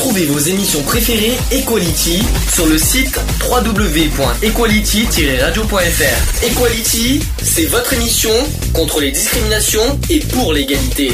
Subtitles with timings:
[0.00, 6.42] Retrouvez vos émissions préférées Equality sur le site www.equality-radio.fr.
[6.42, 8.30] Equality, c'est votre émission
[8.72, 11.12] contre les discriminations et pour l'égalité.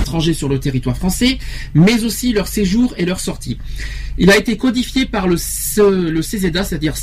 [0.00, 1.36] Étrangers sur le territoire français,
[1.74, 3.58] mais aussi leur séjour et leur sortie.
[4.16, 6.96] Il a été codifié par le, CZA, c'est-à-dire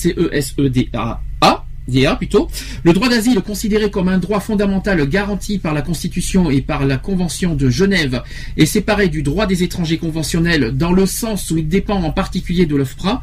[1.89, 2.47] C-E-S-E-D-A, plutôt.
[2.83, 6.97] Le droit d'asile considéré comme un droit fondamental garanti par la Constitution et par la
[6.97, 8.23] Convention de Genève
[8.57, 12.65] est séparé du droit des étrangers conventionnels dans le sens où il dépend en particulier
[12.65, 13.21] de l'OFPRA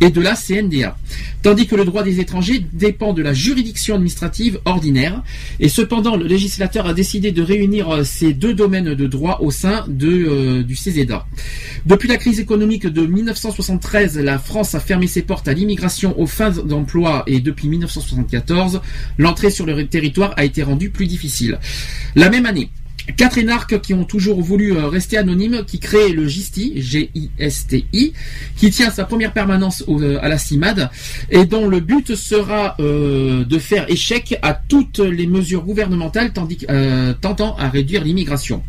[0.00, 0.96] et de la CNDA.
[1.42, 5.22] Tandis que le droit des étrangers dépend de la juridiction administrative ordinaire.
[5.60, 9.50] Et cependant, le législateur a décidé de réunir euh, ces deux domaines de droit au
[9.50, 11.26] sein de, euh, du CZA.
[11.84, 16.26] Depuis la crise économique de 1973, la France a fermé ses portes à l'immigration aux
[16.26, 18.05] fins d'emploi et depuis 1973,
[19.18, 21.58] l'entrée sur le territoire a été rendue plus difficile.
[22.14, 22.70] La même année,
[23.14, 28.12] Quatre énarques qui ont toujours voulu euh, rester anonymes, qui créent le GISTI, G-I-S-T-I,
[28.56, 30.90] qui tient sa première permanence euh, à la CIMAD,
[31.30, 37.56] et dont le but sera euh, de faire échec à toutes les mesures gouvernementales tentant
[37.56, 38.62] à réduire l'immigration.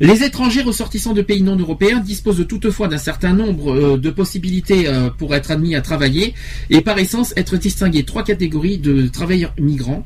[0.00, 4.88] Les étrangers ressortissants de pays non européens disposent toutefois d'un certain nombre euh, de possibilités
[4.88, 6.34] euh, pour être admis à travailler
[6.70, 10.04] et par essence être distingués trois catégories de travailleurs migrants.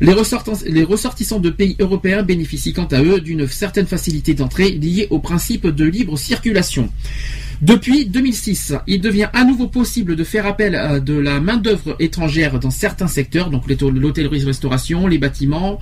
[0.00, 5.18] Les ressortissants, de pays européens bénéficient quant à eux d'une certaine facilité d'entrée liée au
[5.18, 6.90] principe de libre circulation.
[7.62, 12.58] Depuis 2006, il devient à nouveau possible de faire appel à de la main-d'œuvre étrangère
[12.58, 15.80] dans certains secteurs, donc l'hôtellerie-restauration, les bâtiments,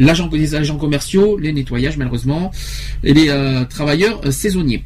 [0.00, 2.50] les agents commerciaux, les nettoyages malheureusement,
[3.04, 4.84] et les euh, travailleurs euh, saisonniers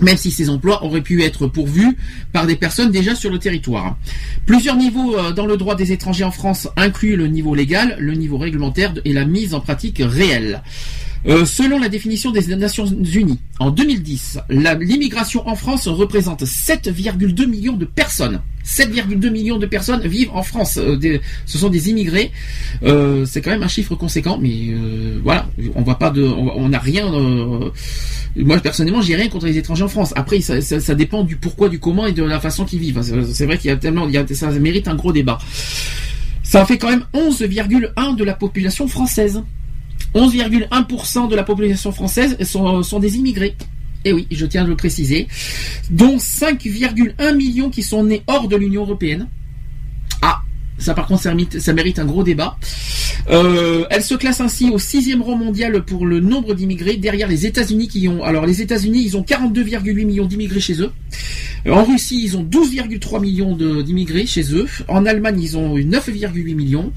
[0.00, 1.96] même si ces emplois auraient pu être pourvus
[2.32, 3.96] par des personnes déjà sur le territoire.
[4.46, 8.14] Plusieurs niveaux euh, dans le droit des étrangers en France incluent le niveau légal, le
[8.14, 10.62] niveau réglementaire et la mise en pratique réelle.
[11.44, 17.84] Selon la définition des Nations Unies, en 2010, l'immigration en France représente 7,2 millions de
[17.84, 18.40] personnes.
[18.64, 20.78] 7,2 millions de personnes vivent en France.
[20.78, 22.30] Euh, ce sont des immigrés.
[22.82, 26.68] Euh, c'est quand même un chiffre conséquent, mais euh, voilà, on voit pas de, on
[26.68, 27.10] n'a rien.
[28.36, 30.12] moi personnellement, j'ai rien contre les étrangers en France.
[30.16, 33.00] Après, ça, dépend du pourquoi, du comment et de la façon qu'ils vivent.
[33.32, 35.38] C'est vrai qu'il y a tellement, ça mérite un gros débat.
[36.42, 39.42] Ça fait quand même 11,1 de la population française.
[40.18, 43.54] 11,1% de la population française sont, sont des immigrés.
[44.04, 45.26] Et eh oui, je tiens à le préciser,
[45.90, 49.28] dont 5,1 millions qui sont nés hors de l'Union européenne.
[50.22, 50.42] Ah,
[50.78, 52.56] ça par contre, ça mérite, un gros débat.
[53.30, 57.44] Euh, elle se classe ainsi au sixième rang mondial pour le nombre d'immigrés, derrière les
[57.44, 58.22] États-Unis qui ont.
[58.22, 60.92] Alors les États-Unis, ils ont 42,8 millions d'immigrés chez eux.
[61.70, 64.66] En Russie, ils ont 12,3 millions d'immigrés chez eux.
[64.88, 66.92] En Allemagne, ils ont 9,8 millions.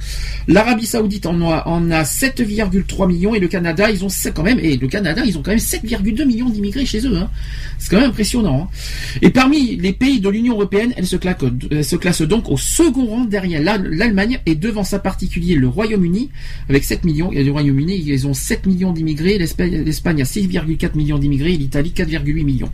[0.47, 4.59] L'Arabie Saoudite en a, en a 7,3 millions et le Canada, ils ont quand même
[4.59, 7.17] et le Canada, ils ont quand même 7,2 millions d'immigrés chez eux.
[7.17, 7.29] Hein.
[7.79, 8.69] C'est quand même impressionnant.
[8.71, 9.17] Hein.
[9.21, 13.25] Et parmi les pays de l'Union européenne, elle se, se classe donc au second rang
[13.25, 16.29] derrière l'Allemagne et devant sa particulier le Royaume-Uni
[16.69, 17.31] avec 7 millions.
[17.31, 19.37] Et le Royaume-Uni, ils ont 7 millions d'immigrés.
[19.37, 22.71] L'Espagne a 6,4 millions d'immigrés l'Italie 4,8 millions.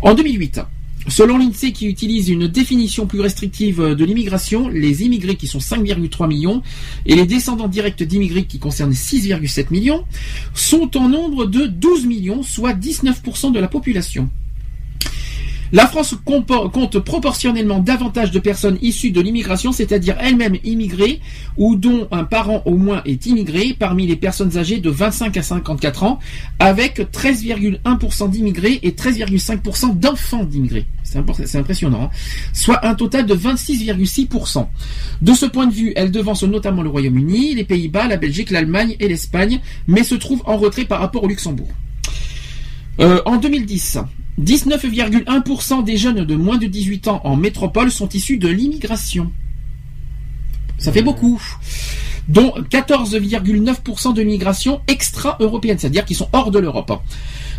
[0.00, 0.60] En 2008,
[1.08, 6.28] Selon l'INSEE qui utilise une définition plus restrictive de l'immigration, les immigrés qui sont 5,3
[6.28, 6.62] millions
[7.06, 10.04] et les descendants directs d'immigrés qui concernent 6,7 millions
[10.54, 14.28] sont en nombre de 12 millions, soit 19% de la population.
[15.72, 21.20] La France compte proportionnellement davantage de personnes issues de l'immigration, c'est-à-dire elles-mêmes immigrées
[21.56, 25.42] ou dont un parent au moins est immigré parmi les personnes âgées de 25 à
[25.42, 26.18] 54 ans,
[26.58, 30.86] avec 13,1% d'immigrés et 13,5% d'enfants d'immigrés.
[31.02, 32.04] C'est impressionnant.
[32.04, 32.10] Hein.
[32.52, 34.66] Soit un total de 26,6%.
[35.22, 38.96] De ce point de vue, elle devance notamment le Royaume-Uni, les Pays-Bas, la Belgique, l'Allemagne
[39.00, 41.68] et l'Espagne, mais se trouve en retrait par rapport au Luxembourg.
[43.00, 43.98] Euh, en 2010,
[44.40, 49.32] 19,1% des jeunes de moins de 18 ans en métropole sont issus de l'immigration.
[50.78, 51.42] Ça fait beaucoup.
[52.28, 57.02] Dont 14,9% de migration extra-européenne, c'est-à-dire qui sont hors de l'Europe.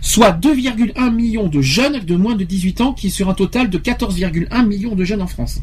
[0.02, 3.70] Soit 2,1 millions de jeunes de moins de 18 ans, qui est sur un total
[3.70, 5.62] de 14,1 millions de jeunes en France.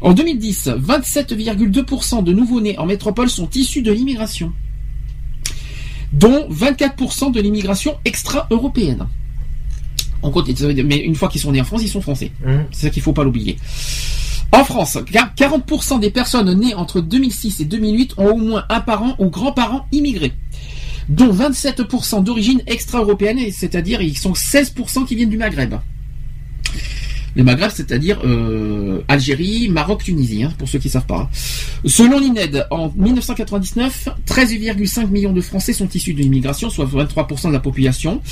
[0.00, 4.52] En 2010, 27,2% de nouveaux-nés en métropole sont issus de l'immigration,
[6.12, 9.08] dont 24% de l'immigration extra-européenne.
[10.84, 12.30] Mais une fois qu'ils sont nés en France, ils sont français.
[12.44, 12.52] Mmh.
[12.72, 13.56] C'est ça qu'il faut pas l'oublier.
[14.52, 19.14] En France, 40% des personnes nées entre 2006 et 2008 ont au moins un parent
[19.18, 20.32] ou grand-parent immigré,
[21.08, 25.74] dont 27% d'origine extra-européenne, c'est-à-dire ils sont 16% qui viennent du Maghreb.
[27.34, 31.28] Les Maghreb, c'est-à-dire euh, Algérie, Maroc, Tunisie, hein, pour ceux qui ne savent pas.
[31.84, 37.52] Selon l'INED, en 1999, 13,5 millions de Français sont issus de l'immigration, soit 23% de
[37.52, 38.22] la population.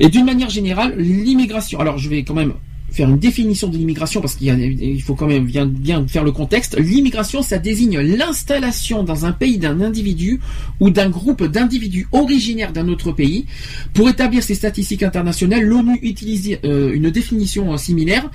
[0.00, 1.78] Et d'une manière générale, l'immigration.
[1.78, 2.54] Alors, je vais quand même
[2.90, 6.76] faire une définition de l'immigration parce qu'il faut quand même bien, faire le contexte.
[6.78, 10.40] L'immigration, ça désigne l'installation dans un pays d'un individu
[10.80, 13.44] ou d'un groupe d'individus originaires d'un autre pays.
[13.92, 18.28] Pour établir ces statistiques internationales, l'ONU utilise euh, une définition euh, similaire,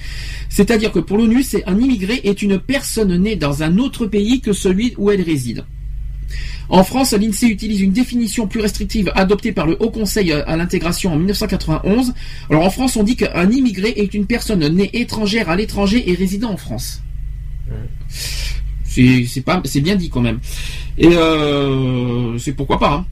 [0.50, 4.54] c'est-à-dire que pour l'ONU, un immigré est une personne née dans un autre pays que
[4.54, 5.66] celui où elle réside.
[6.70, 11.14] En France, l'INSEE utilise une définition plus restrictive adoptée par le Haut Conseil à l'intégration
[11.14, 12.14] en 1991.
[12.50, 16.14] Alors en France, on dit qu'un immigré est une personne née étrangère à l'étranger et
[16.14, 17.02] résidant en France.
[18.88, 20.40] C'est bien dit quand même.
[20.98, 22.94] Et euh, c'est pourquoi pas.
[22.94, 23.06] Hein.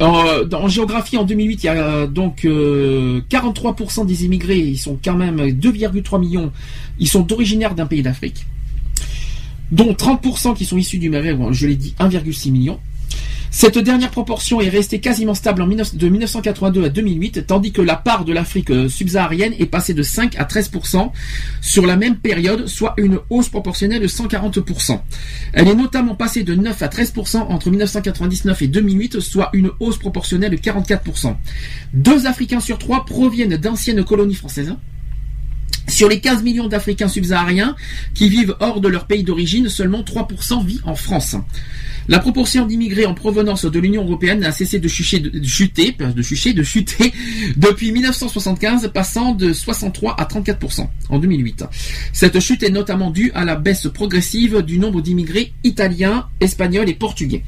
[0.00, 5.14] En, géographie, en 2008, il y a donc 43% euh, des immigrés, ils sont quand
[5.14, 6.50] même 2,3 millions,
[6.98, 8.46] ils sont originaires d'un pays d'Afrique
[9.72, 12.78] dont 30% qui sont issus du Maghreb, je l'ai dit 1,6 million.
[13.54, 17.96] Cette dernière proportion est restée quasiment stable en de 1982 à 2008, tandis que la
[17.96, 21.10] part de l'Afrique euh, subsaharienne est passée de 5 à 13%
[21.60, 24.98] sur la même période, soit une hausse proportionnelle de 140%.
[25.52, 29.98] Elle est notamment passée de 9 à 13% entre 1999 et 2008, soit une hausse
[29.98, 31.36] proportionnelle de 44%.
[31.92, 34.74] Deux Africains sur trois proviennent d'anciennes colonies françaises.
[35.88, 37.76] Sur les 15 millions d'Africains subsahariens
[38.14, 41.36] qui vivent hors de leur pays d'origine, seulement 3% vit en France.
[42.08, 46.22] La proportion d'immigrés en provenance de l'Union européenne n'a cessé de, chuter, de chuter, de
[46.22, 47.12] chuter, de chuter
[47.56, 51.64] depuis 1975, passant de 63 à 34% en 2008.
[52.12, 56.94] Cette chute est notamment due à la baisse progressive du nombre d'immigrés italiens, espagnols et
[56.94, 57.44] portugais.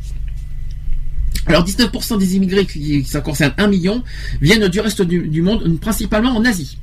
[1.47, 4.03] Alors 19% des immigrés, qui, ça concerne 1 million,
[4.41, 6.79] viennent du reste du monde, principalement en Asie.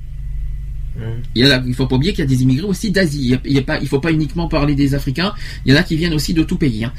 [1.36, 3.38] Il ne faut pas oublier qu'il y a des immigrés aussi d'Asie.
[3.46, 5.34] Il ne faut pas uniquement parler des Africains.
[5.66, 6.84] Il y en a qui viennent aussi de tout pays.
[6.84, 6.94] Hein.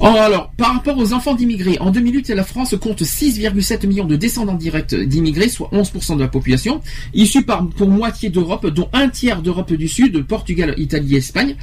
[0.00, 4.54] Alors, par rapport aux enfants d'immigrés, en 2008, la France compte 6,7 millions de descendants
[4.54, 6.80] directs d'immigrés, soit 11% de la population,
[7.14, 7.44] issus
[7.76, 11.56] pour moitié d'Europe, dont un tiers d'Europe du Sud, Portugal, Italie Espagne,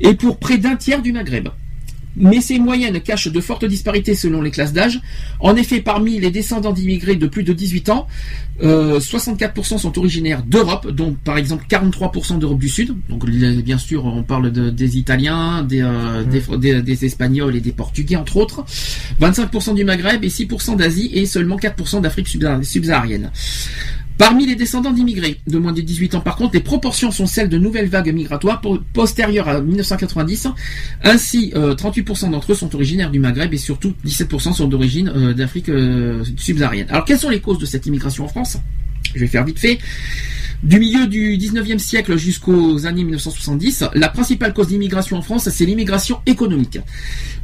[0.00, 1.48] et pour près d'un tiers du Maghreb
[2.18, 5.00] mais ces moyennes cachent de fortes disparités selon les classes d'âge.
[5.40, 8.06] En effet, parmi les descendants d'immigrés de plus de 18 ans,
[8.60, 12.94] 64% euh, sont originaires d'Europe, dont par exemple 43% d'Europe du Sud.
[13.08, 16.56] Donc bien sûr, on parle des Italiens, euh, mmh.
[16.56, 18.64] des, des, Espagnols et des Portugais entre autres.
[19.20, 23.30] 25% du Maghreb et 6% d'Asie et seulement 4% d'Afrique subsaharienne.
[24.18, 27.48] Parmi les descendants d'immigrés de moins de 18 ans, par contre, les proportions sont celles
[27.48, 28.60] de nouvelles vagues migratoires
[28.92, 30.48] postérieures à 1990.
[31.04, 35.34] Ainsi, 38% euh, d'entre eux sont originaires du Maghreb et surtout 17% sont d'origine euh,
[35.34, 36.88] d'Afrique euh, subsaharienne.
[36.90, 38.58] Alors, quelles sont les causes de cette immigration en France?
[39.14, 39.78] Je vais faire vite fait.
[40.64, 45.64] Du milieu du 19e siècle jusqu'aux années 1970, la principale cause d'immigration en France, c'est
[45.64, 46.80] l'immigration économique,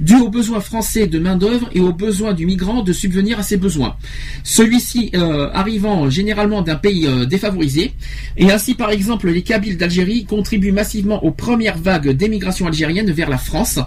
[0.01, 3.57] due aux besoins français de main-d'œuvre et aux besoins du migrant de subvenir à ses
[3.57, 3.95] besoins.
[4.43, 7.93] Celui-ci euh, arrivant généralement d'un pays euh, défavorisé,
[8.37, 13.31] et ainsi par exemple les Kabyles d'Algérie contribuent massivement aux premières vagues d'émigration algérienne vers
[13.31, 13.79] la France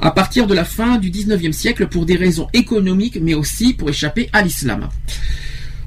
[0.00, 3.90] à partir de la fin du 19e siècle pour des raisons économiques mais aussi pour
[3.90, 4.88] échapper à l'islam.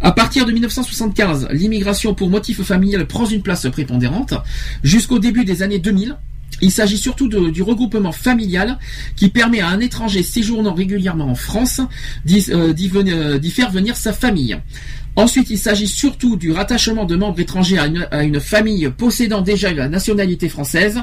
[0.01, 4.33] À partir de 1975, l'immigration pour motif familial prend une place prépondérante.
[4.81, 6.15] Jusqu'au début des années 2000,
[6.61, 8.77] il s'agit surtout du regroupement familial
[9.15, 11.81] qui permet à un étranger séjournant régulièrement en France
[12.25, 14.57] d'y euh, euh, faire venir sa famille.
[15.15, 19.41] Ensuite, il s'agit surtout du rattachement de membres étrangers à une, à une, famille possédant
[19.41, 21.01] déjà la nationalité française.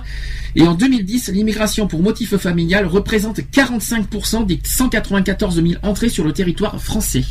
[0.55, 6.33] Et en 2010, l'immigration pour motif familial représente 45% des 194 000 entrées sur le
[6.33, 7.25] territoire français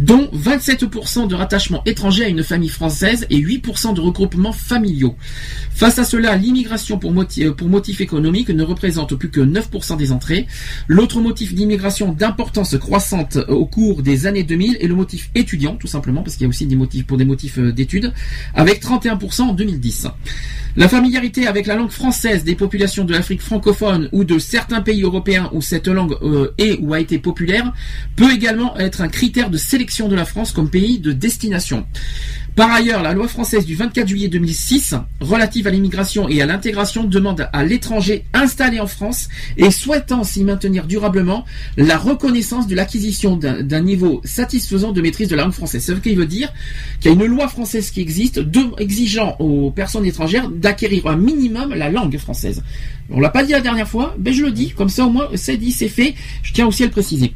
[0.00, 5.14] dont 27% de rattachement étranger à une famille française et 8% de regroupements familiaux.
[5.72, 9.96] Face à cela, l'immigration pour motif, euh, pour motif économique ne représente plus que 9%
[9.98, 10.46] des entrées.
[10.88, 15.86] L'autre motif d'immigration d'importance croissante au cours des années 2000 est le motif étudiant, tout
[15.86, 18.12] simplement, parce qu'il y a aussi des motifs pour des motifs euh, d'études,
[18.54, 20.08] avec 31% en 2010.
[20.76, 25.02] La familiarité avec la langue française des populations de l'Afrique francophone ou de certains pays
[25.02, 27.72] européens où cette langue euh, est ou a été populaire
[28.16, 31.84] peut également être un critère de sélection de la France comme pays de destination.
[32.56, 37.04] Par ailleurs, la loi française du 24 juillet 2006 relative à l'immigration et à l'intégration
[37.04, 41.44] demande à l'étranger installé en France et souhaitant s'y maintenir durablement
[41.76, 45.84] la reconnaissance de l'acquisition d'un niveau satisfaisant de maîtrise de la langue française.
[45.84, 46.52] Ce qui veut dire
[47.00, 48.40] qu'il y a une loi française qui existe
[48.78, 52.62] exigeant aux personnes étrangères d'acquérir un minimum la langue française.
[53.10, 55.28] On l'a pas dit la dernière fois, mais je le dis, comme ça au moins
[55.34, 57.34] c'est dit, c'est fait, je tiens aussi à le préciser.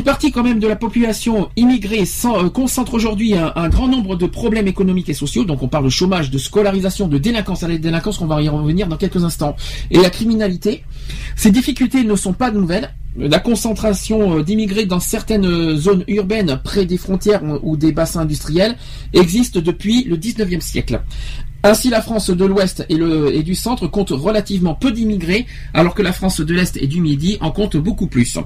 [0.00, 4.24] Une partie quand même de la population immigrée euh, concentre aujourd'hui un, grand nombre de
[4.24, 5.44] problèmes économiques et sociaux.
[5.44, 8.48] Donc on parle de chômage, de scolarisation, de délinquance à la délinquance, qu'on va y
[8.48, 9.56] revenir dans quelques instants.
[9.90, 10.84] Et la criminalité.
[11.36, 12.94] Ces difficultés ne sont pas nouvelles.
[13.20, 18.76] La concentration euh, d'immigrés dans certaines zones urbaines près des frontières ou des bassins industriels
[19.12, 21.02] existe depuis le 19e siècle.
[21.62, 26.14] Ainsi, la France de l'Ouest et, du Centre compte relativement peu d'immigrés, alors que la
[26.14, 28.38] France de l'Est et du Midi en compte beaucoup plus.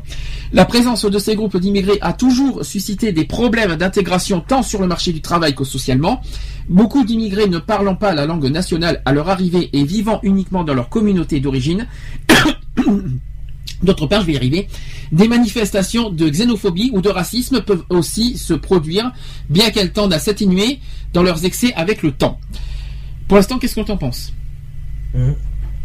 [0.53, 4.89] La présence de ces groupes d'immigrés a toujours suscité des problèmes d'intégration tant sur le
[4.89, 6.21] marché du travail que socialement.
[6.69, 10.75] Beaucoup d'immigrés ne parlant pas la langue nationale à leur arrivée et vivant uniquement dans
[10.75, 11.87] leur communauté d'origine.
[13.85, 14.67] D'autre part, je vais y arriver,
[15.13, 19.13] des manifestations de xénophobie ou de racisme peuvent aussi se produire,
[19.51, 20.81] bien qu'elles tendent à s'atténuer
[21.13, 22.41] dans leurs excès avec le temps.
[23.29, 24.33] Pour l'instant, qu'est-ce que tu en penses
[25.15, 25.33] mmh.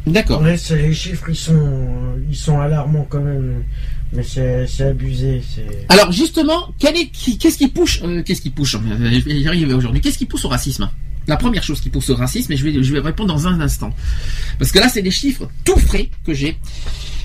[0.08, 0.42] D'accord.
[0.44, 0.58] les
[0.94, 3.64] chiffres, ils sont, ils sont alarmants quand même.
[4.12, 5.42] Mais c'est abusé.
[5.90, 10.02] Alors justement, qu'est-ce qui pousse euh, Qu'est-ce qui pousse euh, aujourd'hui.
[10.02, 10.90] Qu'est-ce qui pousse au racisme?
[11.28, 13.62] La première chose qui pousse au racisme, et je vais, je vais répondre dans un
[13.62, 13.92] instant,
[14.58, 16.58] parce que là, c'est des chiffres tout frais que j'ai.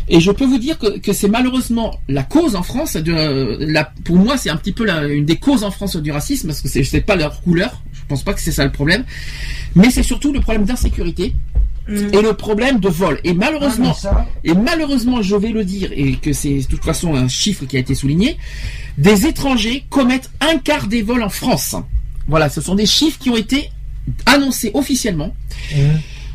[0.08, 3.84] Et je peux vous dire que, que c'est malheureusement la cause en France de la,
[4.04, 6.60] pour moi c'est un petit peu la, une des causes en France du racisme parce
[6.60, 7.82] que c'est pas leur couleur.
[7.92, 9.04] Je pense pas que c'est ça le problème,
[9.74, 11.34] mais c'est surtout le problème d'insécurité
[11.88, 12.12] mm.
[12.12, 13.18] et le problème de vol.
[13.24, 17.14] Et malheureusement, ah, et malheureusement, je vais le dire et que c'est de toute façon
[17.14, 18.36] un chiffre qui a été souligné,
[18.98, 21.76] des étrangers commettent un quart des vols en France.
[22.28, 23.70] Voilà, ce sont des chiffres qui ont été
[24.26, 25.34] annoncés officiellement.
[25.74, 25.78] Mm.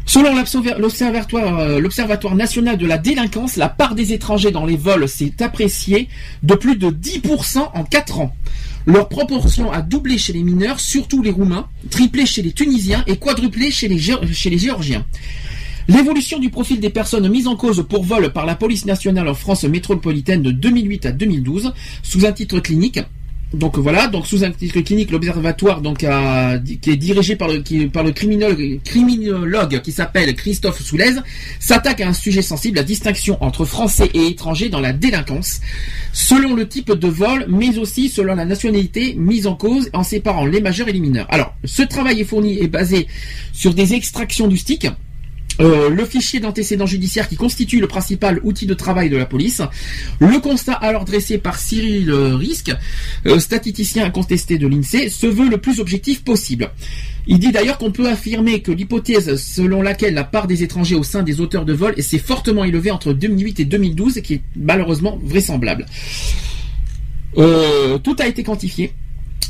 [0.05, 5.41] Selon euh, l'Observatoire national de la délinquance, la part des étrangers dans les vols s'est
[5.41, 6.09] appréciée
[6.43, 8.33] de plus de 10% en 4 ans.
[8.85, 13.17] Leur proportion a doublé chez les mineurs, surtout les Roumains, triplé chez les Tunisiens et
[13.17, 15.05] quadruplé chez les, chez les Géorgiens.
[15.87, 19.33] L'évolution du profil des personnes mises en cause pour vol par la police nationale en
[19.33, 22.99] France métropolitaine de 2008 à 2012, sous un titre clinique,
[23.53, 28.79] donc voilà, donc sous un titre clinique, l'observatoire donc qui est dirigé par le, criminologue,
[28.83, 31.15] criminologue qui s'appelle Christophe Soulez
[31.59, 35.61] s'attaque à un sujet sensible, la distinction entre français et étrangers dans la délinquance,
[36.13, 40.45] selon le type de vol, mais aussi selon la nationalité mise en cause, en séparant
[40.45, 41.27] les majeurs et les mineurs.
[41.29, 43.07] Alors, ce travail est fourni et basé
[43.51, 44.87] sur des extractions du stick,
[45.59, 49.61] euh, le fichier d'antécédents judiciaires qui constitue le principal outil de travail de la police,
[50.19, 52.71] le constat alors dressé par Cyril Risque,
[53.25, 56.69] euh, statisticien incontesté de l'INSEE, se veut le plus objectif possible.
[57.27, 61.03] Il dit d'ailleurs qu'on peut affirmer que l'hypothèse selon laquelle la part des étrangers au
[61.03, 65.19] sein des auteurs de vol s'est fortement élevée entre 2008 et 2012, qui est malheureusement
[65.23, 65.85] vraisemblable.
[67.37, 68.93] Euh, tout a été quantifié.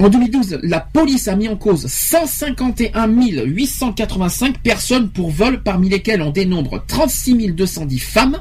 [0.01, 3.07] En 2012, la police a mis en cause 151
[3.45, 8.37] 885 personnes pour vol, parmi lesquelles on dénombre 36 210 femmes,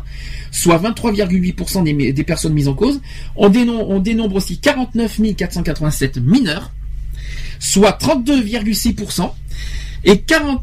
[0.53, 3.01] soit 23,8% des, personnes mises en cause.
[3.35, 6.71] On dénombre, aussi 49 487 mineurs,
[7.59, 9.33] soit 32,6%,
[10.05, 10.63] et 40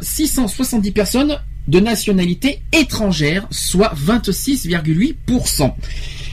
[0.00, 5.74] 670 personnes de nationalité étrangère, soit 26,8%.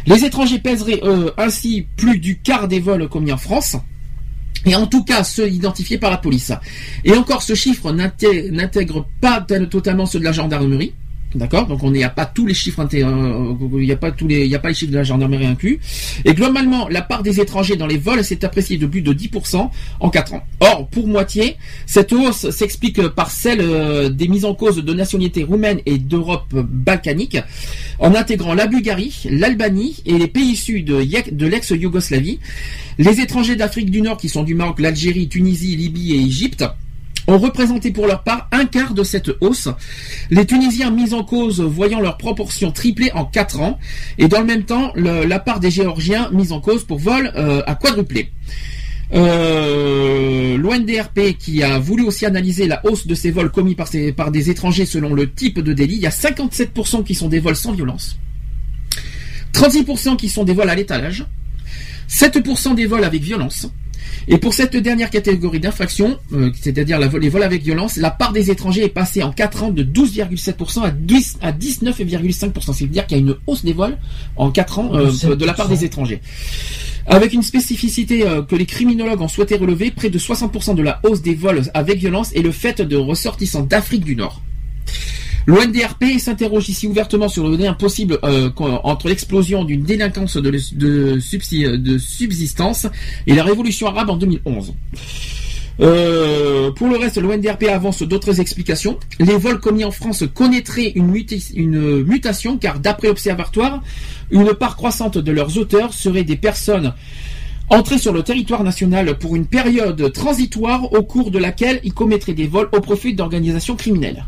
[0.05, 3.77] Les étrangers pèseraient euh, ainsi plus du quart des vols commis en France
[4.65, 6.51] et en tout cas ceux identifiés par la police.
[7.03, 10.93] Et encore, ce chiffre n'intègre pas totalement ceux de la gendarmerie.
[11.35, 11.65] D'accord?
[11.67, 14.47] Donc on n'y a pas tous les chiffres, euh, il n'y a pas tous les,
[14.73, 15.79] chiffres de la gendarmerie inclus.
[16.25, 19.69] Et globalement, la part des étrangers dans les vols s'est appréciée de plus de 10%
[19.99, 20.43] en 4 ans.
[20.59, 25.43] Or, pour moitié, cette hausse s'explique par celle euh, des mises en cause de nationalités
[25.43, 27.37] roumaines et d'Europe balkanique,
[27.99, 32.39] en intégrant la Bulgarie, l'Albanie et les pays issus de, de l'ex-Yougoslavie.
[32.97, 36.65] Les étrangers d'Afrique du Nord qui sont du Maroc, l'Algérie, Tunisie, Libye et Égypte
[37.27, 39.69] ont représenté pour leur part un quart de cette hausse.
[40.29, 43.79] Les Tunisiens mis en cause voyant leur proportion tripler en 4 ans,
[44.17, 47.61] et dans le même temps, la part des Géorgiens mis en cause pour vol euh,
[47.65, 48.31] a quadruplé.
[49.13, 54.31] Euh, L'ONDRP qui a voulu aussi analyser la hausse de ces vols commis par, par
[54.31, 57.55] des étrangers selon le type de délit, il y a 57% qui sont des vols
[57.55, 58.17] sans violence,
[59.53, 61.25] 36% qui sont des vols à l'étalage,
[62.09, 63.67] 7% des vols avec violence,
[64.27, 68.51] et pour cette dernière catégorie d'infractions, euh, c'est-à-dire les vols avec violence, la part des
[68.51, 70.83] étrangers est passée en 4 ans de 12,7%
[71.41, 72.73] à, 19,5%.
[72.73, 73.97] C'est-à-dire qu'il y a une hausse des vols
[74.35, 76.21] en 4 ans euh, de la part des étrangers.
[77.05, 81.01] Avec une spécificité euh, que les criminologues ont souhaité relever, près de 60% de la
[81.03, 84.41] hausse des vols avec violence est le fait de ressortissants d'Afrique du Nord.
[85.45, 92.87] L'ONDRP s'interroge ici ouvertement sur le lien possible euh, entre l'explosion d'une délinquance de, subsistance
[93.27, 94.73] et la révolution arabe en 2011.
[95.81, 98.97] Euh, pour le reste, l'ONDRP avance d'autres explications.
[99.19, 103.83] Les vols commis en France connaîtraient une, mutation car d'après Observatoire,
[104.31, 106.93] une part croissante de leurs auteurs seraient des personnes
[107.69, 112.33] entrées sur le territoire national pour une période transitoire au cours de laquelle ils commettraient
[112.33, 114.25] des vols au profit d'organisations criminelles.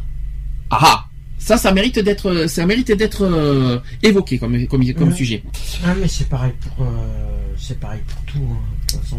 [0.77, 1.05] Ah, ah
[1.37, 5.43] ça, ça mérite d'être, ça mérite d'être euh, évoqué comme, comme, comme sujet.
[5.85, 6.89] Ah, mais c'est pareil pour, euh,
[7.55, 8.47] c'est pareil pour tout.
[8.51, 9.17] Hein.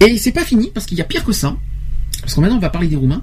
[0.00, 1.56] Et c'est pas fini parce qu'il y a pire que ça.
[2.20, 3.22] Parce que maintenant on va parler des Roumains.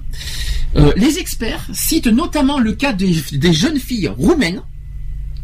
[0.76, 3.12] Euh, les experts citent notamment le cas des,
[3.52, 4.62] jeunes filles roumaines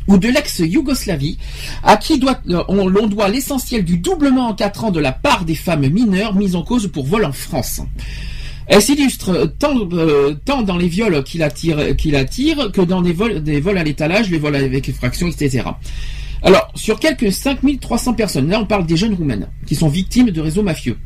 [0.06, 1.38] ou de l'ex-Yougoslavie,
[1.82, 5.44] à qui doit, on, l'on doit l'essentiel du doublement en 4 ans de la part
[5.44, 7.80] des femmes mineures mises en cause pour vol en France.
[8.66, 13.12] Elle s'illustre tant, euh, tant dans les viols qu'il attire, qu'il attire que dans des
[13.12, 15.64] vols, des vols à l'étalage, les vols avec effraction, etc.
[16.42, 20.40] Alors, sur quelques 5300 personnes, là on parle des jeunes roumaines, qui sont victimes de
[20.40, 20.98] réseaux mafieux.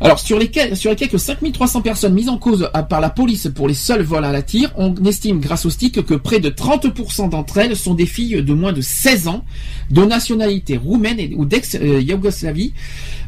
[0.00, 3.66] Alors, sur les, sur les quelques 5300 personnes mises en cause par la police pour
[3.66, 7.30] les seuls vols à la tire, on estime grâce au STIC que près de 30%
[7.30, 9.44] d'entre elles sont des filles de moins de 16 ans,
[9.90, 12.74] de nationalité roumaine ou d'ex-Yougoslavie.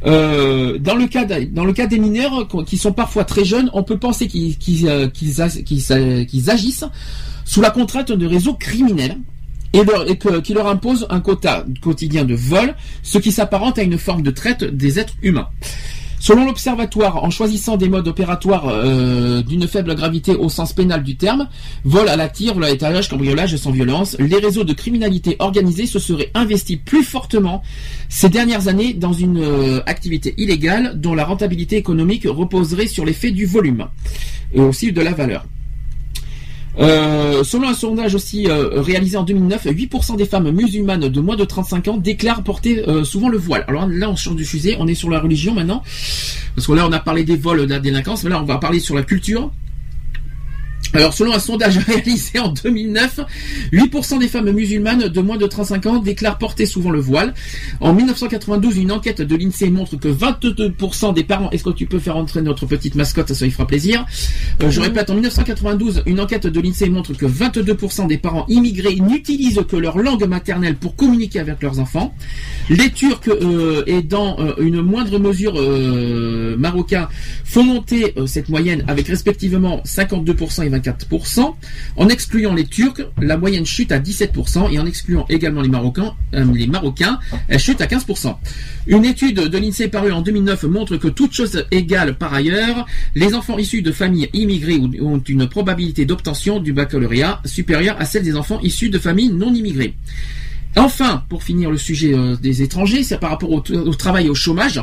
[0.07, 3.83] Euh, dans, le cas dans le cas des mineurs qui sont parfois très jeunes, on
[3.83, 5.09] peut penser qu'ils euh,
[6.49, 6.85] agissent
[7.45, 9.17] sous la contrainte de réseaux criminels
[9.73, 9.83] et,
[10.43, 14.31] qui leur impose un quota quotidien de vol, ce qui s'apparente à une forme de
[14.31, 15.49] traite des êtres humains.
[16.29, 21.17] Selon l'Observatoire, en choisissant des modes opératoires euh, d'une faible gravité au sens pénal du
[21.17, 21.49] terme,
[21.85, 25.87] vol à la tire, vol à l'étalage, cambriolage sans violence, les réseaux de criminalité organisée
[25.87, 27.63] se seraient investis plus fortement
[28.11, 33.31] ces dernières années dans une euh, activité illégale dont la rentabilité économique reposerait sur l'effet
[33.31, 33.89] du volume
[34.53, 35.47] et aussi de la valeur.
[36.79, 41.37] Euh, selon un sondage aussi euh, réalisé en 2009, 8% des femmes musulmanes de moins
[41.37, 43.65] de 35 ans déclarent porter euh, souvent le voile.
[43.67, 45.83] Alors là, on change du sujet, on est sur la religion maintenant,
[46.55, 48.59] parce que là, on a parlé des vols, de la délinquance, mais là, on va
[48.59, 49.51] parler sur la culture.
[50.95, 53.21] Alors, selon un sondage réalisé en 2009,
[53.73, 57.35] 8% des femmes musulmanes de moins de 35 ans déclarent porter souvent le voile.
[57.81, 61.99] En 1992, une enquête de l'INSEE montre que 22% des parents, est-ce que tu peux
[61.99, 64.07] faire entrer notre petite mascotte, ça lui fera plaisir.
[64.63, 68.97] Euh, je répète, en 1992, une enquête de l'INSEE montre que 22% des parents immigrés
[68.97, 72.15] n'utilisent que leur langue maternelle pour communiquer avec leurs enfants.
[72.71, 75.55] Les Turcs euh, et dans euh, une moindre mesure
[76.59, 77.09] marocains
[77.45, 81.55] font monter cette moyenne avec respectivement 52% et 24%.
[81.97, 86.15] En excluant les Turcs, la moyenne chute à 17% et en excluant également les Marocains,
[86.35, 88.37] euh, les Marocains, elle chute à 15%.
[88.87, 93.35] Une étude de l'INSEE parue en 2009 montre que toute chose égale par ailleurs, les
[93.35, 98.37] enfants issus de familles immigrées ont une probabilité d'obtention du baccalauréat supérieure à celle des
[98.37, 99.95] enfants issus de familles non immigrées.
[100.77, 103.61] Enfin, pour finir le sujet euh, des étrangers, c'est par rapport au
[103.95, 104.81] travail et au chômage.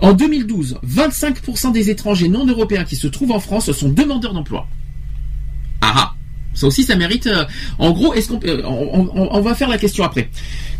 [0.00, 4.68] En 2012, 25% des étrangers non européens qui se trouvent en France sont demandeurs d'emploi.
[6.58, 7.28] Ça aussi, ça mérite.
[7.28, 7.44] Euh,
[7.78, 10.28] en gros, est-ce qu'on, euh, on, va faire la question après.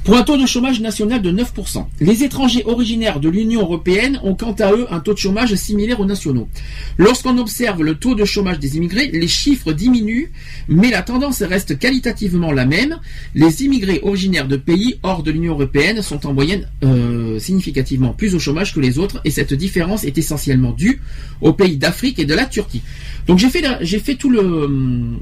[0.03, 4.35] Pour un taux de chômage national de 9%, les étrangers originaires de l'Union européenne ont
[4.35, 6.49] quant à eux un taux de chômage similaire aux nationaux.
[6.97, 10.33] Lorsqu'on observe le taux de chômage des immigrés, les chiffres diminuent,
[10.69, 12.99] mais la tendance reste qualitativement la même.
[13.37, 18.35] Les immigrés originaires de pays hors de l'Union européenne sont en moyenne euh, significativement plus
[18.35, 21.01] au chômage que les autres, et cette différence est essentiellement due
[21.41, 22.83] aux pays d'Afrique et de la Turquie.
[23.29, 25.19] Donc j'ai fait, j'ai fait tout le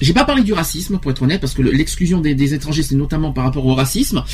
[0.00, 3.32] j'ai pas parlé du racisme, pour être honnête, parce que l'exclusion des, étrangers, c'est notamment
[3.32, 4.24] par rapport au racisme,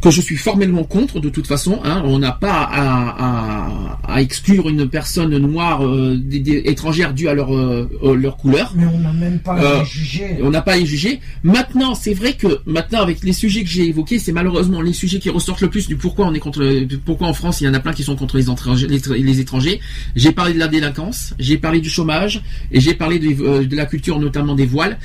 [0.00, 1.80] que je suis formellement contre de toute façon.
[1.84, 2.02] Hein.
[2.04, 6.18] On n'a pas à, exclure une personne noire euh,
[6.64, 8.72] étrangère due à leur, euh, euh, leur couleur.
[8.76, 10.38] Mais on n'a même pas à les juger.
[10.42, 11.20] On n'a pas à les juger.
[11.42, 15.18] Maintenant, c'est vrai que maintenant, avec les sujets que j'ai évoqués, c'est malheureusement les sujets
[15.18, 17.74] qui ressortent le plus du pourquoi on est contre, pourquoi en France il y en
[17.74, 18.86] a plein qui sont contre les étrangers.
[18.86, 19.80] Les, étrangers.
[20.16, 22.42] J'ai parlé de la délinquance, j'ai parlé du chômage
[22.72, 24.97] et j'ai parlé de la culture, notamment des voiles.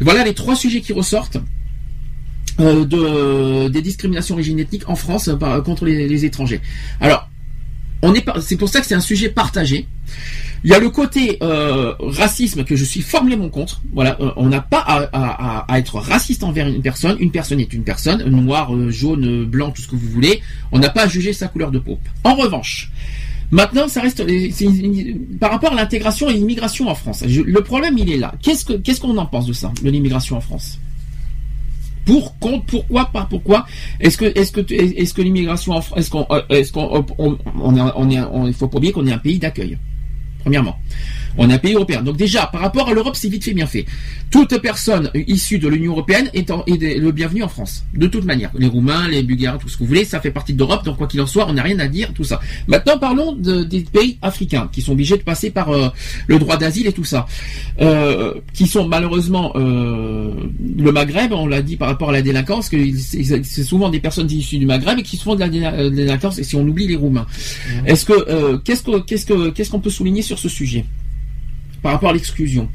[0.00, 1.38] Voilà les trois sujets qui ressortent.
[2.60, 6.60] Euh, de, des discriminations d'origine ethnique en France euh, contre les, étrangers.
[7.00, 7.30] Alors,
[8.40, 9.86] c'est pour ça que c'est un sujet partagé.
[10.64, 13.80] Il y a le côté euh, racisme que je suis formellement contre.
[13.92, 14.80] Voilà, on n'a pas
[15.12, 17.16] à, être raciste envers une personne.
[17.20, 20.40] Une personne est une personne, noire, jaune, blanc, tout ce que vous voulez.
[20.72, 22.00] On n'a pas à juger sa couleur de peau.
[22.24, 22.90] En revanche,
[23.50, 24.22] Maintenant, ça reste
[25.40, 27.24] par rapport à l'intégration et l'immigration en France.
[27.24, 28.34] le problème, il est là.
[28.42, 30.78] Qu'est-ce que qu'est-ce qu'on en pense de ça, de l'immigration en France?
[32.04, 33.66] Pour contre, pourquoi pas pourquoi?
[34.00, 38.68] Est-ce que est-ce que est-ce que l'immigration en France est-ce qu'on est-ce qu'on il faut
[38.68, 39.78] pas oublier qu'on est un pays d'accueil.
[40.40, 40.78] Premièrement.
[41.38, 42.02] On est un pays européen.
[42.02, 43.86] Donc déjà, par rapport à l'Europe, c'est vite fait bien fait.
[44.30, 47.84] Toute personne issue de l'Union européenne est, le bienvenu en France.
[47.94, 48.50] De toute manière.
[48.58, 50.84] Les Roumains, les Bulgares, tout ce que vous voulez, ça fait partie de l'Europe.
[50.84, 52.40] Donc quoi qu'il en soit, on n'a rien à dire, tout ça.
[52.66, 55.88] Maintenant, parlons des pays africains qui sont obligés de passer par euh,
[56.26, 57.26] le droit d'asile et tout ça.
[57.80, 60.32] Euh, qui sont malheureusement euh,
[60.76, 64.30] le Maghreb, on l'a dit par rapport à la délinquance, que c'est souvent des personnes
[64.30, 67.26] issues du Maghreb et qui font de la délinquance, et si on oublie les Roumains.
[67.28, 67.86] Mmh.
[67.86, 70.84] Est-ce que qu'est-ce que qu'est-ce que qu'est-ce qu'on peut souligner sur ce sujet?
[71.82, 72.68] Par rapport à l'exclusion.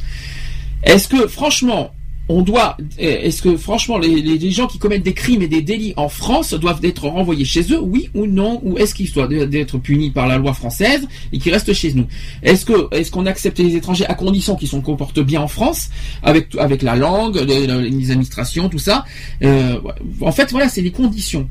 [0.83, 1.93] Est-ce que franchement,
[2.29, 6.07] on doit, est-ce que franchement les, gens qui commettent des crimes et des délits en
[6.07, 10.09] France doivent être renvoyés chez eux, oui ou non, ou est-ce qu'ils doivent être punis
[10.09, 12.05] par la loi française et qu'ils restent chez nous?
[12.41, 15.89] Est-ce que est-ce qu'on accepte les étrangers à condition qu'ils se comportent bien en France
[16.21, 19.03] avec avec la langue, les, administrations, tout ça?
[19.43, 19.79] Euh,
[20.21, 21.49] En fait, voilà, c'est les conditions.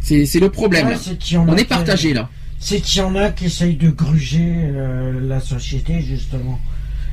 [0.00, 0.88] C'est le problème.
[1.34, 2.30] on est partagé là
[2.62, 6.60] c'est qu'il y en a qui essayent de gruger euh, la société, justement.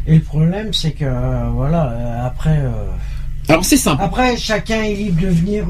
[0.05, 2.61] Et le problème, c'est que, euh, voilà, euh, après.
[3.47, 4.03] alors c'est simple.
[4.03, 5.65] Après, chacun est libre de venir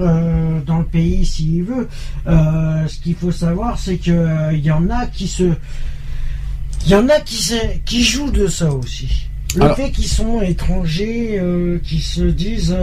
[0.65, 1.87] dans le pays s'il veut.
[2.25, 5.53] ce qu'il faut savoir, c'est que il y en a qui se,
[6.85, 7.53] il y en a qui
[7.85, 9.29] qui jouent de ça aussi.
[9.55, 11.41] Le fait qu'ils sont étrangers,
[11.83, 12.77] qui se disent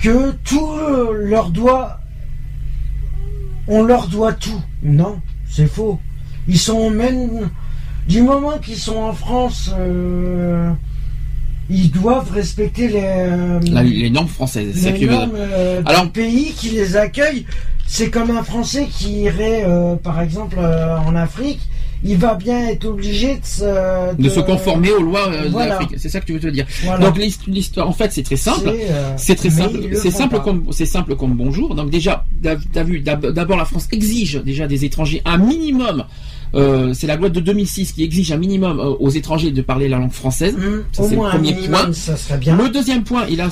[0.00, 0.72] que tout
[1.12, 2.00] leur doit,
[3.68, 4.62] on leur doit tout.
[4.82, 5.20] Non,
[5.54, 5.98] c'est faux.
[6.48, 7.50] Ils sont même
[8.08, 10.70] du moment qu'ils sont en France, euh,
[11.70, 14.84] ils doivent respecter les, euh, les normes françaises.
[14.84, 17.46] Les normes euh, Alors, pays qui les accueille.
[17.86, 19.66] C'est comme un Français qui irait,
[20.02, 21.60] par exemple, en Afrique
[22.04, 24.28] il va bien être obligé de se, de...
[24.28, 25.94] se conformer aux lois de l'Afrique.
[25.96, 26.66] C'est ça que tu veux te dire.
[27.00, 28.72] Donc l'histoire, en fait, c'est très simple.
[29.16, 29.78] C'est très simple.
[29.94, 31.74] C'est simple comme c'est simple comme bonjour.
[31.74, 36.04] Donc déjà, t'as vu, d'abord la France exige déjà des étrangers un minimum
[36.54, 39.88] euh, c'est la loi de 2006 qui exige un minimum euh, aux étrangers de parler
[39.88, 40.56] la langue française.
[40.56, 41.92] Mmh, c'est le premier point.
[41.92, 42.56] Ça serait bien.
[42.56, 43.48] Le deuxième point, il a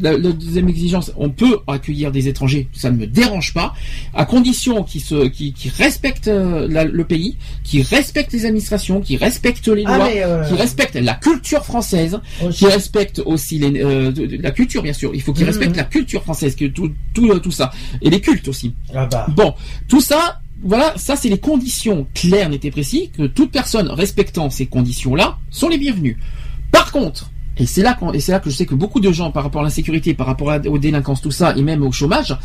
[0.00, 3.74] la, deuxième exigence, on peut accueillir des étrangers, ça ne me dérange pas,
[4.14, 9.16] à condition qu'ils se, qui, qui respectent euh, le pays, qui respectent les administrations, qui
[9.16, 14.82] respectent les ah, lois, qui respectent la culture française, qui respectent aussi les, la culture
[14.82, 15.10] bien sûr.
[15.14, 15.78] Il faut qu'ils mmh, respectent mmh.
[15.78, 18.74] la culture française, que tout, tout, tout ça et les cultes aussi.
[18.94, 19.26] Ah bah.
[19.34, 19.54] Bon,
[19.88, 24.66] tout ça voilà, ça c'est les conditions claires, et précises, que toute personne respectant ces
[24.66, 26.18] conditions-là sont les bienvenues.
[26.72, 29.62] Par contre, et c'est là, là que je sais que beaucoup de gens, par rapport
[29.62, 32.36] à l'insécurité, par rapport aux délinquances, tout ça, et même au chômage,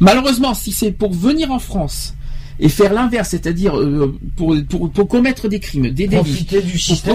[0.00, 2.14] malheureusement, si c'est pour venir en France
[2.60, 4.56] et faire l'inverse, c'est-à-dire euh, pour,
[4.92, 7.14] pour, commettre des crimes, des délits, profiter du système,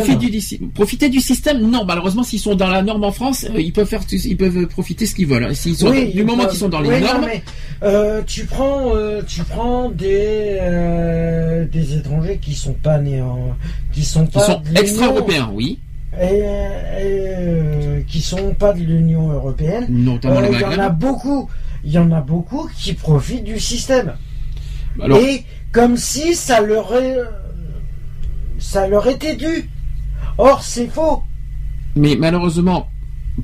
[0.74, 1.70] profiter du, système.
[1.70, 4.68] Non, malheureusement, s'ils sont dans la norme en France, euh, ils peuvent faire, ils peuvent
[4.68, 5.56] profiter ce qu'ils veulent.
[5.56, 7.28] S'ils sont du moment qu'ils sont dans les normes.
[7.84, 8.94] Euh, tu prends,
[9.28, 10.58] tu prends des
[11.72, 13.56] des étrangers qui sont pas nés en,
[13.92, 15.80] qui sont pas sont extra-européens, oui.
[16.20, 19.86] Et, qui sont pas de l'Union européenne.
[19.90, 21.50] Notamment Il y en a beaucoup.
[21.84, 24.14] Il y en a beaucoup qui profitent du système.
[25.22, 26.94] Et comme si ça leur,
[28.60, 29.70] ça leur était dû.
[30.38, 31.24] Or, c'est faux.
[31.96, 32.90] Mais malheureusement,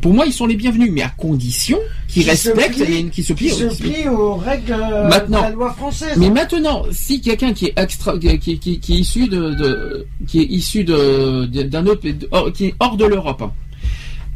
[0.02, 4.08] pour moi, ils sont les bienvenus, mais à condition qu'ils respectent, et qui se plient,
[4.10, 6.18] aux règles de la loi française.
[6.18, 11.46] Mais maintenant, si quelqu'un qui est extra, qui, est issu de, qui est issu de
[11.46, 12.02] d'un autre,
[12.52, 13.44] qui est hors de l'Europe,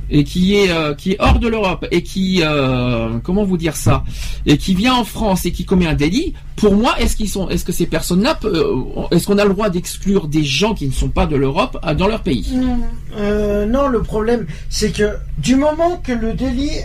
[0.09, 3.75] et qui est euh, qui est hors de l'Europe et qui euh, comment vous dire
[3.75, 4.03] ça
[4.45, 7.49] et qui vient en France et qui commet un délit pour moi est-ce qu'ils sont
[7.49, 8.75] est-ce que ces personnes-là euh,
[9.11, 12.07] est-ce qu'on a le droit d'exclure des gens qui ne sont pas de l'Europe dans
[12.07, 12.55] leur pays?
[12.55, 13.89] Non.
[13.89, 16.81] Le problème c'est que du moment que le délit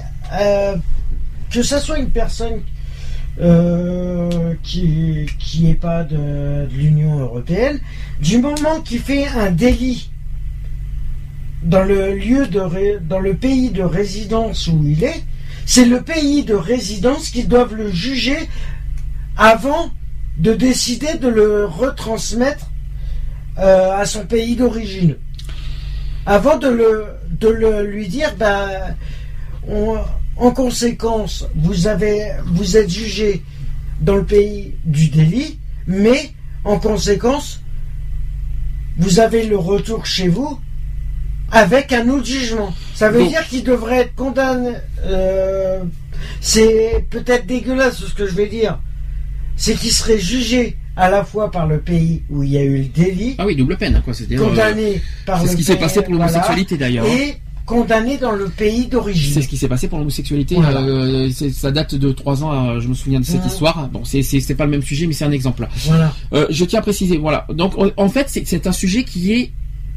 [1.51, 2.61] que ça soit une personne
[4.63, 7.81] qui qui est pas de, de l'Union européenne
[8.21, 10.12] du moment qu'il fait un délit
[11.63, 15.23] dans le lieu de dans le pays de résidence où il est,
[15.65, 18.49] c'est le pays de résidence qui doivent le juger
[19.37, 19.91] avant
[20.39, 22.67] de décider de le retransmettre
[23.59, 25.17] euh, à son pays d'origine.
[26.27, 28.97] Avant de le de le lui dire ben
[30.37, 33.43] en conséquence vous avez vous êtes jugé
[34.01, 36.33] dans le pays du délit, mais
[36.65, 37.61] en conséquence
[38.97, 40.59] vous avez le retour chez vous
[41.53, 42.75] avec un autre jugement.
[42.95, 44.71] Ça veut dire qu'il devrait être condamné.
[45.07, 45.81] Euh,
[46.41, 48.79] c'est peut-être dégueulasse ce que je vais dire.
[49.57, 52.79] C'est qu'il serait jugé à la fois par le pays où il y a eu
[52.79, 53.35] le délit.
[53.39, 54.15] Ah oui, double peine, quoi.
[54.37, 57.07] Condamné euh, par C'est ce qui s'est passé pour l'homosexualité d'ailleurs.
[57.07, 57.37] Et
[57.67, 59.33] condamné dans le pays d'origine.
[59.35, 60.57] C'est ce qui s'est passé pour l'homosexualité.
[60.57, 60.81] Voilà.
[60.81, 62.71] euh, c'est- ça date de trois ans.
[62.77, 63.89] euh, je me souviens de cette histoire.
[63.89, 65.69] Bon, c'est c'est c'est pas le même sujet, mais c'est un exemple.
[65.85, 66.13] Voilà.
[66.33, 67.19] Euh, je tiens à préciser.
[67.19, 67.47] Voilà.
[67.51, 69.53] Donc en- en fait, c'est c'est un sujet qui est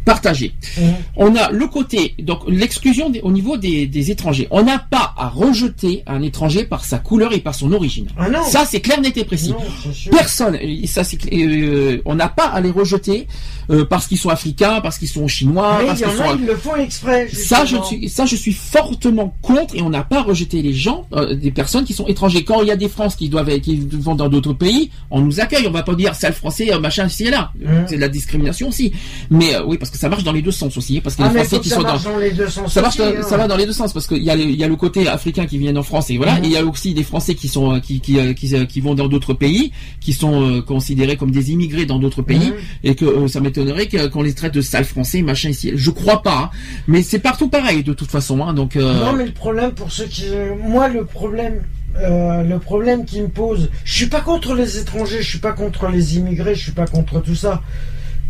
[0.05, 0.53] partagé.
[0.77, 0.93] Mhm.
[1.17, 4.47] On a le côté donc l'exclusion au niveau des, des étrangers.
[4.51, 8.07] On n'a pas à rejeter un étranger par sa couleur et par son origine.
[8.17, 8.43] Ah non.
[8.43, 9.49] Ça c'est clair, net et précis.
[9.51, 9.57] Non,
[9.93, 10.09] c'est.
[10.11, 13.27] Personne, ça c'est euh, on n'a pas à les rejeter
[13.69, 16.35] euh, parce qu'ils sont africains, parce qu'ils sont chinois, Mais parce il y sont a,
[16.35, 17.27] ils le font exprès.
[17.29, 21.07] ça, je suis, ça, je suis fortement contre et on n'a pas rejeté les gens,
[21.13, 22.43] euh, des personnes qui sont étrangers.
[22.43, 25.39] Quand il y a des Français qui doivent, qui vont dans d'autres pays, on nous
[25.39, 25.65] accueille.
[25.67, 27.51] On va pas dire sale français, euh, machin, et là.
[27.59, 27.85] Mhm.
[27.87, 28.91] C'est de la discrimination aussi.
[29.29, 31.29] Mais oui, parce que ça marche dans les deux sens aussi, hein, parce que Ah,
[31.29, 32.73] les Français qui ça sont dans, marche dans les deux sens.
[32.73, 33.23] ça marche, aussi, dans- hein.
[33.27, 34.75] ça va dans les deux sens parce qu'il y a, le- il y a le
[34.75, 36.43] côté africain qui viennent en France et voilà, Mhm.
[36.43, 38.65] et il y a aussi des Français qui sont, euh, qui, qui, euh, qui, euh,
[38.65, 42.47] qui vont dans d'autres pays, qui sont euh, considérés comme des immigrés dans d'autres pays,
[42.49, 42.53] Mhm.
[42.83, 45.71] et que euh, ça m'étonnerait qu'on les traite de sales français, machin ici.
[45.75, 46.57] Je crois pas, hein.
[46.87, 48.75] mais c'est partout pareil de toute façon, hein, donc.
[48.75, 50.25] euh, Non, mais le problème pour ceux qui,
[50.67, 51.61] moi, le problème,
[51.97, 55.53] euh, le problème qui me pose, je suis pas contre les étrangers, je suis pas
[55.53, 57.61] contre les immigrés, je suis pas contre tout ça.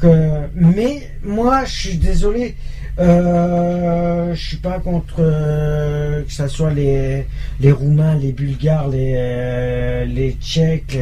[0.05, 2.55] Que, mais moi, je suis désolé,
[2.99, 7.25] euh, je suis pas contre euh, que ça soit les
[7.59, 10.97] les Roumains, les Bulgares, les euh, les Tchèques,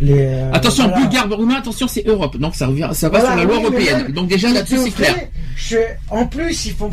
[0.00, 1.06] les, euh, Attention, voilà.
[1.06, 3.64] bulgare, roumain, attention, c'est Europe, donc ça revient, ça va Voilà, sur la loi oui,
[3.64, 4.02] européenne.
[4.02, 5.14] même, Donc déjà là-dessus est c'est clair.
[5.56, 5.76] Je,
[6.10, 6.90] en plus, ils font.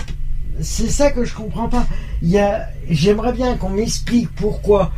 [0.61, 1.85] C'est ça que je comprends pas.
[2.21, 2.67] Il y a.
[2.89, 4.91] J'aimerais bien qu'on m'explique pourquoi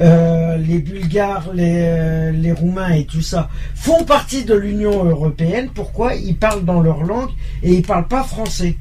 [0.00, 5.68] euh, les Bulgares, les, euh, les Roumains et tout ça font partie de l'Union européenne.
[5.74, 6.14] Pourquoi?
[6.14, 7.30] Ils parlent dans leur langue
[7.62, 8.76] et ils parlent pas français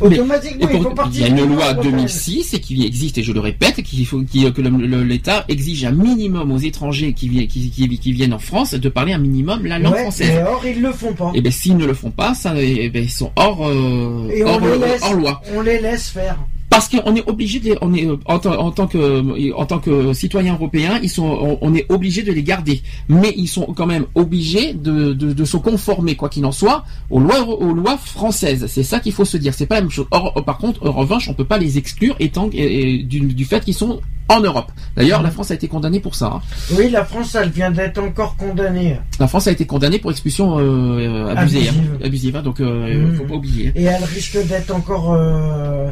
[0.00, 1.92] Automatiquement, ils font partie il y a une loi européenne.
[1.96, 4.60] 2006 et qui existe et je le répète faut qu'il- que
[5.02, 8.88] l'État exige un minimum aux étrangers qui, vi- qui, qui- qui viennent en France de
[8.88, 10.30] parler un minimum la langue Ouais, française.
[10.36, 11.32] mais or, ils le font pas.
[11.34, 14.44] Et ben s'ils ne le font pas, ça, eh ben, ils sont hors euh, Et
[14.44, 15.42] on hors, les laisse, hors loi.
[15.56, 16.36] on les laisse faire.
[16.70, 19.64] Parce qu'on est obligé de les, on est euh, en, tant- en tant que en
[19.66, 23.46] tant que citoyen européen, ils sont on, on est obligé de les garder, mais ils
[23.48, 27.40] sont quand même obligés de, de, de se conformer quoi qu'il en soit aux lois
[27.48, 28.66] aux lois françaises.
[28.68, 29.54] C'est ça qu'il faut se dire.
[29.54, 30.06] C'est pas la même chose.
[30.10, 33.20] Or, euh, par contre, en revanche, on peut pas les exclure étant et- et du,
[33.20, 34.00] du fait qu'ils sont
[34.30, 34.70] en Europe.
[34.94, 36.26] D'ailleurs, la France a été condamnée pour ça.
[36.34, 36.40] hein.
[36.76, 38.96] Oui, la France, elle vient d'être encore condamnée.
[39.18, 40.62] La France a été condamnée pour expulsion euh,
[40.98, 41.72] euh, abusée, hein.
[41.72, 41.98] Abusive.
[42.04, 42.36] abusive.
[42.36, 42.42] hein.
[42.42, 43.14] donc, euh, Mhm.
[43.16, 43.72] faut pas oublier.
[43.74, 45.88] Et elle risque d'être encore euh,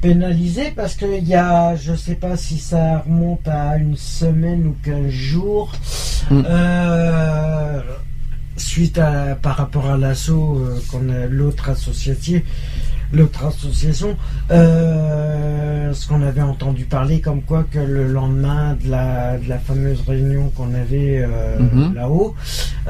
[0.00, 4.76] pénalisée parce qu'il y a, je sais pas si ça remonte à une semaine ou
[4.84, 5.72] 15 jours,
[6.30, 6.42] Mm.
[6.46, 7.80] euh,
[8.56, 12.42] suite à, par rapport à l'assaut euh, qu'on a l'autre associatif,
[13.12, 14.16] l'autre association,
[14.50, 19.58] euh, ce qu'on avait entendu parler comme quoi que le lendemain de la, de la
[19.58, 21.94] fameuse réunion qu'on avait euh, Mhm.
[21.94, 22.34] là-haut,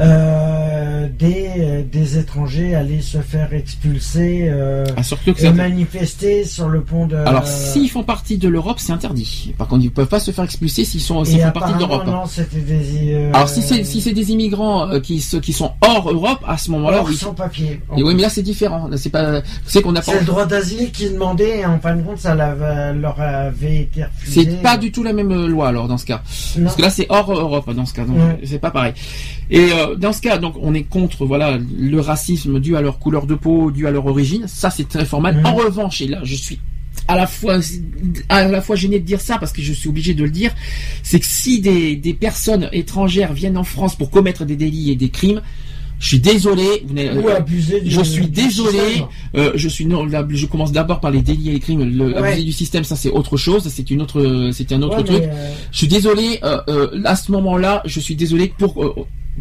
[0.00, 4.50] euh, des, des étrangers allaient se faire expulser
[4.96, 7.16] Ah, surtout que et manifester sur le pont de.
[7.16, 9.54] Alors, s'ils font partie de l'Europe, c'est interdit.
[9.56, 12.06] Par contre, ils peuvent pas se faire expulser s'ils sont, font partie de l'Europe.
[12.06, 13.30] Non, c'était des.
[13.32, 17.06] Alors, si c'est si des immigrants qui qui sont hors Europe, à ce moment-là, hors
[17.08, 17.16] oui.
[17.16, 17.80] sans papier.
[17.96, 18.88] Et oui, mais là c'est différent.
[18.96, 20.07] C'est pas, c'est qu'on pas.
[20.12, 24.04] C'est le droit d'asile qui demandait et en fin de compte, ça leur avait été
[24.04, 24.44] refusé.
[24.44, 26.22] C'est pas du tout la même euh, loi alors dans ce cas.
[26.56, 26.64] Non.
[26.64, 28.40] Parce que là c'est hors Europe dans ce cas, donc Ouais.
[28.44, 28.94] c'est pas pareil.
[29.50, 32.98] Et euh, dans ce cas, donc on est contre voilà le racisme dû à leur
[32.98, 34.46] couleur de peau, dû à leur origine.
[34.48, 35.40] Ça c'est très formal.
[35.44, 36.58] En revanche, et là je suis
[37.06, 37.58] à la fois
[38.28, 40.52] à la fois gêné de dire ça parce que je suis obligé de le dire,
[41.02, 44.96] c'est que si des, des personnes étrangères viennent en France pour commettre des délits et
[44.96, 45.40] des crimes,
[46.00, 46.84] je suis désolé.
[46.86, 49.02] Vous Ou abuser du- je suis du désolé.
[49.36, 51.84] Euh, je suis non, là, je commence d'abord par les délits et les crimes.
[51.84, 52.16] Le Ouais.
[52.16, 53.66] abuser du système, ça c'est autre chose.
[53.68, 55.22] C'est une autre, c'est un autre Ouais, truc.
[55.22, 56.38] euh, Je suis désolé.
[56.44, 58.82] Euh, euh, à ce moment-là, je suis désolé pour.
[58.84, 58.94] euh,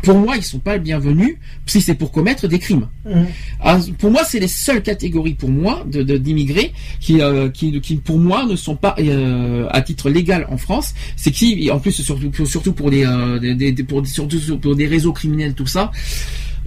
[0.04, 2.88] pour moi, ils sont pas les bienvenus si c'est pour commettre des crimes.
[3.10, 3.26] hum.
[3.60, 7.96] Ah, pour moi, c'est les seules catégories pour moi de d'immigrés qui, euh, qui, qui
[7.96, 10.94] pour moi ne sont pas euh, à titre légal en France.
[11.16, 14.86] C'est qui, en plus surtout surtout pour des, euh, des- des- pour surtout pour des
[14.86, 15.92] réseaux criminels tout ça.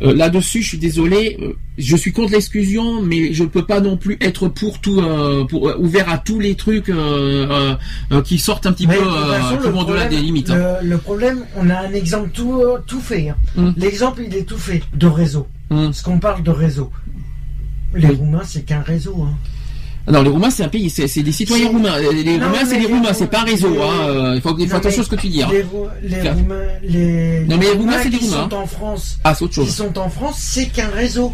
[0.03, 1.37] Euh, Là-dessus, je suis désolé.
[1.41, 5.01] euh, je suis contre l'exclusion, mais je ne peux pas non plus être pour tout,
[5.01, 6.91] euh, pour ouvert à tous les trucs
[8.25, 10.51] qui sortent un petit Mais peu, de façon, problème- des limites.
[10.51, 10.77] hein.
[10.83, 13.29] Le, le problème, on a un exemple tout, tout fait.
[13.31, 13.37] hein.
[13.57, 13.75] Hum.
[13.77, 15.47] L'exemple, il est tout fait de réseau.
[15.71, 15.85] Hum.
[15.87, 16.91] Parce qu'on parle de réseau.
[17.95, 18.17] Les Oui.
[18.17, 19.17] Roumains, c'est qu'un réseau.
[19.27, 19.35] hein.
[20.09, 21.99] Non, les Roumains, c'est un pays, c'est des citoyens roumains.
[21.99, 23.71] Les, Non, Roumains, c'est des les Roumains, c'est pas un réseau.
[23.71, 24.33] les- Hein.
[24.35, 25.43] Il faut, il faut Non, attention à ce que tu dis.
[25.43, 25.49] Hein.
[25.53, 25.59] Les,
[26.09, 29.45] les Roumains, les, Non, mais les Roumains, c'est des Roumains, sont en France, Ah, c'est
[29.45, 29.75] autre chose.
[29.75, 31.33] sont en France, c'est qu'un réseau.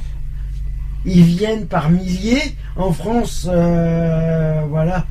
[1.07, 5.07] Ils viennent par milliers en France, euh, voilà,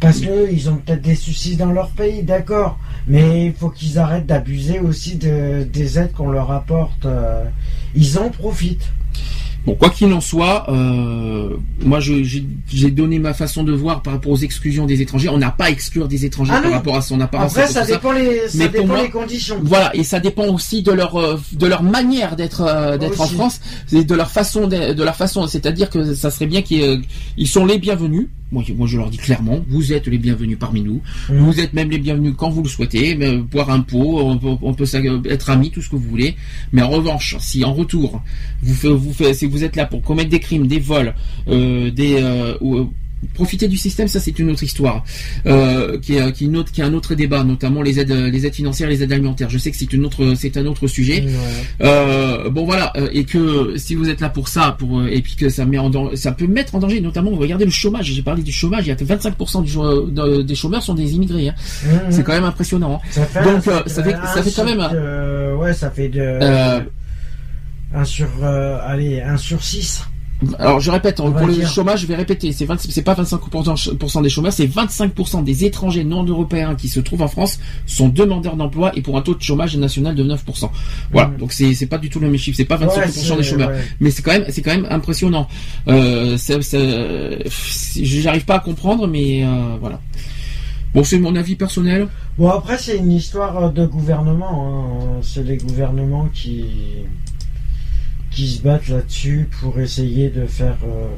[0.00, 2.78] parce que ils ont peut-être des soucis dans leur pays, d'accord.
[3.06, 7.04] Mais il faut qu'ils arrêtent d'abuser aussi de, des aides qu'on leur apporte.
[7.04, 7.44] euh,
[7.94, 8.88] ils en profitent.
[9.66, 14.32] Bon, quoi qu'il en soit, euh, moi j'ai donné ma façon de voir par rapport
[14.32, 15.30] aux exclusions des étrangers.
[15.30, 17.56] On n'a pas à exclure des étrangers Ah par rapport à son apparence.
[17.56, 19.58] Après, ça dépend les, ça Mais dépend moi- les conditions.
[19.62, 23.26] Voilà, et ça dépend aussi de leur euh, de leur manière d'être euh, d'être en.
[23.26, 25.46] France, et de leur façon de, de leur façon.
[25.46, 26.96] C'est-à-dire que ça serait bien qu'ils euh,
[27.38, 28.28] ils sont les bienvenus.
[28.54, 31.00] Moi, je- moi, je leur dis clairement, vous êtes les bienvenus parmi nous.
[31.28, 33.16] Vous êtes même les bienvenus quand vous le souhaitez.
[33.16, 35.96] Mais, euh, boire un pot, on peut, on peut s'ag- être amis, tout ce que
[35.96, 36.36] vous voulez.
[36.72, 38.22] Mais en revanche, si en retour
[38.62, 41.14] vous vous si vous êtes là pour commettre des crimes, des vols,
[41.48, 42.86] euh, des euh, ou, euh,
[43.34, 45.04] profiter du système, ça c'est une autre histoire,
[45.46, 48.10] euh, qui est qui est une autre, qui est un autre débat, notamment les aides,
[48.12, 49.48] les aides financières, les aides alimentaires.
[49.50, 51.22] Je sais que c'est une autre, c'est un autre sujet.
[51.22, 51.30] Ouais.
[51.82, 55.20] Euh, bon voilà, euh, et que si vous êtes là pour ça, pour euh, et
[55.22, 58.06] puis que ça met en dan- ça peut mettre en danger, notamment regardez le chômage.
[58.12, 60.94] J'ai parlé du chômage, il y a que 25% du cho- de- des chômeurs sont
[60.94, 61.48] des immigrés.
[61.48, 61.54] hein.
[61.84, 62.00] Mhm.
[62.10, 63.00] C'est quand même impressionnant.
[63.04, 63.08] hein.
[63.10, 65.90] Ça fait Donc, un- euh, ça fait- ça fait quand même un- euh, ouais, ça
[65.90, 66.20] fait de.
[66.20, 66.80] Euh,
[67.94, 68.28] un sur.
[68.42, 70.02] euh, allez, un sur 6.
[70.58, 71.68] Alors je répète, On va pour le dire.
[71.68, 76.04] chômage, je vais répéter, c'est 20 c'est pas 25% des chômeurs, c'est 25% des étrangers
[76.04, 79.42] non européens qui se trouvent en France sont demandeurs d'emploi et pour un taux de
[79.42, 80.70] chômage national de 9%.
[81.12, 81.36] Voilà, Mhm.
[81.38, 83.84] donc c'est pas du tout le même chiffre, c'est pas 25% Ouais, des chômeurs, ouais.
[84.00, 85.48] mais c'est quand même c'est quand même impressionnant.
[85.88, 86.36] Euh,
[88.00, 90.00] j'arrive pas à comprendre, mais euh, voilà.
[90.94, 92.06] Bon, c'est mon avis personnel.
[92.38, 94.92] Bon, après, c'est une histoire de gouvernement.
[95.16, 95.18] hein.
[95.22, 96.64] C'est les gouvernements qui.
[98.34, 101.08] Qui se battent là-dessus pour essayer de faire euh,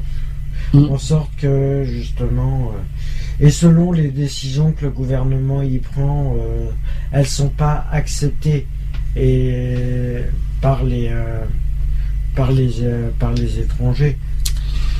[0.73, 0.89] Mm.
[0.91, 2.73] en sorte que, justement.
[2.73, 6.69] euh, et selon les décisions que le gouvernement y prend, euh,
[7.11, 8.67] elles sont pas acceptées
[9.15, 10.17] et
[10.61, 11.07] par les.
[11.11, 11.45] euh,
[12.35, 12.69] par les,
[13.17, 14.17] par les étrangers.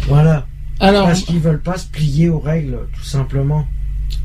[0.07, 0.47] Voilà.
[0.79, 3.67] Alors, Parce qu'ils veulent pas se plier aux règles, tout simplement.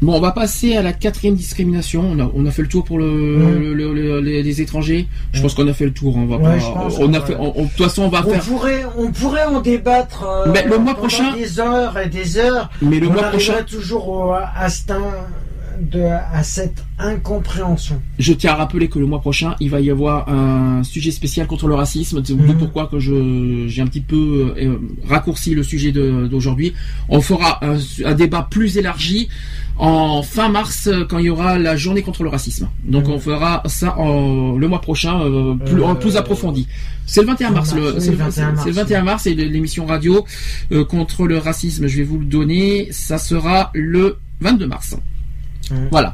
[0.03, 2.05] Bon, on va passer à la quatrième discrimination.
[2.11, 3.59] On a, on a fait le tour pour le, Ouais.
[3.59, 5.07] le- le- le- les, étrangers.
[5.33, 6.17] Je pense qu'on a fait le tour.
[6.17, 6.89] On va Ouais, pas.
[6.99, 7.35] on a fait.
[7.35, 8.43] de toute façon, on va On faire.
[8.43, 12.69] pourrait, on pourrait en débattre euh, Mais le mois prochain- des heures et des heures.
[12.83, 14.67] Mais le on mois prochain, toujours au- à,
[15.81, 18.01] de, à cette incompréhension.
[18.19, 21.47] je tiens à rappeler que le mois prochain, il va y avoir un sujet spécial
[21.49, 22.23] contre le racisme.
[22.25, 22.57] C'est Mhm.
[22.59, 24.77] pourquoi que je j'ai un petit peu euh,
[25.09, 26.75] raccourci le sujet d'aujourd'hui.
[27.09, 29.29] On fera un, un débat plus élargi
[29.79, 32.69] en fin mars euh, quand il y aura la journée contre le racisme.
[32.85, 33.13] Donc Mhm.
[33.15, 36.69] on fera ça en- le mois prochain euh, plus, en Euh, plus approfondi.
[37.07, 37.73] C'est le 21 fin mars.
[37.75, 40.25] mars, le- oui, c'est le 21 c'est le mars, 21 mars et l'émission radio
[40.73, 41.87] euh, contre le racisme.
[41.87, 42.89] Je vais vous le donner.
[42.93, 44.97] Ça sera le 22 mars.
[45.91, 46.13] Voilà.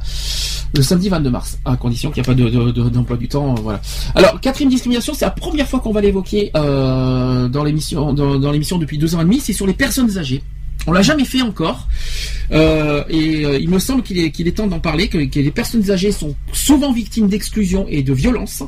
[0.76, 3.26] Le samedi 22 mars, à condition qu'il n'y a pas de- de- de- d'emploi du
[3.26, 3.80] temps, voilà.
[4.14, 8.52] Alors, quatrième discrimination, c'est la première fois qu'on va l'évoquer euh, dans l'émission, dans, dans
[8.52, 10.42] l'émission depuis deux ans et demi, c'est sur les personnes âgées.
[10.88, 11.86] On l'a jamais fait encore,
[12.50, 15.38] Euh, et euh, il me semble qu'il est, qu'il est temps d'en parler, que, que
[15.38, 18.62] les personnes âgées sont souvent victimes d'exclusion et de violence.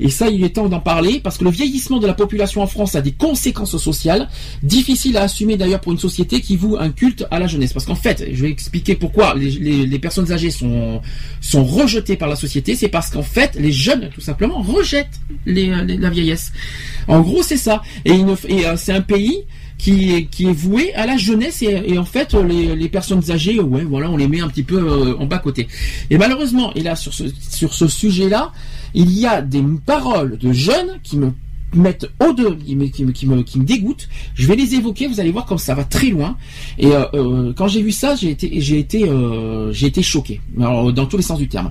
[0.00, 2.66] Et ça, il est temps d'en parler parce que le vieillissement de la population en
[2.66, 4.28] France a des conséquences sociales
[4.64, 7.72] difficiles à assumer d'ailleurs pour une société qui voue un culte à la jeunesse.
[7.72, 11.00] Parce qu'en fait, je vais expliquer pourquoi les, les- les personnes âgées sont,
[11.40, 12.74] sont rejetées par la société.
[12.74, 15.20] C'est parce qu'en fait, les jeunes, tout simplement, rejettent
[15.54, 16.50] les, les- la vieillesse.
[17.06, 17.82] En gros, c'est ça.
[18.04, 19.44] Et, euh, c'est un pays
[19.78, 24.10] qui est, qui voué à la jeunesse et, en fait les, personnes âgées ouais voilà
[24.10, 25.68] on les met un petit peu euh, en bas côté.
[26.10, 28.52] Et malheureusement et là sur ce sur ce sujet là
[28.94, 31.32] il y a des paroles de jeunes qui me
[31.74, 34.08] mettent au deux qui me, qui me, qui me, qui dégoûtent.
[34.34, 36.36] Je vais les évoquer vous allez voir comme ça va très loin.
[36.78, 39.04] Et euh, euh, quand j'ai vu ça j'ai été j'ai été
[39.72, 40.40] j'ai été choqué.
[40.56, 41.70] Dans tous les sens du terme.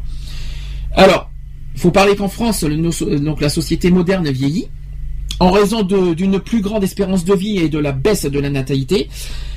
[0.94, 1.32] Alors
[1.76, 4.68] faut parler qu'en France donc la société moderne vieillit
[5.40, 9.10] en raison d'une plus grande espérance de vie et de la baisse de la natalité,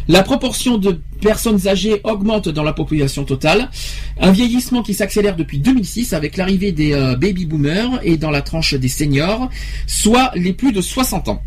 [0.08, 3.70] la proportion de personnes âgées augmente dans la population totale.
[4.18, 8.40] Un vieillissement qui s'accélère depuis 2006 avec l'arrivée des euh, baby boomers et dans la
[8.40, 9.50] tranche des seniors,
[9.86, 11.42] soit les plus de 60 ans.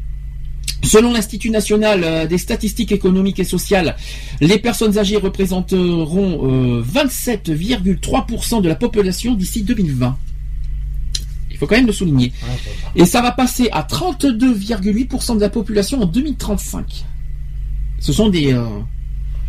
[0.83, 3.95] Selon l'Institut national euh, des statistiques économiques et sociales,
[4.39, 10.17] les personnes âgées représenteront euh, 27,3% de la population d'ici 2020.
[11.62, 12.34] Faut quand même le souligner.
[12.95, 17.06] Et ça va passer à 32,8% de la population en 2035.
[18.00, 18.65] Ce sont des, euh,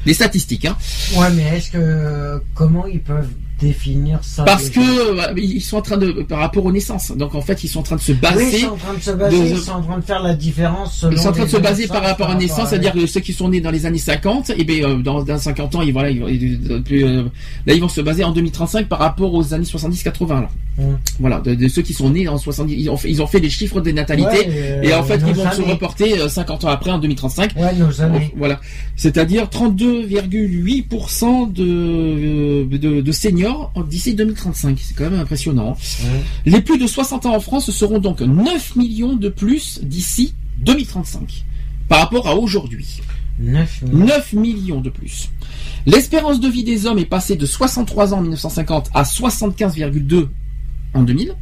[0.04, 0.66] des statistiques.
[0.66, 0.76] Hein.
[1.16, 5.76] Ouais, mais est-ce que comment ils peuvent définir ça Parce déjà que euh, ils sont
[5.78, 8.00] en train de, par rapport aux naissances, donc en fait ils sont en train de
[8.00, 8.44] se oui, baser.
[8.52, 10.34] ils sont en train de se baser, de- ils sont en train de faire la
[10.34, 10.98] différence.
[11.00, 12.68] Selon Ils sont en train de les se baser naissances, par rapport à naissance, à-
[12.68, 15.38] c'est-à-dire que ceux qui sont nés dans les années 50, et bien euh, dans, dans
[15.38, 17.24] 50 ans, ils, voilà, ils, ils- euh,
[17.66, 20.28] là ils vont se baser en 2035 par rapport aux années 70-80.
[20.42, 20.48] là.
[20.78, 20.96] Hum.
[21.20, 23.40] Voilà, de, de ceux qui sont nés en 70, ils ont fait, ils ont fait
[23.40, 26.64] des chiffres de natalité, Ouais, euh, et en fait ils vont se reporter euh, 50
[26.64, 27.50] ans après en 2035.
[27.56, 28.32] Ouais, nos années.
[28.36, 28.58] Voilà,
[28.96, 33.51] c'est-à-dire 32,8% de, euh, de, de seniors
[33.88, 34.78] d'ici 2035.
[34.80, 35.70] C'est quand même impressionnant.
[36.04, 36.22] Ouais.
[36.46, 41.44] Les plus de 60 ans en France seront donc 9 millions de plus d'ici 2035
[41.88, 43.00] par rapport à aujourd'hui.
[43.38, 44.06] 9 millions.
[44.06, 45.30] 9 millions de plus.
[45.86, 50.28] L'espérance de vie des hommes est passée de 63 ans en 1950 à 75,2
[50.94, 51.34] en 2000.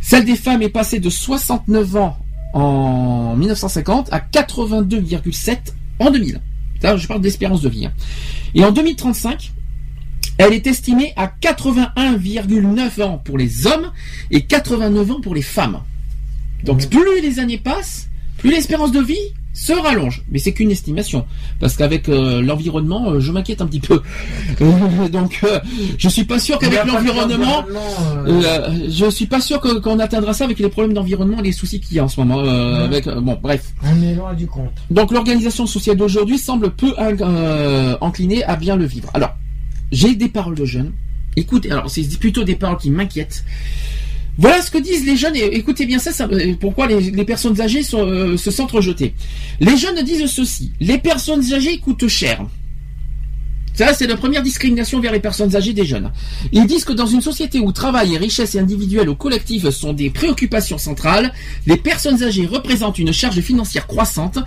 [0.00, 2.18] Celle des femmes est passée de 69 ans
[2.54, 5.56] en 1950 à 82,7
[5.98, 6.40] en 2000.
[6.82, 7.86] Là, je parle d'espérance de vie.
[7.86, 7.92] hein.
[8.54, 9.52] Et en 2035,
[10.38, 13.90] elle est estimée à 81,9 ans pour les hommes
[14.30, 15.80] et 89 ans pour les femmes.
[16.64, 16.88] Donc Mhm.
[16.88, 18.08] plus les années passent,
[18.38, 19.16] plus l'espérance de vie
[19.54, 20.22] se rallonge.
[20.30, 21.24] Mais c'est qu'une estimation.
[21.58, 24.00] Parce qu'avec euh, l'environnement, euh, je m'inquiète un petit peu.
[25.12, 25.58] Donc euh,
[25.98, 27.64] je suis pas sûr qu'avec l'environnement...
[28.28, 31.80] euh, je suis pas sûr qu'on atteindra ça avec les problèmes d'environnement et les soucis
[31.80, 32.38] qu'il y a en ce moment.
[32.84, 33.72] avec, bon, bref.
[33.82, 34.70] On est loin du compte.
[34.90, 36.94] Donc l'organisation sociale d'aujourd'hui semble peu
[38.00, 39.10] inclinée à bien le vivre.
[39.14, 39.34] Alors,
[39.92, 40.92] j'ai des paroles de jeunes.
[41.36, 43.44] Écoutez, alors c'est plutôt des paroles qui m'inquiètent.
[44.38, 47.82] Voilà ce que disent les jeunes, écoutez bien ça, ça euh, pourquoi les, personnes âgées
[47.94, 49.14] euh, se sentent rejetées.
[49.58, 52.46] Les jeunes disent ceci, les personnes âgées coûtent cher.
[53.74, 56.10] Ça, c'est la première discrimination vers les personnes âgées des jeunes.
[56.50, 60.10] Ils disent que dans une société où travail et richesse individuelle ou collective sont des
[60.10, 61.32] préoccupations centrales,
[61.66, 64.38] les personnes âgées représentent une charge financière croissante,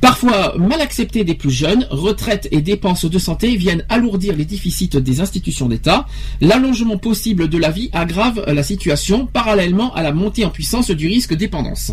[0.00, 1.86] parfois mal acceptée des plus jeunes.
[1.90, 6.06] Retraites et dépenses de santé viennent alourdir les déficits des institutions d'État.
[6.40, 11.06] L'allongement possible de la vie aggrave la situation, parallèlement à la montée en puissance du
[11.06, 11.92] risque dépendance.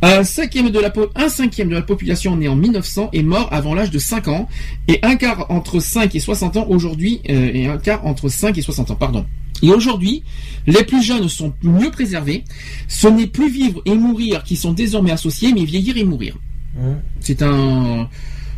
[0.00, 3.74] Un cinquième, de la un cinquième de la population née en 1900 est mort avant
[3.74, 4.48] l'âge de 5 ans,
[4.86, 8.56] et un quart entre 5 et 60 ans aujourd'hui, euh, et un quart entre 5
[8.56, 9.26] et 60 ans, pardon.
[9.60, 10.22] Et aujourd'hui,
[10.68, 12.44] les plus jeunes sont mieux préservés.
[12.86, 16.36] Ce n'est plus vivre et mourir qui sont désormais associés, mais vieillir et mourir.
[16.78, 16.96] Hum.
[17.20, 18.08] C'est un,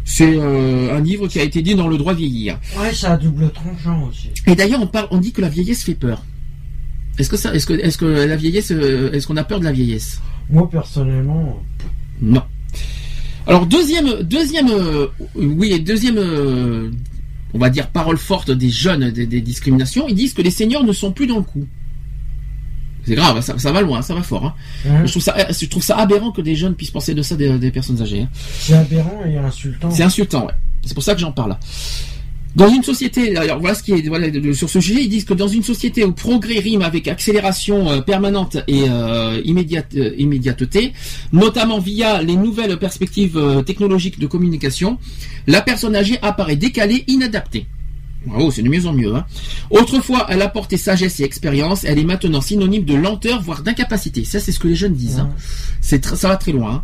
[0.04, 2.58] c'est euh, un livre qui a été dit dans le droit vieillir.
[2.78, 4.28] Ouais, ça a double tranchant aussi.
[4.46, 6.22] Et d'ailleurs, on parle, on dit que la vieillesse fait peur.
[7.18, 9.64] Est-ce que ça, est-ce que, est-ce que la vieillesse, euh, est-ce qu'on a peur de
[9.64, 10.20] la vieillesse?
[10.48, 11.62] Moi, personnellement,
[12.20, 12.42] Non.
[13.46, 16.90] Alors deuxième, deuxième, euh, oui, deuxième, euh,
[17.54, 20.06] on va dire parole forte des jeunes des, des discriminations.
[20.08, 21.66] Ils disent que les seniors ne sont plus dans le coup.
[23.11, 24.44] C'est grave, ça, ça va loin, ça va fort.
[24.46, 24.54] hein.
[24.88, 27.34] hein, Je trouve ça, je trouve ça aberrant que des jeunes puissent penser de ça
[27.34, 28.20] des, des personnes âgées.
[28.22, 28.28] hein.
[28.61, 29.90] c'est aberrant et insultant.
[29.90, 30.52] C'est insultant, ouais.
[30.84, 31.56] C'est pour ça que j'en parle.
[32.54, 35.34] Dans une société, alors voilà ce qui est voilà, sur ce sujet, ils disent que
[35.34, 40.92] dans une société où progrès rime avec accélération euh, permanente et euh, immédiate, euh, immédiateté,
[41.32, 44.98] notamment via les nouvelles perspectives technologiques de communication,
[45.48, 47.66] la personne âgée apparaît décalée, inadaptée.
[48.26, 49.14] Bravo, c'est de mieux en mieux.
[49.14, 49.24] Hein.
[49.70, 54.24] Autrefois, elle apportait sagesse et expérience, elle est maintenant synonyme de lenteur, voire d'incapacité.
[54.24, 55.20] Ça, c'est ce que les jeunes disent.
[55.20, 55.30] hein.
[55.80, 56.70] C'est ça va très loin.
[56.74, 56.82] hein.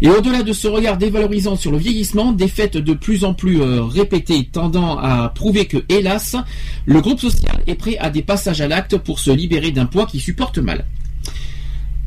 [0.00, 3.60] Et au-delà de ce regard dévalorisant sur le vieillissement, des faits de plus en plus
[3.60, 6.36] euh, répétés tendant à prouver que, hélas,
[6.86, 10.06] le groupe social est prêt à des passages à l'acte pour se libérer d'un poids
[10.06, 10.86] qui supporte mal.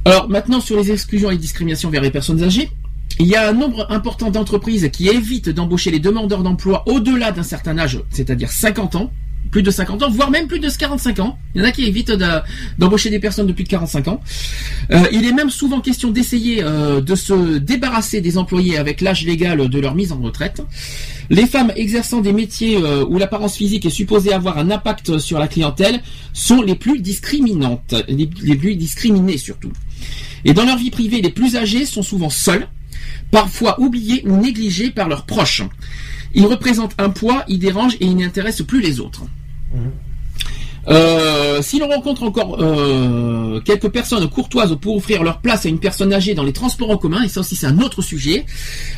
[0.05, 2.71] Alors maintenant sur les exclusions et discriminations vers les personnes âgées,
[3.19, 7.43] il y a un nombre important d'entreprises qui évitent d'embaucher les demandeurs d'emploi au-delà d'un
[7.43, 9.11] certain âge, c'est-à-dire 50 ans,
[9.51, 11.37] plus de 50 ans, voire même plus de 45 ans.
[11.53, 12.41] Il y en a qui évitent de-
[12.79, 14.21] d'embaucher des personnes de plus de 45 ans.
[14.91, 19.25] Euh, il est même souvent question d'essayer euh, de se débarrasser des employés avec l'âge
[19.25, 20.63] légal de leur mise en retraite.
[21.29, 25.37] Les femmes exerçant des métiers euh, où l'apparence physique est supposée avoir un impact sur
[25.37, 26.01] la clientèle
[26.33, 29.71] sont les plus discriminantes, les, les plus discriminées surtout.
[30.45, 32.67] Et dans leur vie privée, les plus âgés sont souvent seuls,
[33.33, 35.63] parfois oubliés ou négligés par leurs proches.
[36.35, 39.23] Ils représentent un poids, ils dérangent et ils n'intéressent plus les autres.
[40.87, 45.79] Euh, si l'on rencontre encore euh, quelques personnes courtoises pour offrir leur place à une
[45.79, 48.45] personne âgée dans les transports en commun, et ça aussi c'est un autre sujet,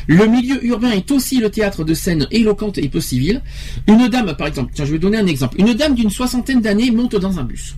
[0.06, 3.40] le milieu urbain est aussi le théâtre de scènes éloquentes et peu civiles.
[3.86, 5.58] Une dame, par exemple, tiens, je vais donner un exemple.
[5.58, 7.74] Une dame d'une soixantaine d'années monte dans un bus.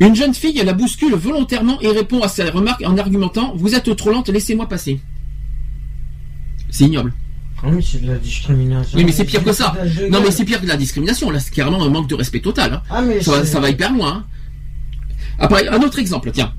[0.00, 3.94] Une jeune fille la bouscule volontairement et répond à sa remarque en argumentant Vous êtes
[3.96, 5.00] trop lente, laissez-moi passer.
[6.70, 7.12] C'est ignoble.
[7.62, 8.96] Ah oui, c'est de la discrimination.
[8.98, 9.74] Oui, mais c'est pire que ça.
[10.10, 11.30] Non, mais c'est pire que la discrimination.
[11.30, 12.74] Là, c'est carrément un manque de respect total.
[12.74, 12.82] hein.
[12.90, 14.08] Ah, mais Ça va, ça va hyper loin.
[14.18, 14.24] hein.
[15.40, 16.52] Après, un autre exemple, tiens.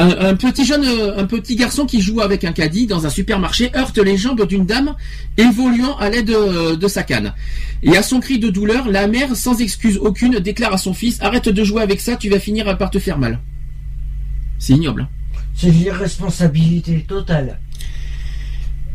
[0.00, 3.10] Un, un petit jeune, euh, un petit garçon qui joue avec un caddie dans un
[3.10, 4.94] supermarché heurte les jambes d'une dame
[5.36, 7.32] évoluant à l'aide de, de sa canne.
[7.82, 11.20] Et à son cri de douleur, la mère, sans excuse aucune, déclare à son fils
[11.20, 13.40] Arrête de jouer avec ça, tu vas finir par te faire mal.
[14.58, 15.02] C'est ignoble.
[15.02, 15.08] hein.
[15.56, 17.58] C'est l'irresponsabilité totale.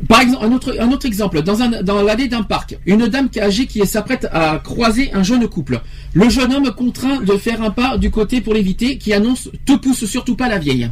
[0.08, 0.45] Par exemple,
[0.80, 5.24] un autre, exemple, dans, l'allée d'un parc, une dame âgée qui s'apprête à croiser un
[5.24, 5.82] jeune couple.
[6.14, 9.74] Le jeune homme contraint de faire un pas du côté pour l'éviter, qui annonce «Te
[9.74, 10.89] pousse surtout pas la vieille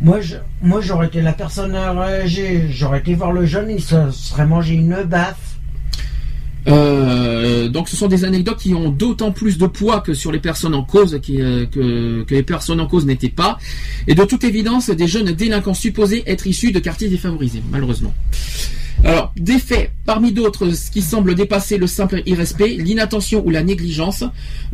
[0.00, 0.18] Moi,
[0.62, 4.74] moi, j'aurais été la personne âgée, j'aurais été voir le jeune, il se serait mangé
[4.74, 5.55] une baffe.
[6.68, 10.40] Euh, donc ce sont des anecdotes qui ont d'autant plus de poids que sur les
[10.40, 13.58] personnes en cause euh, que les personnes en cause n'étaient pas.
[14.06, 18.14] Et de toute évidence, des jeunes délinquants supposés être issus de quartiers défavorisés, malheureusement.
[19.04, 23.62] Alors, des faits, parmi d'autres, ce qui semble dépasser le simple irrespect, l'inattention ou la
[23.62, 24.24] négligence,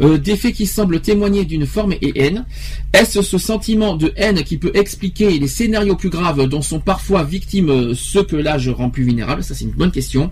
[0.01, 2.45] euh, des faits qui semblent témoigner d'une forme et haine.
[2.93, 7.25] Est-ce ce sentiment de haine qui peut expliquer les scénarios plus graves dont sont parfois
[7.25, 9.43] victimes euh, ceux que l'âge rend plus vulnérables?
[9.43, 10.31] Ça, c'est une bonne question.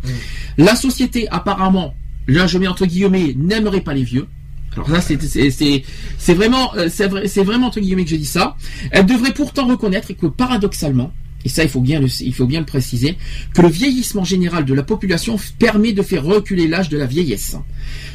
[0.57, 1.95] La société, apparemment,
[2.27, 4.27] là je mets entre guillemets, n'aimerait pas les vieux.
[4.75, 8.57] Alors là, c'est vraiment, euh, c'est vrai, c'est vraiment entre guillemets que je dis ça.
[8.93, 11.13] Elle devrait pourtant reconnaître que paradoxalement,
[11.45, 13.17] et ça il faut bien le, il faut bien le préciser,
[13.55, 17.57] que le vieillissement général de la population permet de faire reculer l'âge de la vieillesse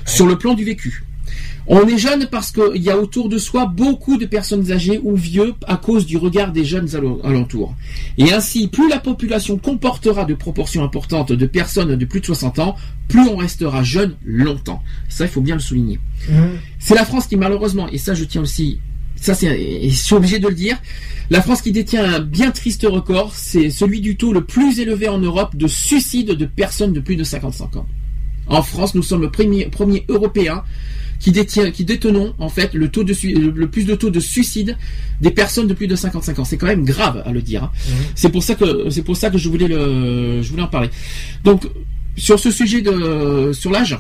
[0.06, 1.04] sur le plan du vécu.
[1.68, 5.16] On est jeune parce qu'il y a autour de soi beaucoup de personnes âgées ou
[5.16, 6.90] vieux à cause du regard des jeunes
[7.24, 7.74] alentours.
[8.20, 12.60] Et ainsi, plus la population comportera de proportions importantes de personnes de plus de 60
[12.60, 12.76] ans,
[13.08, 14.84] plus on restera jeune longtemps.
[15.10, 16.00] Ça, il faut bien le souligner.
[16.30, 16.60] Mhm.
[16.78, 18.80] C'est la France qui malheureusement, et ça je tiens aussi,
[19.20, 20.78] ça c'est, je suis obligé de le dire,
[21.30, 25.08] la France qui détient un bien triste record, c'est celui du taux le plus élevé
[25.08, 27.88] en Europe de suicide de personnes de plus de 55 ans.
[28.48, 30.64] En France, nous sommes le premier, premier européen
[31.20, 34.78] qui détient, qui détenons en fait le taux de le plus de taux de suicide
[35.22, 36.46] des personnes de plus de 55 ans.
[36.46, 37.64] C'est quand même grave à le dire.
[37.64, 37.72] hein.
[38.14, 40.90] C'est pour ça que c'est pour ça que je voulais le, je voulais en parler.
[41.44, 41.68] Donc
[42.18, 43.98] sur ce sujet de sur l'âge,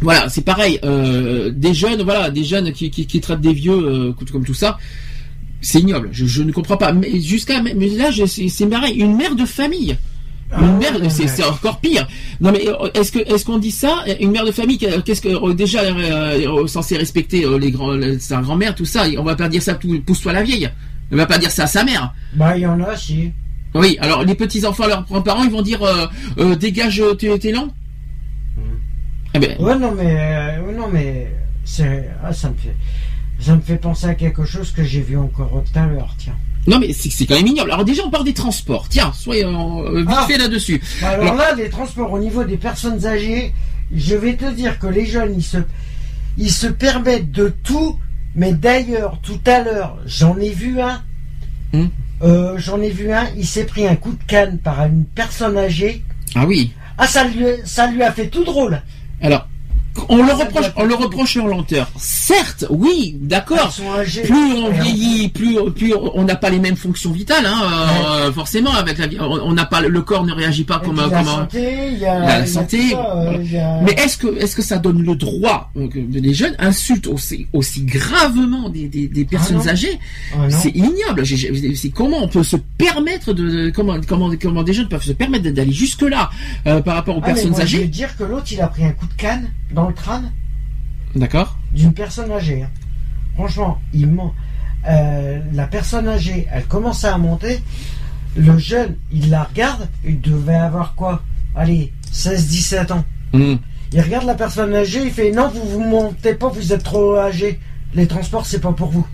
[0.00, 0.78] voilà, c'est pareil.
[0.84, 4.54] euh, des jeunes, voilà, des jeunes qui, qui, qui traitent des vieux euh, comme tout
[4.54, 4.78] ça,
[5.60, 6.08] c'est ignoble.
[6.12, 6.92] Je, je ne comprends pas.
[6.92, 8.94] Mais jusqu'à, mais là, c'est pareil.
[8.98, 9.96] Une mère de famille.
[10.52, 12.06] Ah Une mère, c'est encore pire.
[12.40, 15.52] Non mais euh, est-ce que est-ce qu'on dit ça Une mère de famille, qu'est-ce que
[15.52, 19.04] déjà euh, censé respecter les grands, sa grand-mère, tout ça.
[19.18, 19.74] On va pas dire ça.
[19.74, 20.68] Pousse-toi la vieille.
[21.10, 22.12] On va pas dire ça à sa mère.
[22.34, 23.30] Bah, il y en a, si.
[23.74, 23.96] Oui.
[24.00, 26.06] Alors les petits enfants, leurs grands-parents, ils vont dire euh,
[26.38, 27.70] euh, dégage tes, tes langues.
[29.34, 31.28] Eh ben, Ouais, non, mais, euh, non, mais,
[31.64, 32.74] c'est, ah, ça me fait,
[33.40, 36.36] ça me fait penser à quelque chose que j'ai vu encore tout à l'heure, tiens.
[36.66, 37.70] Non mais c'est quand même ignoble.
[37.72, 38.88] Alors déjà on parle des transports.
[38.88, 40.24] Tiens, soyons euh, vite Ah.
[40.26, 40.80] fait là-dessus.
[41.02, 43.52] Alors Alors- là, les transports au niveau des personnes âgées,
[43.94, 45.58] je vais te dire que les jeunes, ils se,
[46.38, 47.98] ils se permettent de tout,
[48.34, 51.02] mais d'ailleurs, tout à l'heure, j'en ai vu un,
[51.74, 51.88] Hmm.
[52.22, 55.58] euh, j'en ai vu un, il s'est pris un coup de canne par une personne
[55.58, 56.02] âgée.
[56.34, 56.72] Ah oui.
[56.96, 58.80] Ah, ça lui, ça lui a fait tout drôle.
[59.20, 59.48] Alors
[60.08, 61.90] on le Ça reproche, on le reproche en lenteur.
[61.98, 63.74] Certes, oui, d'accord.
[64.24, 67.62] Plus on Et vieillit, plus, plus on n'a pas les mêmes fonctions vitales, hein,
[68.26, 68.72] euh, forcément.
[68.74, 71.24] Avec la, vie- on on n'a pas le corps ne réagit pas Et comme la
[71.24, 73.38] santé, il y a, la santé, euh,
[73.84, 77.46] Mais est-ce que est-ce que ça donne le droit euh, que les jeunes insultent aussi
[77.52, 79.98] aussi gravement des, des, des personnes âgées?
[80.34, 80.50] Ah.
[80.50, 81.24] C'est ignoble.
[81.76, 85.48] C'est comment on peut se permettre de comment comment comment des jeunes peuvent se permettre
[85.50, 86.30] d'aller jusque là
[86.64, 87.86] par rapport aux Ah, mais personnes moi, Je âgées?
[87.86, 90.30] dire que l'autre, il a pris un coup de canne dans le crâne
[91.14, 91.58] D'accord.
[91.72, 92.62] d'une personne âgée.
[92.62, 92.70] hein.
[93.34, 94.34] Franchement, il ment.
[94.88, 97.60] Euh, la personne âgée, elle commence à monter.
[98.36, 99.88] Le jeune, il la regarde.
[100.04, 101.22] Il devait avoir quoi?
[101.54, 103.04] Allez, 16-17 ans.
[103.32, 103.54] Hmm.
[103.92, 105.04] Il regarde la personne âgée.
[105.04, 107.60] Il fait Non, vous vous montez pas, vous êtes trop âgé.
[107.94, 109.06] Les transports, c'est pas pour vous.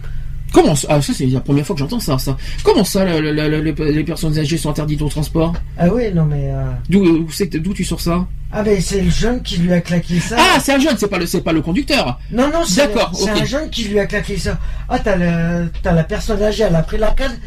[0.53, 0.89] Comment ça?
[0.91, 2.19] Ah, Ça c'est la première fois que j'entends ça.
[2.19, 2.37] Ça.
[2.65, 5.55] Comment ça le- le- le- le- les personnes âgées sont interdites au transport?
[5.79, 6.51] Ah oui, non, mais.
[6.53, 8.27] euh, D'où euh, d'où tu sors ça?
[8.53, 10.37] Ah, mais c'est le jeune qui lui a claqué ça.
[10.39, 12.19] Ah, c'est un jeune, c'est pas le c'est pas le conducteur.
[12.33, 13.41] Non, non, c'est D'accord, c'est ok.
[13.43, 14.59] un jeune qui lui a claqué ça.
[14.89, 17.39] Ah, t'as la, t'as la personne âgée, elle a pris la canne.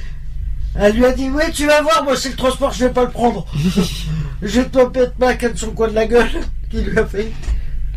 [0.79, 3.03] Elle lui a dit, oui, tu vas voir, moi, c'est le transport, je vais pas
[3.03, 3.45] le prendre.
[4.41, 6.29] je te mettre ma canne sur le coin de la gueule.
[6.71, 7.31] Qui lui a fait?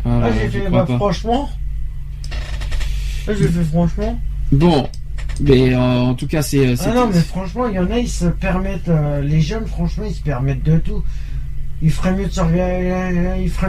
[0.05, 1.49] Ah, Ah, j'ai je fait, bah, franchement.
[3.27, 4.19] Ah, j'ai fait, franchement.
[4.51, 4.89] Bon,
[5.41, 6.75] mais euh, en tout cas c'est.
[6.75, 9.67] c'est- Ah non, mais franchement, il y en a, ils se permettent, euh, les jeunes,
[9.67, 11.03] franchement, ils se permettent de tout.
[11.81, 12.75] Ils feraient mieux de se regarder,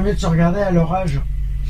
[0.01, 1.21] mieux de se regarder à leur âge.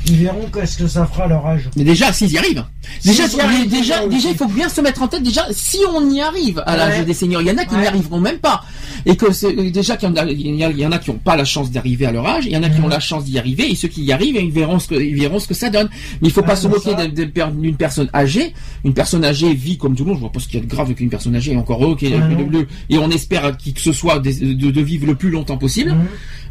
[0.07, 1.69] Ils verront qu'est-ce que ça fera à leur âge.
[1.75, 2.63] Mais déjà, s'ils y arrivent.
[3.05, 3.23] Déjà,
[3.69, 5.21] déjà, déjà il faut bien se mettre en tête.
[5.21, 7.05] Déjà, si on y arrive à l'âge Ouais.
[7.05, 8.63] des seniors, il y en a qui n'y arriveront même pas.
[9.05, 10.97] Et que c'est déjà qu'il y en a, il y a- il y en a
[10.97, 12.45] qui n'ont pas la chance d'arriver à leur âge.
[12.47, 13.69] Il y en a qui ont la chance d'y arriver.
[13.71, 15.89] Et ceux qui y arrivent, ils verront ce que, ils verront ce que ça donne.
[16.21, 18.53] Mais il faut Ouais, pas se moquer d'une personne âgée.
[18.83, 20.17] Une personne âgée vit comme tout le monde.
[20.17, 21.55] Je vois pas ce qu'il y a de grave qu'une personne âgée.
[21.55, 24.31] Encore eux, et on espère qui que ce soit de,
[24.71, 25.95] de vivre le plus longtemps possible.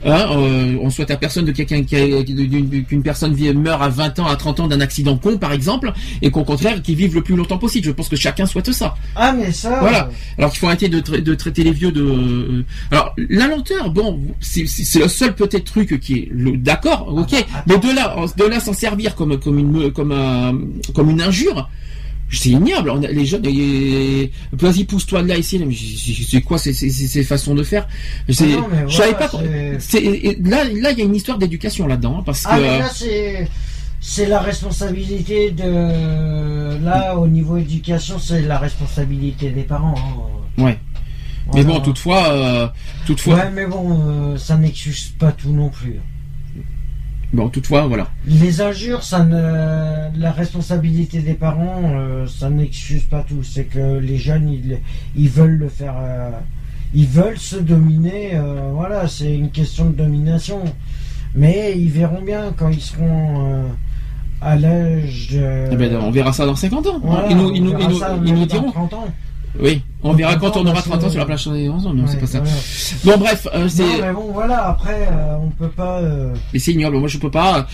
[0.06, 3.80] Hein, euh, on souhaite à personne de quelqu'un qui a- d'une- qu'une personne vie- meure
[3.82, 6.96] à 20 ans, à 30 ans d'un accident con, par exemple, et qu'au contraire, qu'il
[6.96, 7.86] vive le plus longtemps possible.
[7.86, 8.94] Je pense que chacun souhaite ça.
[9.16, 9.78] Ah, mais ça.
[9.80, 10.06] Voilà.
[10.06, 12.02] euh, Alors qu'il faut arrêter de, tra- de traiter les vieux de.
[12.02, 14.66] euh, Alors la lenteur, bon, c'est
[15.00, 17.30] le seul peut-être truc qui est le d'accord, ok.
[17.32, 20.58] Ah bah, Mais de là, de là s'en servir comme comme une comme un-
[20.94, 21.68] comme une injure.
[22.30, 22.90] C'est ignoble.
[22.90, 23.42] On a- les jeunes,
[24.52, 25.60] vas-y, pousse-toi de là ici.
[26.30, 27.88] C'est quoi ces, ces, ces façons de faire?
[28.28, 29.42] Ah non, mais Je savais voilà, pas.
[30.50, 32.48] Là, là, il y a une histoire d'éducation là-dedans, hein, parce que.
[32.50, 33.48] Ah, mais là, c'est.
[34.00, 36.78] C'est la responsabilité de.
[36.84, 39.94] Là, au niveau éducation, c'est la responsabilité des parents.
[40.58, 40.62] hein.
[40.62, 40.78] ouais.
[41.54, 42.68] Mais bon, toutefois, euh,
[43.06, 43.98] toutefois, Ouais, mais bon,
[44.34, 45.98] euh, ça n'excuse pas tout non plus.
[47.32, 48.08] Bon, toutefois, voilà.
[48.26, 50.18] Les injures, ça ne.
[50.18, 53.42] La responsabilité des parents, euh, ça n'excuse pas tout.
[53.42, 54.78] C'est que les jeunes, ils,
[55.16, 55.94] ils veulent le faire.
[56.00, 56.30] euh,
[56.94, 58.30] ils veulent se dominer.
[58.34, 60.60] euh, voilà, c'est une question de domination.
[61.34, 63.64] Mais ils verront bien quand ils seront
[64.40, 65.68] à l'âge de.
[65.70, 67.00] Eh ben, on verra ça dans 50 ans.
[67.02, 68.70] Voilà, ils nous, ils nous, ils nous, ça ils même nous dans diront.
[68.72, 69.04] 30 ans.
[69.60, 71.86] Oui, on verra 30 quand on aura parce 30 ans sur la plage des 11
[71.86, 71.92] ans.
[71.94, 72.40] Non, c'est pas ça.
[72.40, 73.16] voilà.
[73.18, 73.82] Bon, bref, euh, c'est.
[73.82, 75.98] Non, mais bon, voilà, après, euh, on peut pas.
[76.00, 76.98] euh, Mais c'est ignoble.
[76.98, 77.66] Moi, je peux pas.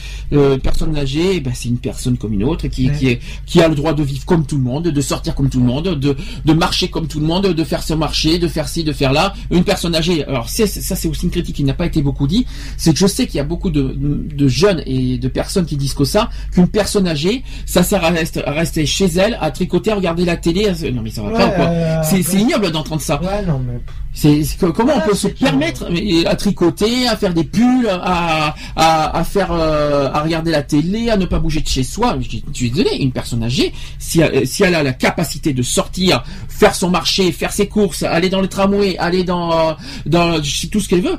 [0.62, 2.96] Personne âgée, ben, c'est une personne comme une autre qui, Ouais.
[2.96, 5.48] qui, est, qui a le droit de vivre comme tout le monde, de sortir comme
[5.48, 8.48] tout le monde, de, de marcher comme tout le monde, de faire ce marché, de
[8.48, 9.34] faire ci, de faire là.
[9.50, 10.24] Une personne âgée.
[10.24, 12.46] Alors, ça, c'est aussi une critique qui n'a pas été beaucoup dit.
[12.76, 15.76] C'est que je sais qu'il y a beaucoup de, de jeunes et de personnes qui
[15.76, 19.50] disent que ça, qu'une personne âgée, ça sert à rester, à rester chez elle, à
[19.50, 20.68] tricoter, à regarder la télé.
[20.68, 22.02] à Non, mais ça va ouais, pas, quoi.
[22.18, 23.20] Euh, C'est, ignoble d'entendre ça.
[23.22, 23.80] Ouais, non, mais.
[24.16, 27.88] C'est c'est que- comment on peut se permettre mais, à tricoter, à faire des pulls,
[27.90, 31.82] à à, à faire euh, à regarder la télé, à ne pas bouger de chez
[31.82, 32.16] soi?
[32.20, 36.22] Je, suis désolé, une personne âgée, si elle, si elle a la capacité de sortir,
[36.48, 39.72] faire son marché, faire ses courses, aller dans le tramway, aller dans euh,
[40.06, 40.40] dans
[40.70, 41.18] tout ce qu'elle veut,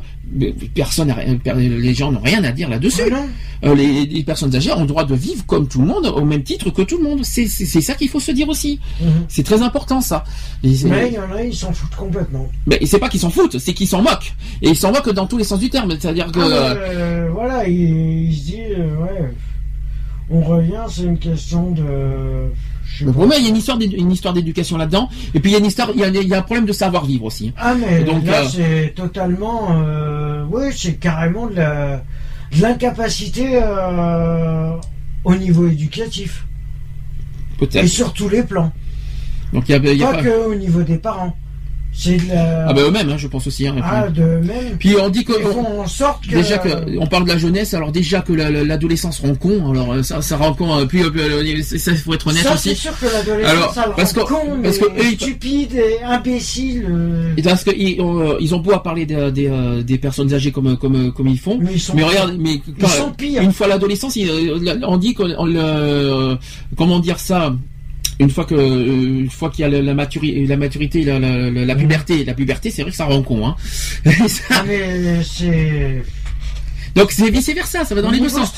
[0.73, 1.13] personne,
[1.57, 3.03] les gens n'ont rien à dire là-dessus.
[3.63, 6.25] Euh, les, les personnes âgées ont le droit de vivre comme tout le monde, au
[6.25, 7.21] même titre que tout le monde.
[7.23, 8.79] C'est ça qu'il faut se dire aussi.
[9.01, 9.25] Mhm.
[9.27, 10.23] C'est très important ça.
[10.63, 12.49] Et Mais il y en a, ils s'en foutent complètement.
[12.67, 14.33] mais c'est pas qu'ils s'en foutent, c'est qu'ils s'en moquent.
[14.61, 15.91] Et ils s'en moquent dans tous les sens du terme.
[15.99, 16.39] C'est-à-dire que...
[16.39, 19.33] Ah, euh, euh, voilà, il, il se dit, euh, ouais,
[20.29, 22.51] on revient, c'est une question de.
[22.95, 25.09] Je moi, il y a une histoire d'édu- une histoire d'éducation là-dedans.
[25.33, 26.65] Et puis il y a une histoire, il y a, il y a un problème
[26.65, 27.53] de savoir-vivre aussi.
[27.57, 29.67] Ah, mais Donc, là, euh, c'est totalement.
[29.71, 32.03] Euh, oui, c'est carrément de la-
[32.55, 34.71] de l'incapacité euh,
[35.23, 36.45] au niveau éducatif.
[37.55, 37.87] Et Peut-être.
[37.87, 38.71] sur tous les plans.
[39.53, 41.35] Donc il y a, il y a Pas pas- que au niveau des parents.
[41.97, 42.67] C'est de la.
[42.67, 43.65] Ah bah eux-mêmes, hein, je pense aussi.
[43.67, 43.75] hein.
[43.77, 44.77] Et Ah, de même.
[44.77, 45.31] Puis on dit que...
[45.39, 46.35] Ils font en sorte que.
[46.35, 46.67] Déjà que
[46.99, 50.03] on parle de la jeunesse, alors déjà que la- la- l'adolescence rend con, alors euh,
[50.03, 50.77] ça, ça rend con.
[50.77, 52.81] euh, Puis euh, ça faut être honnête ça, c'est aussi.
[52.81, 56.85] sûr que l'adolescence, parce rend que- con, parce que ils- stupide et imbécile.
[56.89, 59.51] euh, Et Parce qu'ils ont, ils ont beau à parler des, des,
[59.83, 61.59] des personnes âgées comme comme comme ils font.
[61.61, 61.93] mais ils sont.
[61.95, 63.41] Mais regarde, mais ils sont pires.
[63.41, 64.17] une fois l'adolescence,
[64.83, 66.37] on dit qu'on on le,
[66.75, 67.55] comment dire ça,
[68.19, 71.19] une fois que, euh, une fois qu'il y a la, la maturité, la maturité, la,
[71.19, 73.55] la, puberté, la puberté, c'est vrai que ça rend con, hein.
[74.49, 76.03] Ah, mais c'est.
[76.95, 78.53] Donc c'est vice versa, ça va dans au les deux sens.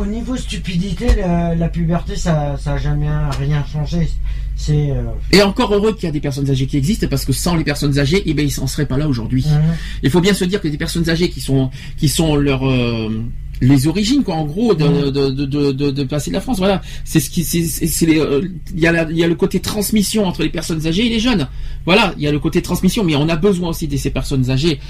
[0.00, 3.06] Au niveau stupidité, la, la puberté, ça, ça a jamais
[3.38, 4.08] rien changé.
[4.56, 4.90] C'est.
[4.92, 7.54] euh, Et encore heureux qu'il y a des personnes âgées qui existent, parce que sans
[7.54, 9.44] les personnes âgées, eh ben ils s'en seraient pas là aujourd'hui.
[9.46, 9.74] mhm.
[10.02, 13.22] Il faut bien se dire que des personnes âgées qui sont, qui sont leur euh,
[13.62, 16.82] les origines quoi en gros de, de, de, de, passer de la France voilà.
[17.04, 18.42] C'est ce qui c'est c'est- euh,
[18.74, 21.20] il y a il y a le côté transmission entre les personnes âgées et les
[21.20, 21.48] jeunes.
[21.86, 24.50] Voilà il y a le côté transmission mais on a besoin aussi de ces personnes
[24.50, 24.80] âgées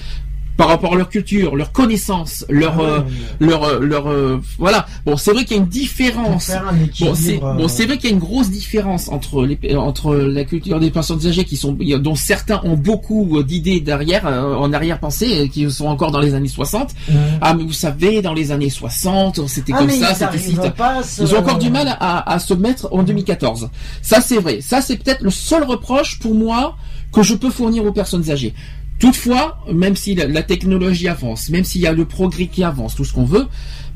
[0.56, 3.00] par rapport à leur culture leur connaissance leur Ah euh,
[3.40, 6.50] leur euh, leur euh, voilà bon c'est vrai qu'il y a une différence
[7.06, 9.76] Bon, c'est euh, bon, c'est vrai qu'il y a une grosse différence entre les euh,
[9.76, 14.26] entre la culture des personnes âgées qui sont dont certains ont beaucoup euh, d'idées derrière
[14.26, 16.90] euh, en arrière-pensée euh, qui sont encore dans les années 60.
[17.08, 17.16] mhm.
[17.40, 20.50] Ah mais vous savez dans les années 60, c'était Ah, comme ça, c'était se-
[21.22, 23.70] Ils ont encore du mal à, à se mettre en 2014.
[24.02, 24.60] Ça c'est vrai.
[24.60, 26.76] Ça c'est peut-être le seul reproche pour moi
[27.12, 28.54] que je peux fournir aux personnes âgées.
[29.02, 32.94] Toutefois, même si la, la technologie avance, même s'il y a le progrès qui avance,
[32.94, 33.46] tout ce qu'on veut,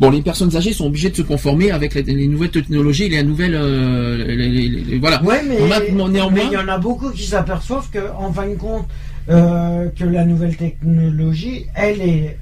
[0.00, 3.08] bon, les personnes âgées sont obligées de se conformer avec les, les nouvelles technologies, et
[3.10, 5.22] les nouvelles, euh, les- les- les- voilà.
[5.22, 5.60] Ouais, mais,
[5.92, 8.86] néanmoins- mais il y en a beaucoup qui s'aperçoivent que, en fin de compte,
[9.28, 12.36] euh, que la nouvelle technologie, elle est,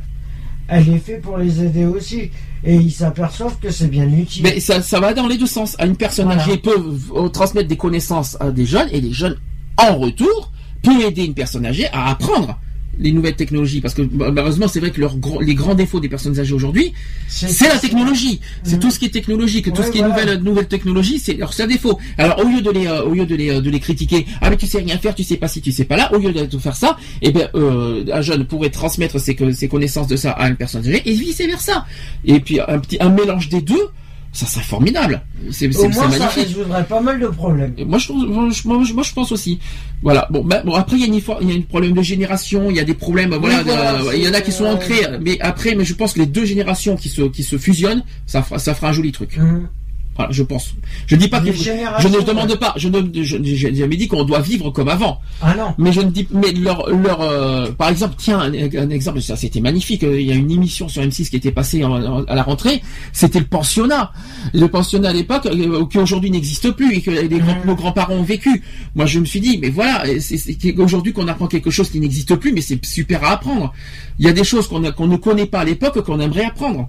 [0.69, 2.31] elle est faite pour les aider aussi.
[2.67, 4.43] Et ils s'aperçoivent que c'est bien utile.
[4.43, 5.77] Mais ça, ça va dans les deux sens.
[5.85, 6.41] Une personne Voilà.
[6.43, 6.71] âgée peut
[7.15, 9.37] euh, transmettre des connaissances à des jeunes et les jeunes,
[9.77, 10.51] en retour,
[10.85, 12.59] peut aider une personne âgée à apprendre
[12.97, 13.81] les nouvelles technologies.
[13.81, 16.53] Parce que bah, malheureusement, c'est vrai que leur gros- les grands défauts des personnes âgées
[16.55, 16.93] aujourd'hui,
[17.27, 18.39] c'est la technologie.
[18.63, 18.81] C'est Mhm.
[18.83, 21.53] tout ce qui est technologique, tout Ouais, ce qui est nouvelle, nouvelle technologie, c'est leur
[21.53, 21.99] seul défaut.
[22.19, 24.49] Alors au lieu de les, euh, au lieu de les, euh, de les critiquer, ah
[24.49, 26.33] mais tu sais rien faire, tu sais pas si tu sais pas là, au lieu
[26.33, 30.15] de tout faire ça, eh ben euh, un jeune pourrait transmettre ses, ses connaissances de
[30.17, 31.87] ça à une personne âgée et vice versa.
[32.25, 33.89] Et puis un petit un mélange des deux,
[34.35, 35.23] ça serait formidable.
[35.51, 36.49] C'est moins, ça magnifique.
[36.49, 37.75] résoudrait pas mal de problèmes.
[37.87, 39.59] Moi je, trouve- moi, je- moi, je- moi, je pense aussi.
[40.03, 40.27] Voilà.
[40.31, 42.69] Bon, ben, bon après il y a une il y a un problème de génération,
[42.69, 43.35] il y a des problèmes.
[43.35, 45.07] Voilà, voilà, euh, il y en a qui sont ancrés.
[45.23, 48.43] Mais après, mais je pense que les deux générations qui se qui se fusionnent, ça
[48.43, 49.37] fera ça fera un joli truc.
[49.39, 49.69] Mhm.
[50.17, 50.75] Voilà, je pense.
[51.07, 52.73] Je dis pas que je ne demande pas.
[52.77, 55.21] Je ne, j'ai jamais dit qu'on doit vivre comme avant.
[55.43, 55.75] Ah non.
[55.77, 59.61] Mais je ne dis, mais leur, leur, euh, par exemple, tiens, un, exemple, ça c'était
[59.61, 60.03] magnifique.
[60.03, 62.83] Il y a une émission sur M6 qui était passée à la rentrée.
[63.13, 64.13] C'était le pensionnat.
[64.53, 67.67] Le pensionnat à l'époque, euh, qui aujourd'hui n'existe plus et que les, mmh.
[67.67, 68.63] nos grands-parents ont vécu.
[68.95, 72.37] Moi, je me suis dit, mais voilà, c'est aujourd'hui qu'on apprend quelque chose qui n'existe
[72.37, 73.73] plus, mais c'est super à apprendre.
[74.21, 76.89] Il y a des choses qu'on qu'on ne connaît pas à l'époque qu'on aimerait apprendre.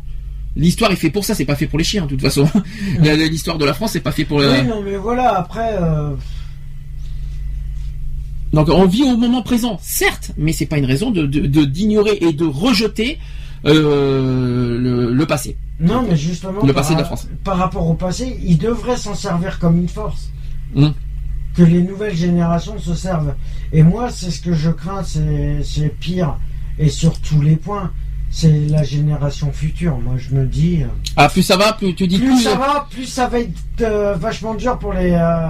[0.56, 2.48] L'histoire est fait pour ça, c'est pas fait pour les chiens de toute façon.
[3.00, 4.38] L'histoire de la France, c'est pas fait pour.
[4.38, 5.78] Oui, non, mais voilà, après.
[5.82, 6.12] Euh,
[8.54, 11.26] Donc on vit au moment présent, certes, mais c'est pas une raison de
[11.66, 13.20] d'ignorer et de rejeter
[13.66, 15.58] euh, le, passé.
[15.80, 16.64] Non, mais justement.
[16.64, 17.28] Le passé de la France.
[17.44, 20.30] Par rapport au passé, ils devraient s'en servir comme une force.
[20.76, 20.94] Hum.
[21.56, 23.34] Que les nouvelles générations se servent.
[23.72, 26.38] Et moi, c'est ce que je crains, c'est pire.
[26.78, 27.92] Et sur tous les points
[28.36, 29.98] c'est la génération future.
[29.98, 30.84] Moi, je me dis.
[30.84, 32.38] Euh, ah, plus ça va, plus tu dis plus.
[32.42, 35.48] ça va, plus ça va être euh, vachement dur pour les euh,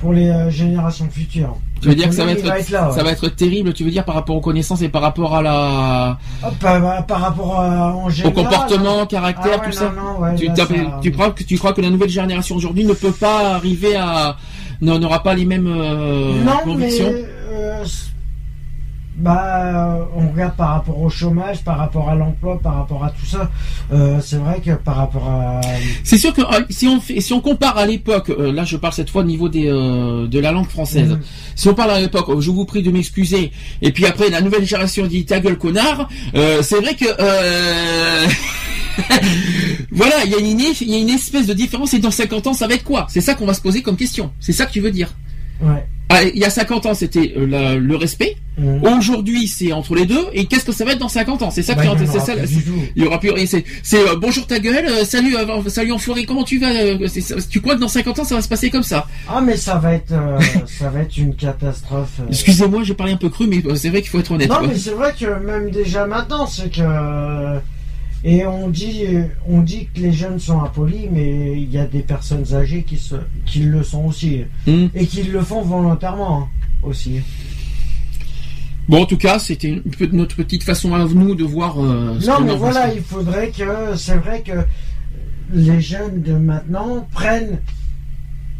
[0.00, 1.56] pour les générations futures.
[1.80, 3.72] Tu veux dire que ça va être, ça va être terrible.
[3.72, 6.18] Tu veux dire par rapport aux connaissances et par rapport à la.
[6.44, 9.92] Oh, par, rapport à, en général, au comportement, caractère, ah tout ça.
[10.36, 10.48] tu,
[11.00, 14.36] tu, crois que tu crois que la nouvelle génération aujourd'hui ne peut pas arriver à
[14.80, 17.12] n'aura pas les mêmes non, convictions.
[17.12, 17.84] Mais,
[19.18, 23.26] bah, on regarde par rapport au chômage, par rapport à l'emploi, par rapport à tout
[23.26, 23.50] ça.
[23.92, 25.60] Euh, c'est vrai que par rapport à.
[26.04, 28.76] C'est sûr que euh, si on fait, si on compare à l'époque, euh, là je
[28.76, 31.10] parle cette fois au niveau des de la langue française.
[31.10, 31.20] Mm.
[31.56, 33.50] Si on parle à l'époque, je vous prie de m'excuser.
[33.82, 36.08] Et puis après la nouvelle génération dit ta gueule connard.
[36.34, 37.06] c'est vrai que.
[39.92, 42.48] voilà, il y, a une, il y a une espèce de différence et dans 50
[42.48, 43.06] ans, ça va être quoi?
[43.08, 44.32] C'est ça qu'on va se poser comme question.
[44.40, 45.14] C'est ça que tu veux dire?
[45.60, 45.84] Ouais.
[46.10, 48.36] Ah, il y a 50 ans, c'était euh, le respect.
[48.56, 48.82] Mmh.
[48.82, 50.26] Aujourd'hui, c'est entre les deux.
[50.32, 51.50] Et qu'est-ce que ça va être dans 50 ans?
[51.50, 52.32] C'est ça bah, qui c'est ça.
[52.96, 53.44] Il y aura plus rien.
[53.46, 55.36] C'est, euh, bonjour ta gueule, euh, salut,
[55.66, 56.72] salut enfoiré, comment tu vas
[57.50, 59.06] Tu crois que dans 50 ans, ça va se passer comme ça?
[59.28, 60.14] Ah, mais ça va être,
[60.66, 62.20] ça va être une catastrophe.
[62.28, 64.48] Excusez-moi, j'ai parlé un peu cru, mais c'est vrai qu'il faut être honnête.
[64.48, 67.60] Non, mais c'est vrai que même déjà maintenant, c'est que
[68.24, 69.04] et on dit,
[69.46, 72.96] on dit que les jeunes sont impolis, mais il y a des personnes âgées qui,
[72.96, 73.14] se,
[73.46, 74.44] qui le sont aussi.
[74.66, 74.86] Hmm.
[74.94, 76.48] Et qui le font volontairement hein,
[76.82, 77.20] aussi.
[78.88, 81.78] Bon, en tout cas, c'était notre petite façon à nous de voir.
[81.78, 83.94] Euh, non, mais voilà, il faudrait que.
[83.96, 84.64] C'est vrai que
[85.52, 87.58] les jeunes de maintenant prennent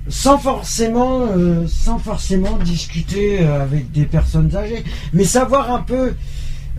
[0.09, 6.14] sans forcément, euh, sans forcément discuter euh, avec des personnes âgées, mais savoir un peu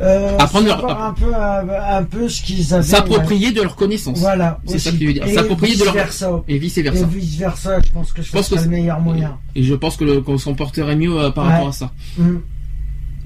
[0.01, 4.19] euh, apprendre un peu un, peu ce qu'ils avaient s'approprier de leur connaissance.
[4.19, 5.27] Voilà c'est ça que tu veux dire.
[5.27, 6.41] S'approprier de leur versa.
[6.47, 8.99] et vice versa et vice versa je pense que je pense que c'est le meilleur
[8.99, 9.37] moyen.
[9.55, 11.91] Et je pense que qu'on s'en porterait mieux euh, par rapport à ça.
[12.17, 12.37] Mm.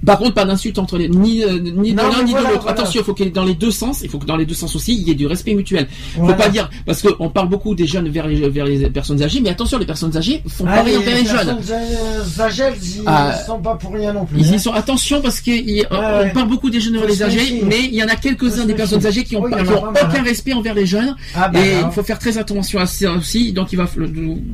[0.05, 2.67] Par contre, pas d'insulte entre les ni euh, ni de l'un ni de l'autre.
[2.67, 4.01] Attention, il faut qu'il y ait dans les deux sens.
[4.03, 5.87] Il faut que dans les deux sens aussi, il y ait du respect mutuel.
[6.15, 9.41] Faut pas dire parce qu'on parle beaucoup des jeunes vers les vers les personnes âgées,
[9.41, 11.57] mais attention, les personnes âgées font ah, pareil envers les jeunes.
[11.59, 14.39] Les âgées, ils ah, sont pas pour rien non plus.
[14.39, 14.59] Ils y hein.
[14.59, 14.73] sont.
[14.73, 18.15] Attention parce qu'on parle beaucoup des jeunes vers les âgés, mais il y en a
[18.15, 20.23] quelques-uns des personnes âgées qui ont, aucun hein.
[20.23, 21.15] respect envers les jeunes.
[21.35, 23.53] Ah, bah, et il faut faire très attention à ça aussi.
[23.53, 23.87] Donc il va,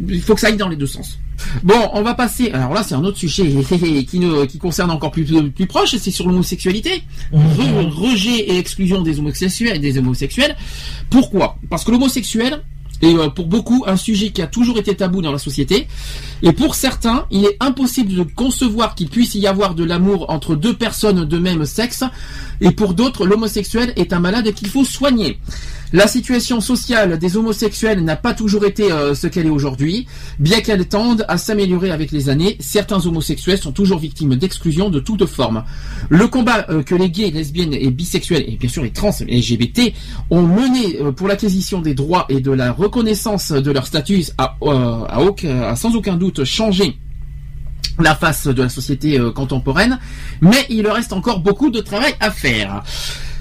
[0.09, 1.19] il faut que ça aille dans les deux sens.
[1.63, 2.51] Bon, on va passer.
[2.51, 3.43] Alors là, c'est un autre sujet
[4.09, 7.03] qui, ne, qui concerne encore plus, plus proche, c'est sur l'homosexualité.
[7.31, 7.87] Mhm.
[7.89, 9.79] rejet et exclusion des homosexuels.
[9.79, 10.55] Des homosexuels.
[11.09, 11.57] Pourquoi?
[11.69, 12.61] Parce que l'homosexuel
[13.01, 15.87] est euh, pour beaucoup un sujet qui a toujours été tabou dans la société.
[16.41, 20.55] Et pour certains, il est impossible de concevoir qu'il puisse y avoir de l'amour entre
[20.55, 22.03] deux personnes de même sexe.
[22.61, 25.39] Et pour d'autres, l'homosexuel est un malade qu'il faut soigner.
[25.91, 30.05] La situation sociale des homosexuels n'a pas toujours été euh, ce qu'elle est aujourd'hui.
[30.37, 34.99] Bien qu'elle tende à s'améliorer avec les années, certains homosexuels sont toujours victimes d'exclusion de
[34.99, 35.63] toutes formes.
[36.09, 39.35] Le combat euh, que les gays, lesbiennes et bisexuels, et bien sûr les trans et
[39.35, 39.93] LGBT,
[40.29, 44.57] ont mené euh, pour l'acquisition des droits et de la reconnaissance de leur statut a,
[45.75, 46.97] sans aucun doute changé
[47.97, 49.99] la face de la société contemporaine,
[50.39, 52.83] mais il reste encore beaucoup de travail à faire.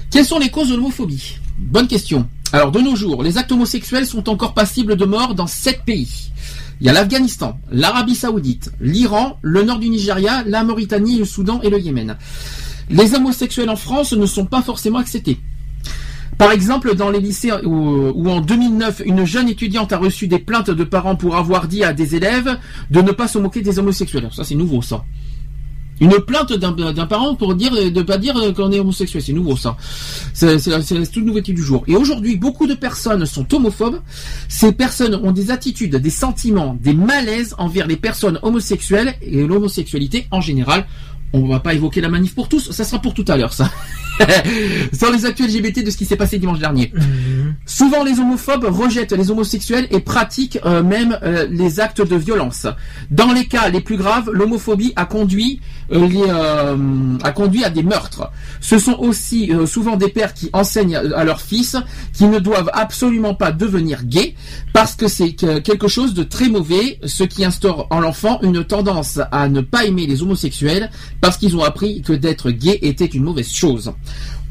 [0.09, 1.37] Quelles sont les causes de l'homophobie?
[1.59, 2.27] Bonne question.
[2.51, 6.31] Alors de nos jours, les actes homosexuels sont encore passibles de mort dans sept pays.
[6.81, 11.61] Il y a l'Afghanistan, l'Arabie Saoudite, l'Iran, le nord du Nigeria, la Mauritanie, le Soudan
[11.61, 12.17] et le Yémen.
[12.89, 15.39] Les homosexuels en France ne sont pas forcément acceptés.
[16.39, 20.71] Par exemple, dans les lycées où, en 2009, une jeune étudiante a reçu des plaintes
[20.71, 22.57] de parents pour avoir dit à des élèves
[22.89, 24.29] de ne pas se moquer des homosexuels.
[24.31, 25.03] Ça, c'est nouveau, ça.
[25.99, 29.75] Une plainte d'un parent pour dire de pas dire qu'on est homosexuel, c'est nouveau ça.
[30.33, 31.83] C'est la toute nouveauté du jour.
[31.87, 34.01] Et aujourd'hui, beaucoup de personnes sont homophobes.
[34.47, 40.27] Ces personnes ont des attitudes, des sentiments, des malaises envers les personnes homosexuelles et l'homosexualité
[40.31, 40.85] en général.
[41.31, 43.69] On va pas évoquer la manif pour tous, ça sera pour tout à l'heure ça.
[44.93, 46.91] Sur les actuels LGBT de ce qui s'est passé dimanche dernier.
[46.93, 47.55] Mhm.
[47.65, 52.67] Souvent, les homophobes rejettent les homosexuels et pratiquent euh, même euh, les actes de violence.
[53.11, 55.61] Dans les cas les plus graves, l'homophobie a conduit
[55.91, 56.75] les, euh,
[57.23, 58.29] a conduit à des meurtres.
[58.61, 61.75] Ce sont aussi euh, souvent des pères qui enseignent à, à leurs fils
[62.13, 64.35] qu'ils ne doivent absolument pas devenir gays
[64.73, 68.63] parce que c'est que- quelque chose de très mauvais, ce qui instaure en l'enfant une
[68.63, 70.89] tendance à ne pas aimer les homosexuels
[71.21, 73.91] parce qu'ils ont appris que d'être gay était une mauvaise chose.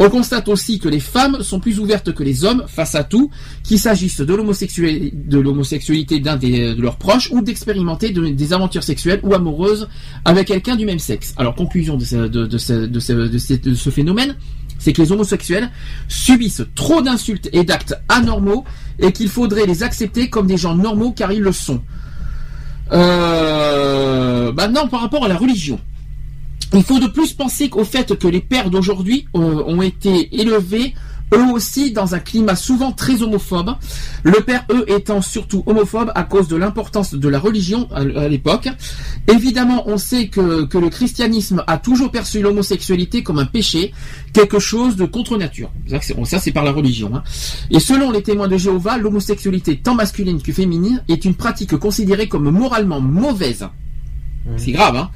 [0.01, 3.31] On constate aussi que les femmes sont plus ouvertes que les hommes face à tout,
[3.65, 9.35] qu'il s'agisse de l'homosexualité, d'un de leurs proches ou d'expérimenter de- des aventures sexuelles ou
[9.35, 9.89] amoureuses
[10.25, 11.35] avec quelqu'un du même sexe.
[11.37, 14.37] Alors conclusion de ce, ce phénomène,
[14.79, 15.71] c'est que les homosexuels
[16.07, 18.65] subissent trop d'insultes et d'actes anormaux
[19.01, 21.83] et qu'il faudrait les accepter comme des gens normaux car ils le sont.
[22.93, 25.79] Euh, maintenant, par rapport à la religion.
[26.75, 30.95] Il faut de plus penser qu'au fait que les pères d'aujourd'hui euh, ont été élevés
[31.35, 33.75] eux aussi dans un climat souvent très homophobe.
[34.23, 38.69] Le père, eux, étant surtout homophobe à cause de l'importance de la religion à, l'époque.
[39.31, 40.41] Évidemment, on sait que,
[40.73, 43.93] le christianisme a toujours perçu l'homosexualité comme un péché,
[44.33, 45.71] quelque chose de contre nature.
[45.89, 47.15] Ça, c'est- Ça, c'est par la religion.
[47.15, 47.23] hein.
[47.71, 52.29] Et selon les témoins de Jéhovah, l'homosexualité tant masculine que féminine est une pratique considérée
[52.29, 53.69] comme moralement mauvaise.
[54.57, 55.11] C'est grave, hein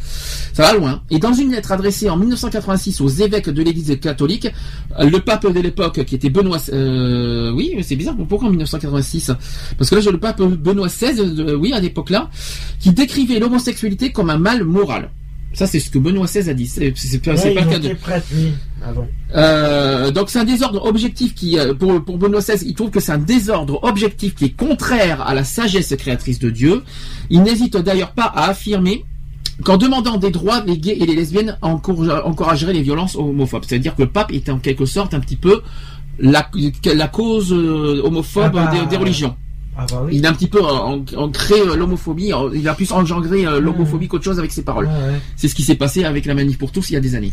[0.53, 1.03] Ça va loin.
[1.11, 4.49] Et dans une lettre adressée en 1986 aux évêques de l'Église catholique,
[4.99, 6.59] le pape de l'époque, qui était Benoît...
[6.72, 9.33] Euh, oui, c'est bizarre, pourquoi en 1986
[9.78, 12.30] Parce que là, j'ai le pape Benoît XVI, euh, oui, à l'époque-là,
[12.80, 15.11] qui décrivait l'homosexualité comme un mal moral.
[15.55, 16.66] Ça, c'est ce que Benoît XVI a dit.
[16.66, 17.87] C'est c'est pas, Ouais, le cas de...
[17.87, 18.53] été prêtres, oui.
[18.85, 19.07] Ah bon.
[19.35, 23.01] Euh, donc c'est un désordre objectif qui, euh, pour, pour Benoît XVI, il trouve que
[23.01, 26.83] c'est un désordre objectif qui est contraire à la sagesse créatrice de Dieu.
[27.30, 29.05] Il n'hésite d'ailleurs pas à affirmer
[29.65, 33.65] qu'en demandant des droits, les gays et les lesbiennes encourage- encourageraient les violences homophobes.
[33.67, 35.63] C'est-à-dire que le pape est en quelque sorte un petit peu
[36.19, 36.49] la,
[36.95, 39.37] la cause euh, homophobe Ah bah, des, des religions.
[39.77, 40.17] Ah bah oui.
[40.17, 44.07] Il a un petit peu ancré euh, l'homophobie, en- il a plus engendré euh, l'homophobie
[44.09, 44.85] qu'autre chose avec ses paroles.
[44.87, 45.19] Ouais.
[45.37, 47.33] C'est ce qui s'est passé avec la manif pour tous il y a des années.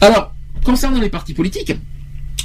[0.00, 0.32] Alors,
[0.64, 1.74] concernant les partis politiques,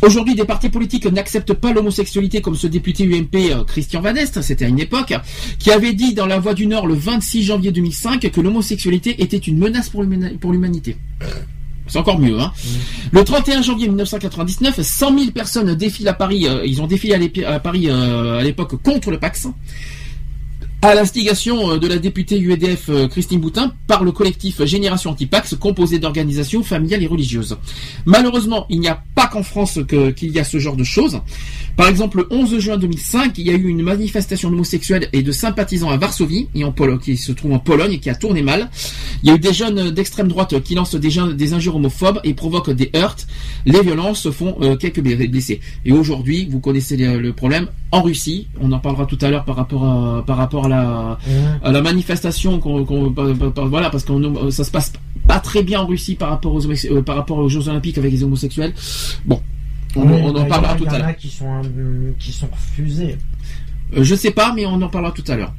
[0.02, 4.42] aujourd'hui des partis politiques n'acceptent pas l'homosexualité comme ce député UMP euh, Christian Van Est,
[4.42, 5.14] c'était à une époque,
[5.60, 9.38] qui avait dit dans La Voix du Nord le 26 janvier 2005 que l'homosexualité était
[9.38, 10.98] une menace pour l'humani- pour l'humanité.
[11.88, 12.54] C'est encore mieux, hein.
[13.12, 16.48] Le 31 janvier 1999, 100 000 personnes défilent à Paris.
[16.48, 19.48] euh, ils ont défilé à Paris euh, à l'époque contre le Pax
[20.82, 25.56] à l'instigation euh, de la députée UEDF euh, Christine Boutin par le collectif Génération Antipax
[25.56, 27.58] composé d'organisations familiales et religieuses.
[28.06, 31.22] Malheureusement, il n'y a pas qu'en France qu'il y a ce genre de choses.
[31.78, 35.32] Par exemple, le 11 juin 2005, il y a eu une manifestation d'homosexuels et de
[35.32, 38.42] sympathisants à Varsovie, et en Polo- qui se trouve en Pologne et qui a tourné
[38.42, 38.70] mal.
[39.24, 42.72] Il y a eu des jeunes d'extrême droite qui lancent des, injures homophobes et provoquent
[42.72, 43.18] des heurts.
[43.66, 45.60] Les violences font euh, quelques blessés.
[45.86, 49.46] Et aujourd'hui, vous connaissez le, le problème, en Russie, on en parlera tout à l'heure
[49.46, 51.18] par rapport à, par rapport à la,
[51.64, 53.14] à la manifestation qu'on, qu'on-
[53.68, 54.94] voilà parce qu'on ça se passe
[55.28, 58.12] pas très bien en Russie par rapport aux euh, par rapport aux Jeux Olympiques avec
[58.12, 58.74] les homosexuels.
[59.26, 59.42] Bon,
[59.96, 61.08] on, Ouais, on en parlera tout Il y à en l'heure.
[61.10, 61.62] a qui sont,
[62.20, 63.18] qui sont refusés.
[63.96, 65.54] Euh, je sais pas, mais on en parlera tout à l'heure.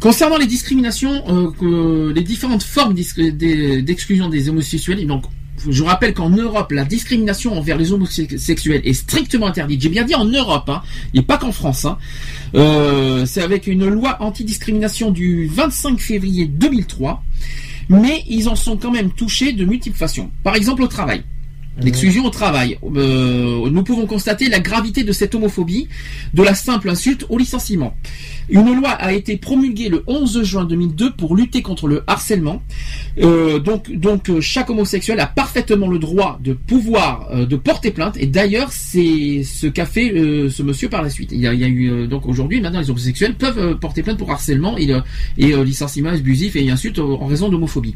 [0.00, 5.24] Concernant les discriminations, euh, que- les différentes formes d'exclusion des homosexuels, donc
[5.70, 9.80] je rappelle qu'en Europe, la discrimination envers les homosexuels est strictement interdite.
[9.80, 10.82] J'ai bien dit en Europe, hein,
[11.14, 11.86] et pas qu'en France.
[11.86, 11.96] hein.
[12.54, 17.22] Euh, C'est avec une loi antidiscrimination du 25 février 2003,
[17.88, 20.28] mais ils en sont quand même touchés de multiples façons.
[20.44, 21.22] Par exemple au travail.
[21.82, 22.78] L'exclusion au travail.
[22.96, 25.88] Euh, nous pouvons constater la gravité de cette homophobie,
[26.32, 27.94] de la simple insulte au licenciement.
[28.48, 32.62] Une loi a été promulguée le 11 juin 2002 pour lutter contre le harcèlement.
[33.20, 38.16] Euh, donc, donc euh, chaque homosexuel a parfaitement le droit de pouvoir de porter plainte.
[38.16, 40.08] Et d'ailleurs, c'est ce qu'a fait
[40.48, 41.30] ce monsieur par la suite.
[41.32, 44.88] Il y a, eu donc aujourd'hui maintenant les homosexuels peuvent porter plainte pour harcèlement et,
[45.38, 47.94] et licenciement abusif et insulte en raison d'homophobie.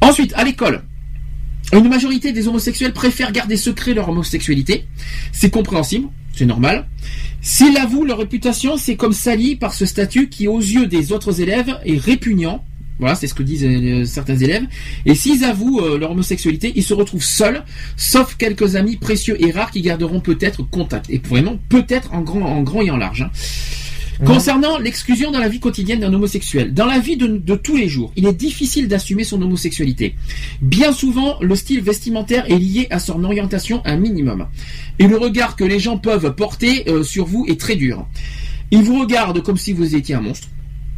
[0.00, 0.82] Ensuite, à l'école.
[1.74, 4.86] Une majorité des homosexuels préfèrent garder secret leur homosexualité.
[5.32, 6.86] C'est compréhensible, c'est normal.
[7.42, 11.40] S'ils avouent leur réputation, c'est comme sali par ce statut qui, aux yeux des autres
[11.40, 12.64] élèves, est répugnant.
[13.00, 14.66] Voilà, c'est ce que disent euh, certains élèves.
[15.04, 17.64] Et s'ils avouent euh, leur homosexualité, ils se retrouvent seuls,
[17.96, 21.10] sauf quelques amis précieux et rares qui garderont peut-être contact.
[21.10, 23.22] Et vraiment, peut-être en grand, en grand et en large.
[23.22, 23.30] hein.
[24.26, 27.88] Concernant l'exclusion dans la vie quotidienne d'un homosexuel, dans la vie de, de tous les
[27.88, 30.14] jours, il est difficile d'assumer son homosexualité.
[30.62, 34.46] Bien souvent, le style vestimentaire est lié à son orientation un minimum.
[34.98, 38.06] Et le regard que les gens peuvent porter euh, sur vous est très dur.
[38.70, 40.48] Ils vous regardent comme si vous étiez un monstre.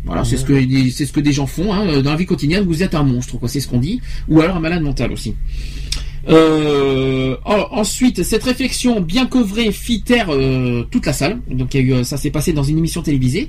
[0.04, 0.54] Voilà, c'est ce que
[0.90, 2.00] c'est ce que des gens font hein.
[2.00, 2.64] dans la vie quotidienne.
[2.64, 3.48] Vous êtes un monstre, quoi.
[3.48, 5.34] C'est ce qu'on dit, ou alors un malade mental aussi.
[6.28, 11.40] Euh, ensuite, cette réflexion, bien vraie, fit taire euh, toute la salle.
[11.48, 13.48] Donc, il y a eu, ça s'est passé dans une émission télévisée,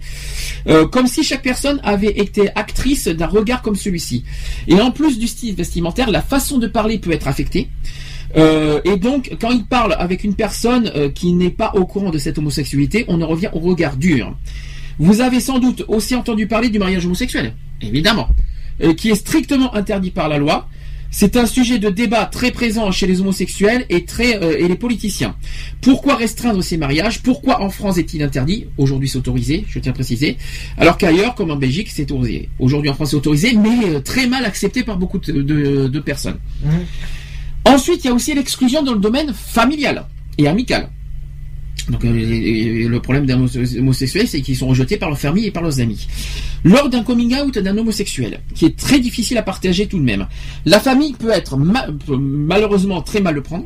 [0.68, 4.24] euh, comme si chaque personne avait été actrice d'un regard comme celui-ci.
[4.68, 7.70] Et en plus du style vestimentaire, la façon de parler peut être affectée.
[8.36, 12.38] et donc, quand il parle avec une personne qui n'est pas au courant de cette
[12.38, 14.36] homosexualité, on en revient au regard dur.
[15.00, 18.28] Vous avez sans doute aussi entendu parler du mariage homosexuel, évidemment,
[18.98, 20.68] qui est strictement interdit par la loi.
[21.12, 24.76] C'est un sujet de débat très présent chez les homosexuels et, très, euh, et les
[24.76, 25.36] politiciens.
[25.82, 27.22] Pourquoi restreindre ces mariages?
[27.24, 28.66] Pourquoi en France est-il interdit?
[28.78, 30.38] Aujourd'hui c'est autorisé, je tiens à préciser.
[30.78, 32.50] Alors qu'ailleurs, comme en Belgique, c'est autorisé.
[32.60, 36.38] Aujourd'hui en France c'est autorisé, mais euh, très mal accepté par beaucoup de, personnes.
[36.64, 36.70] Mmh.
[37.66, 40.06] Ensuite, il y a aussi l'exclusion dans le domaine familial
[40.38, 40.90] et amical.
[41.90, 43.34] Donc euh, le problème des
[43.78, 46.08] homosexuels, c'est qu'ils sont rejetés par leur famille et par leurs amis.
[46.64, 50.28] Lors d'un coming out d'un homosexuel, qui est très difficile à partager tout de même,
[50.66, 53.66] la famille peut être malheureusement très mal le prendre.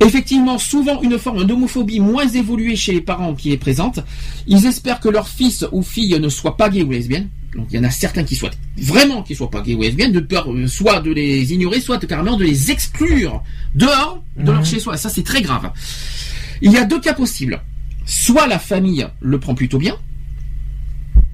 [0.00, 4.00] Effectivement, souvent une forme d'homophobie moins évoluée chez les parents qui est présente.
[4.46, 7.28] Ils espèrent que leur fils ou fille ne soit pas gay ou lesbienne.
[7.54, 10.12] Donc il y en a certains qui souhaitent vraiment qu'ils soient pas gay ou lesbiennes,
[10.12, 13.42] de peur euh, soit de les ignorer, soit carrément de les exclure
[13.74, 14.64] dehors de leur mmh.
[14.64, 14.96] chez soi.
[14.96, 15.70] Ça c'est très grave.
[16.62, 17.60] Il y a deux cas possibles.
[18.06, 19.96] Soit la famille le prend plutôt bien,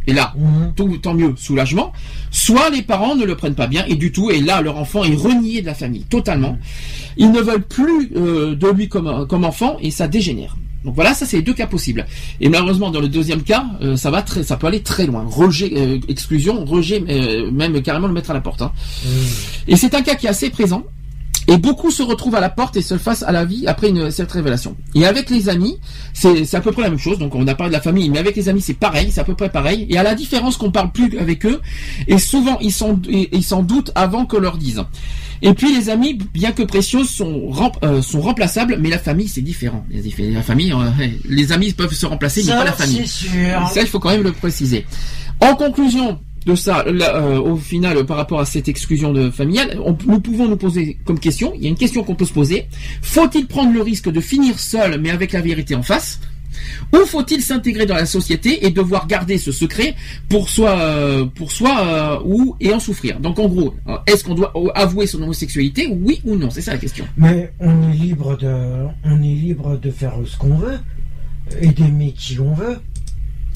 [0.08, 0.72] et là, mhm.
[0.74, 1.92] tout, tant mieux, soulagement.
[2.30, 5.04] Soit les parents ne le prennent pas bien et du tout, et là, leur enfant
[5.04, 6.58] est renié de la famille, totalement.
[7.18, 10.56] Ils ne veulent plus euh, de lui comme, comme enfant et ça dégénère.
[10.84, 12.06] Donc voilà, ça c'est les deux cas possibles.
[12.40, 15.26] Et malheureusement, dans le deuxième cas, euh, ça va très, ça peut aller très loin.
[15.28, 17.00] Rejet, euh, exclusion, rejet,
[17.52, 18.62] même carrément le mettre à la porte.
[18.62, 18.72] Hein.
[19.04, 19.10] Mhm.
[19.68, 20.84] Et c'est un cas qui est assez présent.
[21.48, 24.10] Et beaucoup se retrouvent à la porte et se fassent à la vie après une,
[24.10, 24.76] cette révélation.
[24.94, 25.78] Et avec les amis,
[26.12, 27.18] c'est à peu près la même chose.
[27.18, 29.24] Donc on a parlé de la famille, mais avec les amis c'est pareil, c'est à
[29.24, 29.86] peu près pareil.
[29.88, 31.60] Et à la différence qu'on parle plus avec eux,
[32.06, 34.84] et souvent ils s'en ils s'en doutent avant que leur disent.
[35.40, 37.50] Et puis les amis, bien que précieux, sont,
[37.82, 39.84] euh, sont remplaçables, mais la famille c'est différent.
[39.90, 43.06] La famille, euh, les amis peuvent se remplacer, mais pas la famille.
[43.06, 44.84] Ça, il faut quand même le préciser.
[45.40, 46.18] En conclusion,
[46.48, 50.56] de ça, euh, au final, par rapport à cette exclusion de familiale, nous pouvons nous
[50.56, 52.66] poser comme question, il y a une question qu'on peut se poser,
[53.02, 56.20] faut-il prendre le risque de finir seul mais avec la vérité en face
[56.94, 59.94] ou faut-il s'intégrer dans la société et devoir garder ce secret
[60.30, 63.20] pour soi, euh, pour soi euh, ou et en souffrir?
[63.20, 63.74] Donc en gros,
[64.06, 66.48] est-ce qu'on doit avouer son homosexualité, oui ou non?
[66.50, 67.04] C'est ça la question.
[67.18, 70.78] Mais on est libre de, on est libre de faire ce qu'on veut
[71.60, 72.78] et d'aimer qui l'on veut.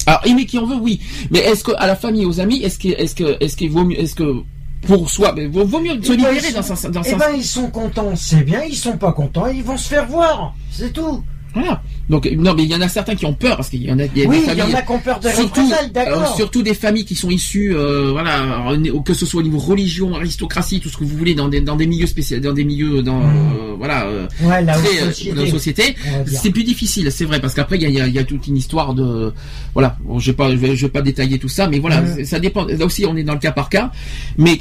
[0.05, 0.99] Alors aimer qui en veut, oui.
[1.31, 3.83] Mais est-ce que à la famille, aux amis, est-ce que, est-ce que, est-ce qu'il vaut
[3.83, 4.43] mieux, est-ce que
[4.85, 8.15] pour soi, mais vaut, mieux se libérer dans, un, dans Eh ben, ils sont contents,
[8.15, 8.63] c'est bien.
[8.63, 10.55] Ils sont pas contents, ils vont se faire voir.
[10.71, 11.23] C'est tout.
[11.53, 11.81] Voilà.
[12.09, 13.99] Donc non, mais il y en a certains qui ont peur parce qu'il y en
[13.99, 16.73] a, des familles, il y en a qui ont peur de surtout, euh, surtout des
[16.73, 18.75] familles qui sont issues, euh, voilà,
[19.05, 21.75] que ce soit au niveau religion, aristocratie, tout ce que vous voulez, dans des dans
[21.75, 23.53] des milieux spéciaux, dans des milieux, dans mmh.
[23.61, 24.07] euh, voilà,
[24.41, 25.95] ouais, très, société, dans la société,
[26.25, 28.93] c'est plus difficile, c'est vrai, parce qu'après il y a, y a, toute une histoire
[28.93, 29.31] de,
[29.73, 32.01] voilà, bon, je vais pas, je vais, je vais, pas détailler tout ça, mais voilà,
[32.01, 32.25] mmh.
[32.25, 32.65] ça dépend.
[32.65, 33.91] Là aussi, on est dans le cas par cas,
[34.37, 34.59] mais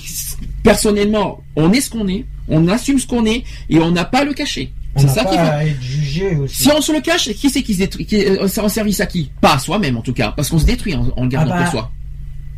[0.63, 4.25] personnellement, on est ce qu'on est, on assume ce qu'on est et on n'a pas
[4.25, 4.73] le cacher.
[4.97, 6.49] C'est ça qui fait.
[6.49, 9.07] Si on se le cache, qui c'est qui se détruit qui, euh, en service à
[9.07, 9.31] qui?
[9.41, 11.59] Pas à soi-même en tout cas, parce qu'on se détruit en, en le gardant ah
[11.59, 11.91] bah, pour soi.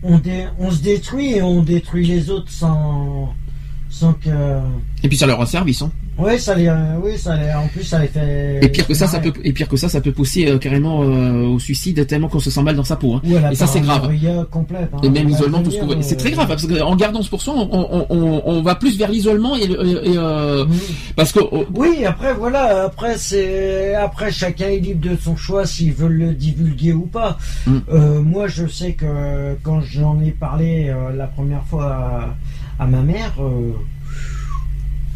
[0.02, 0.20] On,
[0.58, 3.32] on se détruit et on détruit les autres sans,
[3.94, 4.28] sans que.
[5.04, 5.82] Et puis ça leur rend service.
[5.82, 5.92] Hein.
[6.18, 8.60] Oui, ça les, euh, oui, ça les, en plus ça les fait.
[8.62, 11.02] Et pire que ça, ça peut, et pire que ça, ça peut pousser euh, carrément
[11.02, 13.14] euh, au suicide tellement qu'on se sent mal dans sa peau.
[13.14, 13.50] Hein.
[13.50, 14.12] et ça c'est grave.
[14.50, 14.98] Complète, hein.
[15.02, 17.54] Et même l'isolement, tout ce qu'on C'est très grave parce qu'en gardant ce pour soi,
[17.56, 20.16] on, on, on, va plus vers l'isolement et, et
[21.14, 21.40] parce que.
[21.74, 26.32] Oui, après voilà, après c'est, après chacun est libre de son choix s'il veut le
[26.32, 27.38] divulguer ou pas.
[27.66, 27.78] Mm.
[28.24, 32.34] moi, je sais que quand j'en ai parlé la première fois
[32.78, 33.34] à, ma mère.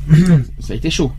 [0.61, 1.12] ça a été chaud.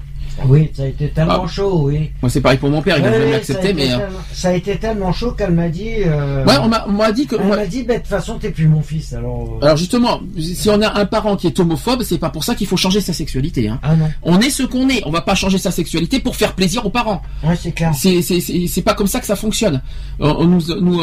[0.48, 1.48] Oui, ça a été tellement ah.
[1.48, 2.12] chaud, oui.
[2.22, 3.92] Moi, c'est pareil pour mon père, il a jamais accepté, mais.
[3.92, 3.98] Euh,
[4.34, 6.04] ça a été tellement chaud qu'elle m'a dit.
[6.06, 7.36] Euh, ouais, on m'a dit que.
[7.36, 9.58] Elle m'a dit, bah, de toute façon, t'es plus mon fils, alors.
[9.62, 9.66] Euh.
[9.66, 12.68] Alors, justement, si on a un parent qui est homophobe, c'est pas pour ça qu'il
[12.68, 13.80] faut changer sa sexualité, hein.
[13.84, 14.10] Ah non.
[14.24, 15.02] On est ce qu'on est.
[15.06, 17.22] On va pas changer sa sexualité pour faire plaisir aux parents.
[17.44, 17.92] Ouais, c'est clair.
[17.96, 19.82] C'est pas comme ça que ça fonctionne.
[20.20, 21.02] On, nous, nous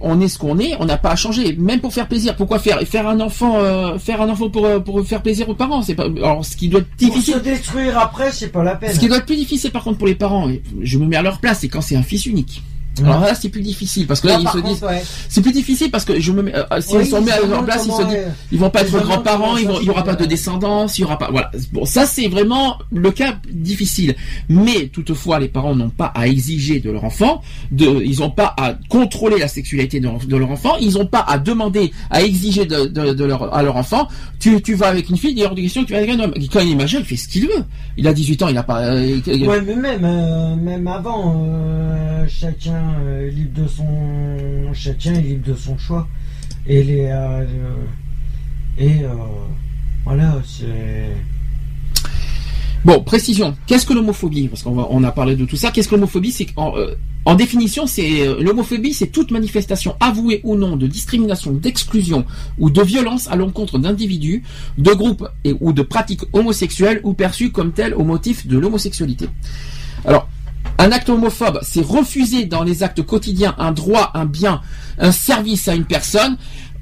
[0.00, 2.36] on est ce qu'on est, on n'a pas à changer, même pour faire plaisir.
[2.36, 3.58] Pourquoi faire Faire un enfant,
[3.98, 6.04] faire un enfant pour, pour faire plaisir aux parents, c'est pas.
[6.04, 7.34] Alors, ce qui doit être difficile.
[7.34, 10.50] Pour se détruire après, c'est pas la peine plus difficile par contre pour les parents,
[10.80, 12.62] je me mets à leur place, c'est quand c'est un fils unique.
[13.00, 14.84] Alors là, c'est plus difficile parce que là, ils se disent,
[15.28, 17.86] c'est plus difficile parce que je me mets, euh, si on s'en met en place,
[17.86, 18.18] ils se disent,
[18.50, 21.30] ils vont pas être grands-parents, il y aura pas de descendance, il y aura pas,
[21.30, 21.50] voilà.
[21.72, 24.14] Bon, ça c'est vraiment le cas difficile.
[24.48, 27.40] Mais toutefois, les parents n'ont pas à exiger de leur enfant,
[27.70, 31.38] de, ils n'ont pas à contrôler la sexualité de, leur enfant, ils n'ont pas à
[31.38, 35.32] demander, à exiger de, de, leur, à leur enfant, tu, tu vas avec une fille,
[35.32, 36.34] il y a hors de question, tu vas avec un homme.
[36.52, 37.64] Quand il est majeur, il fait ce qu'il veut.
[37.96, 38.82] Il a 18 ans, il a pas.
[38.82, 41.46] Euh, ouais, mais même, euh, même avant,
[42.28, 46.08] chacun euh, libre de son chacun libre de son choix
[46.66, 47.44] et les euh,
[48.78, 49.14] et euh,
[50.04, 51.10] voilà c'est
[52.84, 53.56] Bon, précision.
[53.68, 54.48] Qu'est-ce que l'homophobie?
[54.48, 55.70] Parce qu'on on a parlé de tout ça.
[55.70, 56.32] Qu'est-ce que l'homophobie?
[56.32, 56.74] C'est en,
[57.24, 62.24] en, définition, c'est l'homophobie, c'est toute manifestation avouée ou non de discrimination, d'exclusion
[62.58, 64.42] ou de violence à l'encontre d'individus,
[64.78, 69.28] de groupes et ou de pratiques homosexuelles ou perçues comme telles au motif de l'homosexualité.
[70.04, 70.28] Alors,
[70.78, 74.60] un acte homophobe, c'est refuser dans les actes quotidiens un droit, un bien,
[74.98, 76.36] un service à une personne,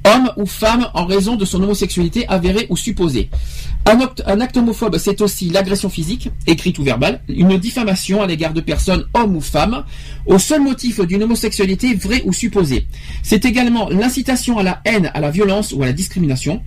[0.07, 3.29] homme ou femme, en raison de son homosexualité avérée ou supposée.
[3.87, 8.61] Un, acte, homophobe, c'est aussi l'agression physique, écrite ou verbale, une diffamation à l'égard de
[8.61, 9.85] personnes, hommes ou femmes,
[10.27, 12.87] au seul motif d'une homosexualité vraie ou supposée.
[13.23, 16.63] C'est également l'incitation à la haine, à la violence ou à la discrimination.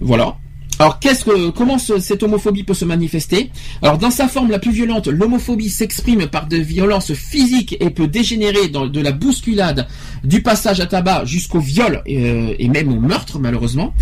[0.00, 0.36] Voilà.
[0.78, 3.50] Alors, qu'est-ce que, comment cette homophobie peut se manifester?
[3.82, 8.08] Alors, dans sa forme la plus violente, l'homophobie s'exprime par de violences physiques et peut
[8.08, 9.86] dégénérer dans de la bousculade,
[10.22, 13.94] du passage à tabac jusqu'au viol euh, et même au meurtre, malheureusement.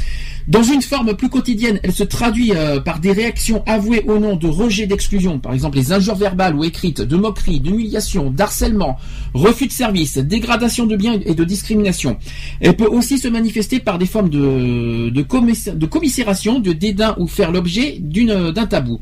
[0.46, 4.36] Dans une forme plus quotidienne, elle se traduit euh, par des réactions avouées au nom
[4.36, 8.98] de rejet d'exclusion, par exemple les injures verbales ou écrites, de moquerie, d'humiliation, d'harcèlement,
[9.32, 12.18] refus de service, dégradation de biens et de discrimination.
[12.60, 17.26] Elle peut aussi se manifester par des formes de, de, de commisération, de dédain ou
[17.26, 19.00] faire l'objet d'un tabou.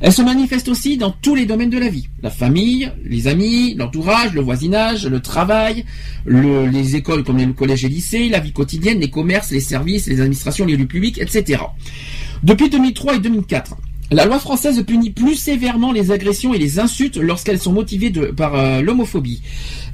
[0.00, 2.08] Elle se manifeste aussi dans tous les domaines de la vie.
[2.22, 5.84] La famille, les amis, l'entourage, le voisinage, le travail,
[6.26, 10.20] les écoles comme les collèges et lycées, la vie quotidienne, les commerces, les services, les
[10.20, 11.62] administrations, les public, etc.
[12.42, 13.76] Depuis 2003 et 2004,
[14.10, 18.54] la loi française punit plus sévèrement les agressions et les insultes lorsqu'elles sont motivées par
[18.54, 19.40] euh, l'homophobie.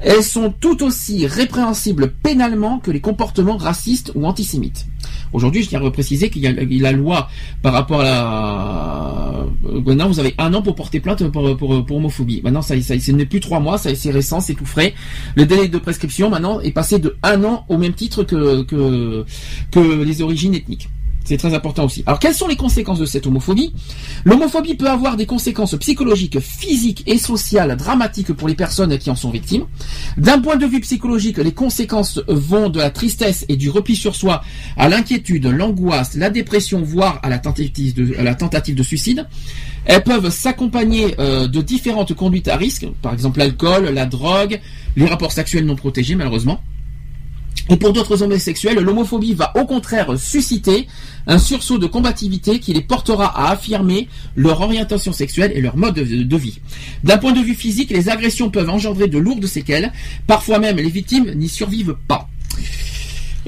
[0.01, 4.87] Elles sont tout aussi répréhensibles pénalement que les comportements racistes ou antisémites.
[5.33, 6.53] Aujourd'hui, je tiens à préciser qu'il y a
[6.83, 7.29] la loi
[7.63, 9.47] par rapport à la...
[9.87, 12.41] Maintenant, vous avez un an pour porter plainte pour, homophobie.
[12.43, 14.93] Maintenant, ça, ce n'est plus trois mois, c'est récent, c'est tout frais.
[15.37, 19.25] Le délai de prescription, maintenant, est passé de un an au même titre que
[20.03, 20.89] les origines ethniques.
[21.25, 22.03] C'est très important aussi.
[22.07, 23.73] Alors, quelles sont les conséquences de cette homophobie?
[24.25, 29.17] L'homophobie peut avoir des conséquences psychologiques, physiques et sociales dramatiques pour les personnes qui en
[29.17, 29.67] sont victimes.
[30.17, 34.17] D'un point de vue psychologique, les conséquences vont de la tristesse et du repli sur
[34.17, 34.43] soi
[34.77, 37.95] à l'inquiétude, l'angoisse, la dépression, voire à la tentative
[38.75, 39.27] de, suicide.
[39.85, 44.61] Elles peuvent s'accompagner euh, de différentes conduites à risque, par exemple l'alcool, la drogue,
[44.97, 46.61] les rapports sexuels non protégés malheureusement.
[47.69, 50.87] Et pour d'autres homosexuels, l'homophobie va au contraire susciter
[51.27, 55.95] un sursaut de combativité qui les portera à affirmer leur orientation sexuelle et leur mode
[55.95, 56.61] de vie.
[57.05, 59.93] D'un point de vue physique, les agressions peuvent engendrer de lourdes séquelles,
[60.27, 62.29] parfois même les victimes n'y survivent pas.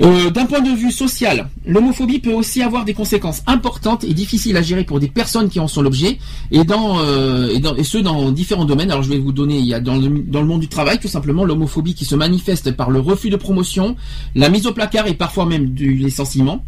[0.01, 4.57] Euh, d'un point de vue social, l'homophobie peut aussi avoir des conséquences importantes et difficiles
[4.57, 6.19] à gérer pour des personnes qui en sont l'objet,
[6.55, 8.91] euh, et ce dans différents domaines.
[8.91, 10.99] Alors je vais vous donner, il y a dans le, dans le monde du travail
[10.99, 13.97] tout simplement l'homophobie qui se manifeste par le refus de promotion,
[14.35, 16.65] la mise au placard et parfois même du licenciement.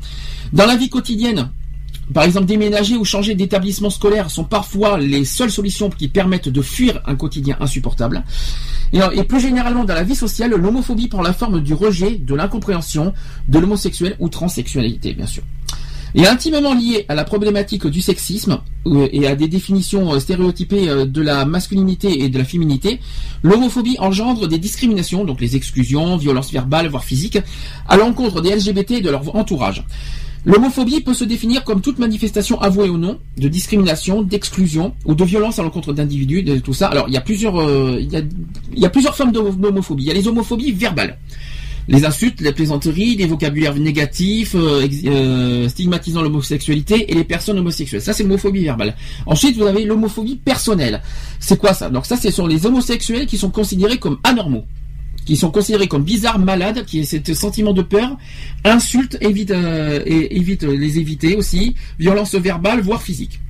[0.52, 1.48] Dans la vie quotidienne,
[2.12, 6.62] par exemple, déménager ou changer d'établissement scolaire sont parfois les seules solutions qui permettent de
[6.62, 8.24] fuir un quotidien insupportable.
[8.92, 13.12] Et, plus généralement, dans la vie sociale, l'homophobie prend la forme du rejet, de l'incompréhension,
[13.48, 15.42] de l'homosexuel ou transsexualité, bien sûr.
[16.16, 20.88] Et intimement lié à la problématique du sexisme euh, et à des définitions euh, stéréotypées
[20.88, 23.00] euh, de la masculinité et de la féminité,
[23.42, 27.40] l'homophobie engendre des discriminations, donc les exclusions, violences verbales, voire physiques,
[27.88, 29.84] à l'encontre des LGBT et de leur entourage.
[30.46, 35.24] L'homophobie peut se définir comme toute manifestation avouée ou non de discrimination, d'exclusion ou de
[35.24, 36.88] violence à l'encontre d'individus, de tout ça.
[36.88, 38.12] Alors il y a plusieurs, euh, il,
[38.78, 40.04] y a, plusieurs formes d'homophobie.
[40.04, 41.16] Il y a les homophobies verbales,
[41.88, 48.02] les insultes, les plaisanteries, les vocabulaires négatifs, euh, euh, stigmatisant l'homosexualité et les personnes homosexuelles.
[48.02, 48.96] Ça c'est l'homophobie verbale.
[49.24, 51.00] Ensuite vous avez l'homophobie personnelle.
[51.40, 51.88] C'est quoi ça?
[51.88, 54.66] Donc ça ce sont les homosexuels qui sont considérés comme anormaux
[55.24, 58.16] qui sont considérés comme bizarres, malades, qui est ce sentiment de peur,
[58.64, 63.40] insultes, évite, euh, évite les éviter aussi, violence verbale, voire physique.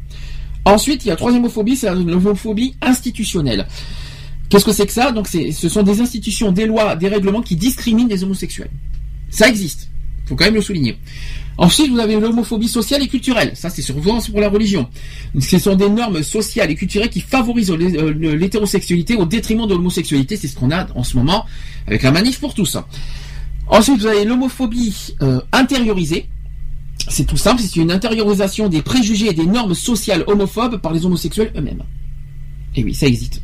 [0.64, 3.66] Ensuite, il y a troisième homophobie, c'est l'homophobie institutionnelle.
[4.49, 5.11] Qu'est-ce que c'est que ça?
[5.11, 8.70] Donc, ce sont des institutions, des lois, des règlements qui discriminent les homosexuels.
[9.31, 9.89] Ça existe.
[10.27, 10.99] Faut quand même le souligner.
[11.57, 13.52] Ensuite, vous avez l'homophobie sociale et culturelle.
[13.55, 14.88] Ça, c'est souvent pour la religion.
[15.38, 20.36] Ce sont des normes sociales et culturelles qui favorisent euh, l'hétérosexualité au détriment de l'homosexualité.
[20.36, 21.44] C'est ce qu'on a en ce moment
[21.86, 22.76] avec la manif pour tous.
[23.68, 26.28] Ensuite, vous avez l'homophobie euh, intériorisée.
[27.09, 31.06] C'est tout simple, c'est une intériorisation des préjugés et des normes sociales homophobes par les
[31.06, 31.82] homosexuels eux-mêmes.
[32.76, 33.43] Et oui, ça existe.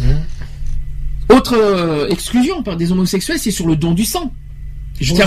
[0.00, 1.34] Mmh.
[1.34, 4.32] Autre euh, exclusion par des homosexuels, c'est sur le don du sang.
[5.00, 5.24] Je tiens,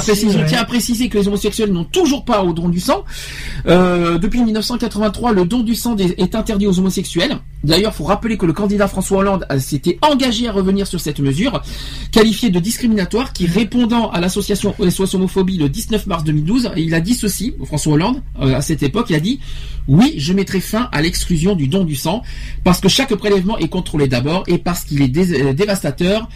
[0.60, 3.04] à préciser, que les homosexuels n'ont toujours pas au don du sang.
[3.68, 7.38] Euh, depuis 1983, le don du sang est interdit aux homosexuels.
[7.66, 11.20] D'ailleurs, il faut rappeler que le candidat François Hollande s'était engagé à revenir sur cette
[11.20, 11.62] mesure,
[12.12, 17.02] qualifiée de discriminatoire, qui répondant à l'association SOS Homophobie le 19 mars 2012, il a
[17.02, 19.40] dit ceci, François Hollande, euh, à cette époque, il a dit
[19.90, 22.24] «Oui, je mettrai fin à l'exclusion du don du sang,
[22.64, 26.30] parce que chaque prélèvement est contrôlé d'abord et parce qu'il est dévastateur»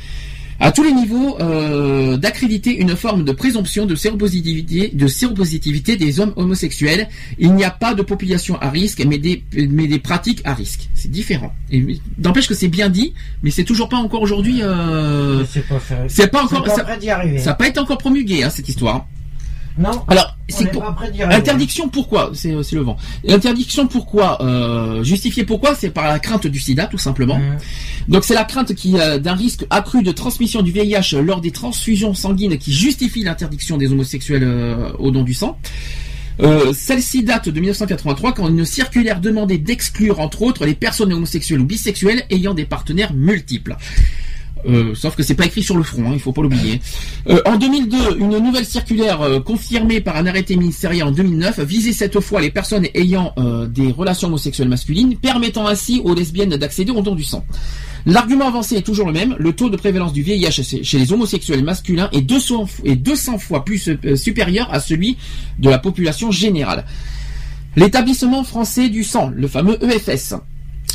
[0.61, 6.19] à tous les niveaux euh, d'accréditer une forme de présomption de séropositivité, de séropositivité des
[6.19, 7.09] hommes homosexuels.
[7.39, 10.87] Il n'y a pas de population à risque, mais des, mais des pratiques à risque.
[10.93, 11.51] C'est différent.
[12.19, 14.61] D'empêche que c'est bien dit, mais c'est toujours pas encore aujourd'hui.
[14.61, 15.43] Euh,
[16.07, 16.67] c'est pas, encore.
[16.67, 19.07] ça n'a pas été encore promulgué hein, cette histoire.
[19.77, 20.03] Non.
[20.07, 20.69] Alors, c'est
[21.21, 22.97] interdiction pourquoi C'est le vent.
[23.27, 27.37] Interdiction pourquoi euh, Justifier pourquoi C'est par la crainte du SIDA tout simplement.
[27.37, 27.57] Mmh.
[28.09, 31.51] Donc c'est la crainte qui euh, d'un risque accru de transmission du VIH lors des
[31.51, 35.57] transfusions sanguines qui justifie l'interdiction des homosexuels euh, au don du sang.
[36.41, 41.61] Euh, Celle-ci date de 1983 quand une circulaire demandait d'exclure entre autres les personnes homosexuelles
[41.61, 43.77] ou bisexuelles ayant des partenaires multiples.
[44.67, 46.81] Euh, sauf que c'est pas écrit sur le front, hein, il faut pas l'oublier.
[47.29, 51.93] Euh, en 2002, une nouvelle circulaire euh, confirmée par un arrêté ministériel en 2009 visait
[51.93, 53.33] cette fois les personnes ayant
[53.67, 57.45] des relations homosexuelles masculines, permettant ainsi aux lesbiennes d'accéder au don du sang.
[58.05, 61.63] L'argument avancé est toujours le même, le taux de prévalence du VIH chez les homosexuels
[61.63, 65.17] masculins est 200, est 200 fois plus supérieur à celui
[65.59, 66.85] de la population générale.
[67.75, 70.35] L'établissement français du sang, le fameux EFS,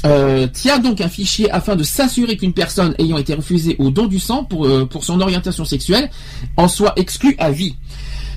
[0.05, 4.07] euh, tient donc un fichier afin de s'assurer qu'une personne ayant été refusée au don
[4.07, 6.11] du sang pour, euh, pour son orientation sexuelle
[6.57, 7.77] en soit exclue à vie.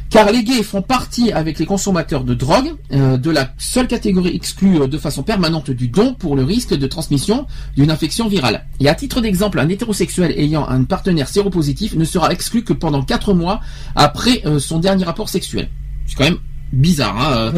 [0.10, 4.36] Car les gays font partie avec les consommateurs de drogue euh, de la seule catégorie
[4.36, 7.46] exclue de façon permanente du don pour le risque de transmission
[7.76, 8.66] d'une infection virale.
[8.80, 13.04] Et à titre d'exemple, un hétérosexuel ayant un partenaire séropositif ne sera exclu que pendant
[13.04, 13.60] 4 mois
[13.96, 15.70] après son dernier rapport sexuel.
[16.08, 16.40] C'est quand même
[16.72, 17.18] bizarre.
[17.20, 17.52] Hein.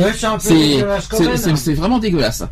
[1.55, 2.43] c'est vraiment dégueulasse.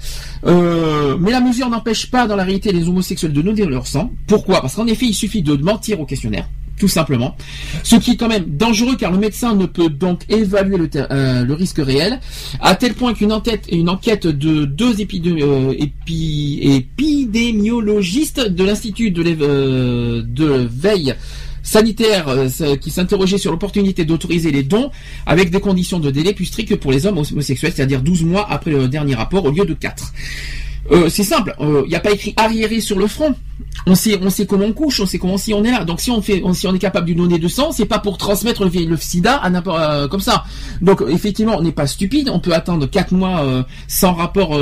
[0.46, 4.12] Euh, mais la mesure n'empêche pas dans la réalité les homosexuels de donner leur sang.
[4.28, 4.62] Pourquoi?
[4.62, 6.48] Parce qu'en effet, il suffit de mentir au questionnaire.
[6.78, 7.36] Tout simplement.
[7.84, 11.44] Ce qui est quand même dangereux car le médecin ne peut donc évaluer le, euh,
[11.44, 12.22] le risque réel,
[12.62, 20.70] à tel point qu'une enquête, une enquête de deux euh, épidémiologistes de l'Institut de, de
[20.72, 21.16] veille
[21.64, 24.92] sanitaire euh, qui s'interrogeait sur l'opportunité d'autoriser les dons
[25.26, 28.48] avec des conditions de délai plus strictes que pour les hommes homosexuels, c'est-à-dire 12 mois
[28.50, 30.14] après le dernier rapport au lieu de 4.
[30.92, 33.36] Euh, c'est simple, il euh, n'y a pas écrit arriéré sur le front.
[33.86, 35.84] On sait, on sait comment on couche, on sait comment si on est là.
[35.84, 38.18] Donc si on fait, si on est capable de donner de sang, c'est pas pour
[38.18, 40.44] transmettre le, le sida à n'importe euh, comme ça.
[40.82, 42.30] Donc effectivement, on n'est pas stupide.
[42.30, 44.54] On peut attendre quatre mois sans rapport,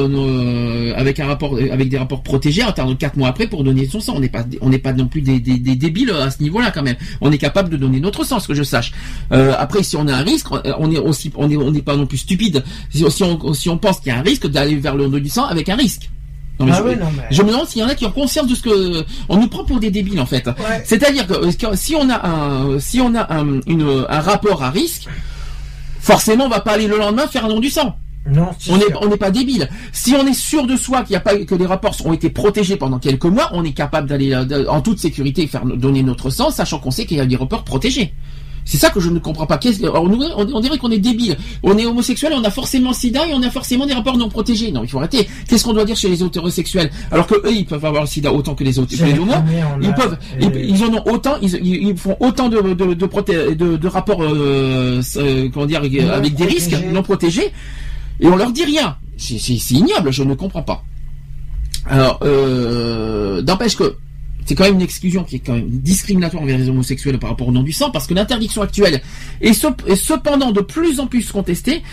[0.96, 4.14] avec un rapport, avec des rapports protégés, attendre quatre mois après pour donner son sang.
[4.16, 6.84] On n'est pas, on n'est pas non plus des, des, débiles à ce niveau-là quand
[6.84, 6.96] même.
[7.22, 8.94] On est capable de donner notre sang, ce que je sache.
[9.32, 12.06] après, si on a un risque, on est aussi, on n'est on n'est pas non
[12.06, 12.64] plus stupide.
[12.90, 15.30] Si, on, si on pense qu'il y a un risque d'aller vers le don du
[15.30, 16.10] sang avec un risque.
[16.60, 16.66] Ah
[17.30, 19.48] je, me demande s'il y en a qui ont conscience de ce que on nous
[19.48, 20.50] prend pour des débiles en fait.
[20.84, 25.08] C'est-à-dire que, si on a un si on a un, une, un rapport à risque,
[26.00, 27.96] forcément on va pas aller le lendemain faire un don du sang.
[28.30, 29.70] Non, on n'est on n'est pas débile.
[29.94, 32.30] Si on est sûr de soi qu'il y a pas que les rapports ont été
[32.30, 36.30] protégés pendant quelques mois, on est capable d'aller euh, en toute sécurité faire donner notre
[36.30, 38.14] sang, sachant qu'on sait qu'il y a des rapports protégés.
[38.68, 39.58] C'est ça que je ne comprends pas.
[39.94, 40.12] On,
[40.54, 41.38] on, dirait qu'on est débile.
[41.64, 44.72] On est homosexuel, on a forcément sida et on a forcément des rapports non protégés.
[44.74, 45.28] Non, il faut arrêter.
[45.48, 46.92] Qu'est-ce qu'on doit dire chez les hétérosexuels?
[47.10, 48.94] Alors que eux, ils peuvent avoir le sida autant que les autres.
[49.02, 49.32] Les homos,
[49.82, 55.02] ils peuvent, ils, en ont autant, ils, font autant de de de, de, rapports, euh,
[55.16, 57.54] euh, comment dire, avec des risques non protégés,
[58.20, 58.98] et on leur dit rien.
[59.16, 60.12] C'est ignoble.
[60.12, 60.84] Je ne comprends pas.
[61.90, 63.96] Alors, euh, d'empêche que
[64.48, 67.48] c'est quand même une exclusion qui est quand même discriminatoire envers les homosexuels par rapport
[67.48, 69.02] au nom du sang, parce que l'interdiction actuelle
[69.42, 71.84] est, cependant de plus en plus contestée,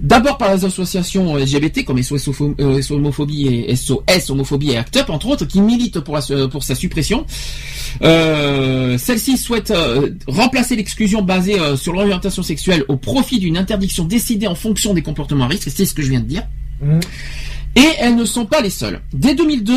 [0.00, 2.28] d'abord par les associations LGBT comme SOS,
[2.60, 6.18] euh, Homophobie et SOS Homophobie et ACT UP, entre autres, qui militent pour,
[6.50, 7.26] pour sa suppression.
[8.02, 14.04] Euh, Celle-ci souhaite euh, remplacer l'exclusion basée euh, sur l'orientation sexuelle au profit d'une interdiction
[14.04, 16.42] décidée en fonction des comportements à risque, c'est ce que je viens de dire.
[16.82, 17.00] Mmh.
[17.76, 19.00] Et elles ne sont pas les seules.
[19.12, 19.74] Dès 2002,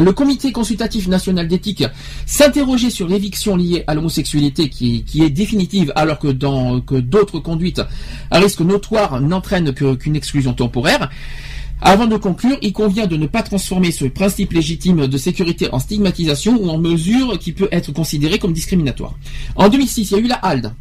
[0.00, 1.84] le comité consultatif national d'éthique
[2.26, 7.82] s'interrogeait sur l'éviction liée à l'homosexualité qui, est définitive alors que dans d'autres conduites
[8.30, 11.10] à risque notoire n'entraînent qu'une exclusion temporaire.
[11.80, 15.78] Avant de conclure, il convient de ne pas transformer ce principe légitime de sécurité en
[15.78, 19.14] stigmatisation ou en mesure qui peut être considérée comme discriminatoire.
[19.56, 20.72] En 2006, il y a eu la HALD,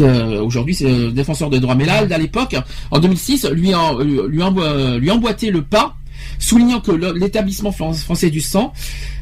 [0.00, 2.56] euh, aujourd'hui c'est le défenseur des droits, mais HALD à l'époque,
[2.92, 5.96] en 2006, lui, en, lui, lui emboîtait le pas
[6.38, 8.72] soulignant que l'établissement français du sang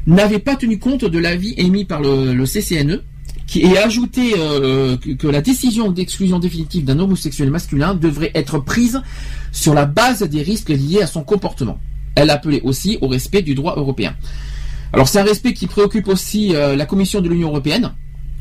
[0.07, 3.03] n'avait pas tenu compte de l'avis émis par le, CCNE
[3.47, 9.03] qui est ajouté euh, que la décision d'exclusion définitive d'un homosexuel masculin devrait être prise
[9.51, 11.79] sur la base des risques liés à son comportement.
[12.15, 14.15] Elle appelait aussi au respect du droit européen.
[14.93, 17.93] Alors c'est un respect qui préoccupe aussi euh, la Commission de l'Union européenne,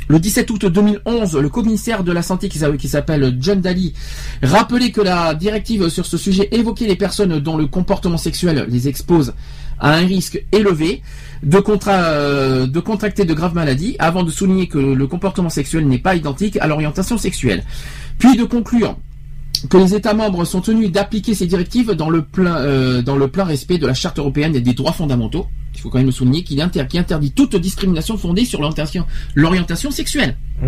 [0.10, 3.94] le 17 août 2011, le commissaire de la santé qui s'appelle John Daly
[4.42, 8.88] rappelait que la directive sur ce sujet évoquait les personnes dont le comportement sexuel les
[8.88, 9.36] expose
[9.80, 11.04] à un risque élevé
[11.44, 16.00] de, euh, de contracter de graves maladies, avant de souligner que le comportement sexuel n'est
[16.00, 17.64] pas identique à l'orientation sexuelle.
[18.18, 18.98] Puis de conclure
[19.68, 23.28] que les États membres sont tenus d'appliquer ces directives dans le plein, euh, dans le
[23.28, 25.48] plein respect de la Charte européenne et des droits fondamentaux
[25.80, 28.60] il faut quand même le souligner, qu'il interdit toute discrimination fondée sur
[29.36, 30.36] l'orientation sexuelle.
[30.62, 30.68] Mmh.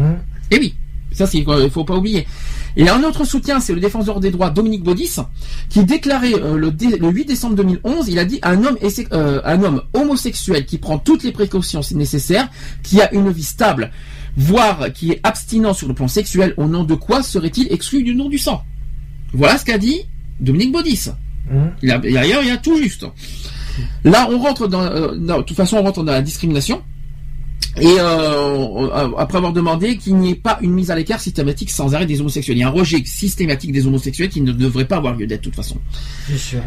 [0.51, 0.75] Et oui,
[1.11, 2.25] ça c'est il faut pas oublier.
[2.77, 5.17] Et un autre soutien, c'est le défenseur des droits Dominique Baudis,
[5.69, 8.77] qui déclarait euh, le, 8 décembre 2011, il a dit un homme,
[9.11, 12.49] euh, un homme homosexuel qui prend toutes les précautions nécessaires,
[12.81, 13.91] qui a une vie stable,
[14.37, 18.15] voire qui est abstinent sur le plan sexuel, au nom de quoi serait-il exclu du
[18.15, 18.63] nom du sang?
[19.33, 20.01] Voilà ce qu'a dit
[20.39, 21.09] Dominique Baudis.
[21.49, 21.57] Mmh.
[21.81, 23.05] Il, a, il y a tout juste.
[24.03, 26.81] Là, on rentre dans, euh, de toute façon, on rentre dans la discrimination.
[27.79, 31.95] Et euh, après avoir demandé qu'il n'y ait pas une mise à l'écart systématique sans
[31.95, 32.57] arrêt des homosexuels.
[32.57, 35.39] Il y a un rejet systématique des homosexuels qui ne devrait pas avoir lieu d'être
[35.39, 35.77] de toute façon.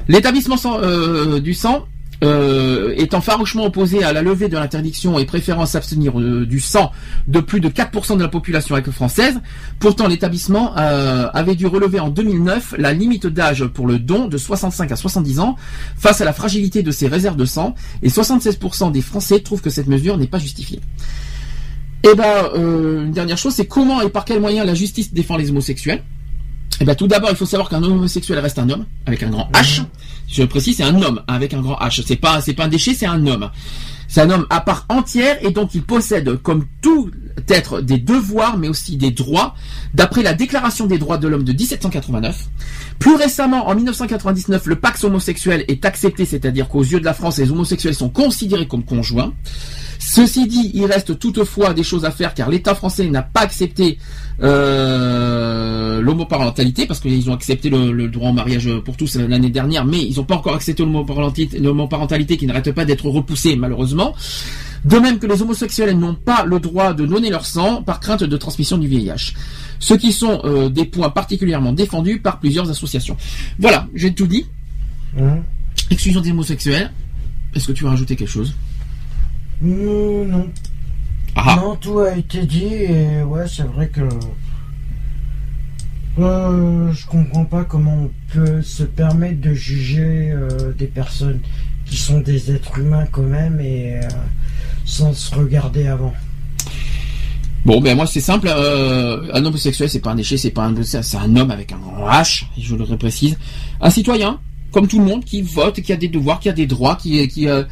[0.09, 1.85] L'établissement euh, du sang
[2.23, 6.93] euh, étant farouchement opposé à la levée de l'interdiction et préférant s'abstenir euh, du sang
[7.27, 9.41] de plus de 4% de la population française.
[9.79, 14.39] Pourtant, l'établissement euh, avait dû relever en 2009 la limite d'âge pour le don de
[14.39, 15.57] 65 à 70 ans
[15.97, 19.71] face à la fragilité de ses réserves de sang et 76% des Français trouvent que
[19.71, 20.81] cette mesure n'est pas justifiée.
[22.05, 25.39] Et eh ben, une dernière chose, c'est comment et par quels moyens la justice défend
[25.39, 26.03] les homosexuels?
[26.81, 29.49] Eh bien, tout d'abord, il faut savoir qu'un homosexuel reste un homme avec un grand
[29.53, 29.83] H.
[30.29, 32.03] Je précise, c'est un homme avec un grand H.
[32.07, 33.51] C'est pas, c'est pas un déchet, c'est un homme.
[34.09, 37.11] C'est un homme à part entière et donc il possède, comme tout
[37.49, 39.55] être, des devoirs mais aussi des droits,
[39.93, 42.49] d'après la Déclaration des droits de l'homme de 1789.
[42.99, 47.39] Plus récemment, en 1999, le Pax homosexuel est accepté, c'est-à-dire qu'aux yeux de la France,
[47.39, 49.33] les homosexuels sont considérés comme conjoints.
[49.99, 53.99] Ceci dit, il reste toutefois des choses à faire car l'État français n'a pas accepté
[54.43, 60.03] euh, l'homoparentalité parce qu'ils ont accepté le, droit au mariage pour tous l'année dernière, mais
[60.03, 64.15] ils n'ont pas encore accepté l'homoparentalité qui n'arrête pas d'être repoussée malheureusement.
[64.85, 68.23] De même que les homosexuels n'ont pas le droit de donner leur sang par crainte
[68.23, 69.33] de transmission du VIH.
[69.79, 73.17] Ce qui sont euh, des points particulièrement défendus par plusieurs associations.
[73.59, 74.47] Voilà, j'ai tout dit.
[75.17, 75.37] Mmh.
[75.91, 76.91] Exclusion des homosexuels.
[77.55, 78.55] Est-ce que tu veux rajouter quelque chose?
[79.63, 80.51] Non.
[81.37, 81.57] Ah.
[81.61, 84.03] Non, tout a été dit et ouais, c'est vrai que.
[86.19, 91.41] Euh, je comprends pas comment on peut se permettre de juger euh, des personnes
[91.87, 94.09] qui sont des êtres humains quand même et euh,
[94.85, 96.15] sans se regarder avant.
[97.65, 98.49] Bon, ben moi c'est simple.
[98.49, 102.45] un homosexuel, c'est pas un déchet, c'est pas un, c'est un homme avec un H.
[102.59, 103.37] Je le précise.
[103.81, 104.39] Un citoyen,
[104.75, 107.27] comme tout le monde, qui vote, qui a des devoirs, qui a des droits, qui
[107.29, 107.63] qui euh,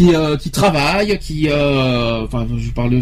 [0.00, 3.00] euh, qui travaille, qui euh, enfin je parle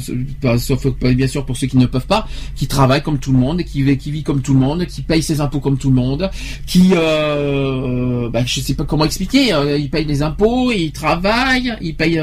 [1.14, 3.82] bien sûr pour ceux qui ne peuvent pas, qui travaille comme tout le monde, qui
[3.82, 6.30] vit qui vit comme tout le monde, qui paye ses impôts comme tout le monde,
[6.66, 11.94] qui euh, bah, je sais pas comment expliquer, il paye des impôts, il travaille, il
[11.94, 12.20] paye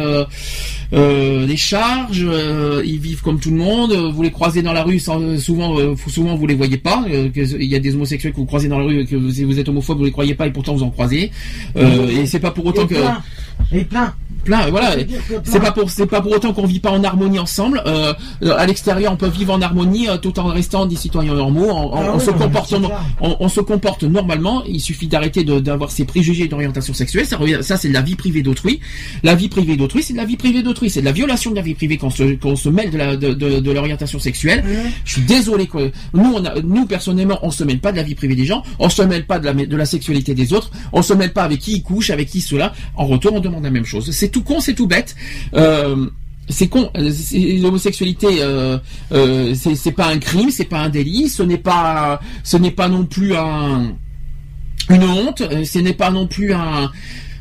[0.91, 2.27] des charges,
[2.85, 3.91] ils vivent comme tout le monde.
[3.91, 7.03] Vous les croisez dans la rue, souvent souvent vous les voyez pas.
[7.07, 9.67] il y a des homosexuels que vous croisez dans la rue, que vous, vous êtes
[9.67, 11.22] homophobe, vous les croyez pas et pourtant vous en croisez.
[11.75, 12.95] Euh, et c'est pas pour autant que
[13.71, 14.13] et plein
[14.43, 14.95] plein voilà
[15.43, 17.81] c'est pas pour c'est pas pour autant qu'on vit pas en harmonie ensemble.
[17.85, 18.13] Euh,
[18.57, 22.15] à l'extérieur on peut vivre en harmonie euh, tout en restant des citoyens normaux on,
[22.15, 22.75] ah se comporte
[23.21, 24.63] on, se comporte normalement.
[24.67, 27.25] Il suffit d'arrêter d'avoir ses préjugés d'orientation sexuelle.
[27.25, 28.79] Ça, ça c'est de la vie privée d'autrui.
[29.23, 30.89] La vie privée d'autrui c'est de la vie privée d'autrui.
[30.89, 33.15] C'est de la violation de la vie privée quand se qu'on se mêle de la
[33.15, 34.63] de, de, l'orientation sexuelle.
[35.05, 38.03] Je suis désolé que nous on a, nous personnellement on se mêle pas de la
[38.03, 38.63] vie privée des gens.
[38.79, 40.71] On se mêle pas de la de la sexualité des autres.
[40.91, 42.73] On se mêle pas avec qui ils couchent avec qui cela.
[42.95, 44.11] En retour on demande la même chose.
[44.11, 45.15] C'est tout con, c'est tout bête.
[45.53, 46.07] Euh,
[46.49, 48.77] c'est con, l'homosexualité, euh,
[49.13, 52.89] euh, c'est pas un crime, c'est pas un délit, ce n'est pas, ce n'est pas
[52.89, 53.93] non plus un,
[54.89, 56.91] une honte, ce n'est pas non plus un,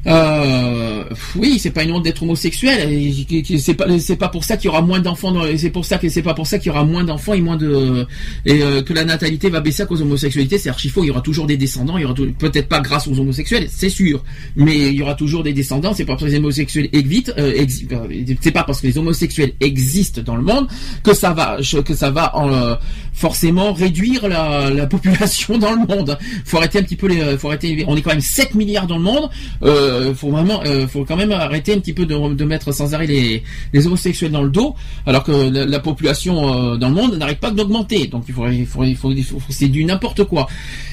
[0.06, 1.04] Euh,
[1.36, 3.24] oui, c'est pas une honte d'être homosexuel.
[3.58, 5.32] C'est pas, c'est pas pour ça qu'il y aura moins d'enfants.
[5.56, 7.56] C'est pour ça que c'est pas pour ça qu'il y aura moins d'enfants et moins
[7.56, 8.06] de
[8.44, 10.58] et euh, que la natalité va baisser à cause de l'homosexualité.
[10.58, 11.04] C'est archi faux.
[11.04, 11.98] Il y aura toujours des descendants.
[11.98, 14.24] Il y aura peut-être pas grâce aux homosexuels, c'est sûr,
[14.56, 15.94] mais il y aura toujours des descendants.
[15.94, 17.32] C'est pas parce que les homosexuels existent.
[17.38, 18.06] Euh, euh,
[18.40, 20.66] c'est pas parce que les homosexuels existent dans le monde
[21.02, 22.76] que ça va que ça va en,
[23.12, 26.18] forcément réduire la, la, population dans le monde.
[26.44, 27.36] Faut arrêter un petit peu les.
[27.38, 27.84] Faut arrêter.
[27.86, 29.30] On est quand même 7 milliards dans le monde.
[29.62, 32.72] Euh, euh, faut vraiment, euh, faut quand même arrêter un petit peu de, de mettre
[32.72, 34.74] sans arrêt les, les, homosexuels dans le dos,
[35.06, 38.06] alors que la, population euh, dans le monde n'arrête pas d'augmenter.
[38.06, 39.12] Donc il faut, il faut, il faut,
[39.48, 40.48] c'est du n'importe quoi.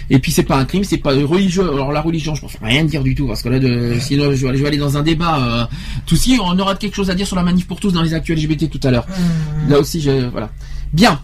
[0.09, 1.69] Et puis c'est pas un crime, c'est pas religieux.
[1.71, 4.43] Alors la religion, je préfère rien dire du tout parce que là, de, sinon je
[4.43, 5.69] vais, aller, je vais aller dans un débat.
[6.05, 8.13] tout si on aura quelque chose à dire sur la manif pour tous dans les
[8.13, 9.05] actuels LGBT tout à l'heure.
[9.07, 9.71] Mmh.
[9.71, 10.49] Là aussi, je, voilà.
[10.93, 11.21] Bien.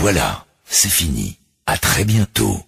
[0.00, 1.37] Voilà, c'est fini.
[1.68, 2.67] À très bientôt.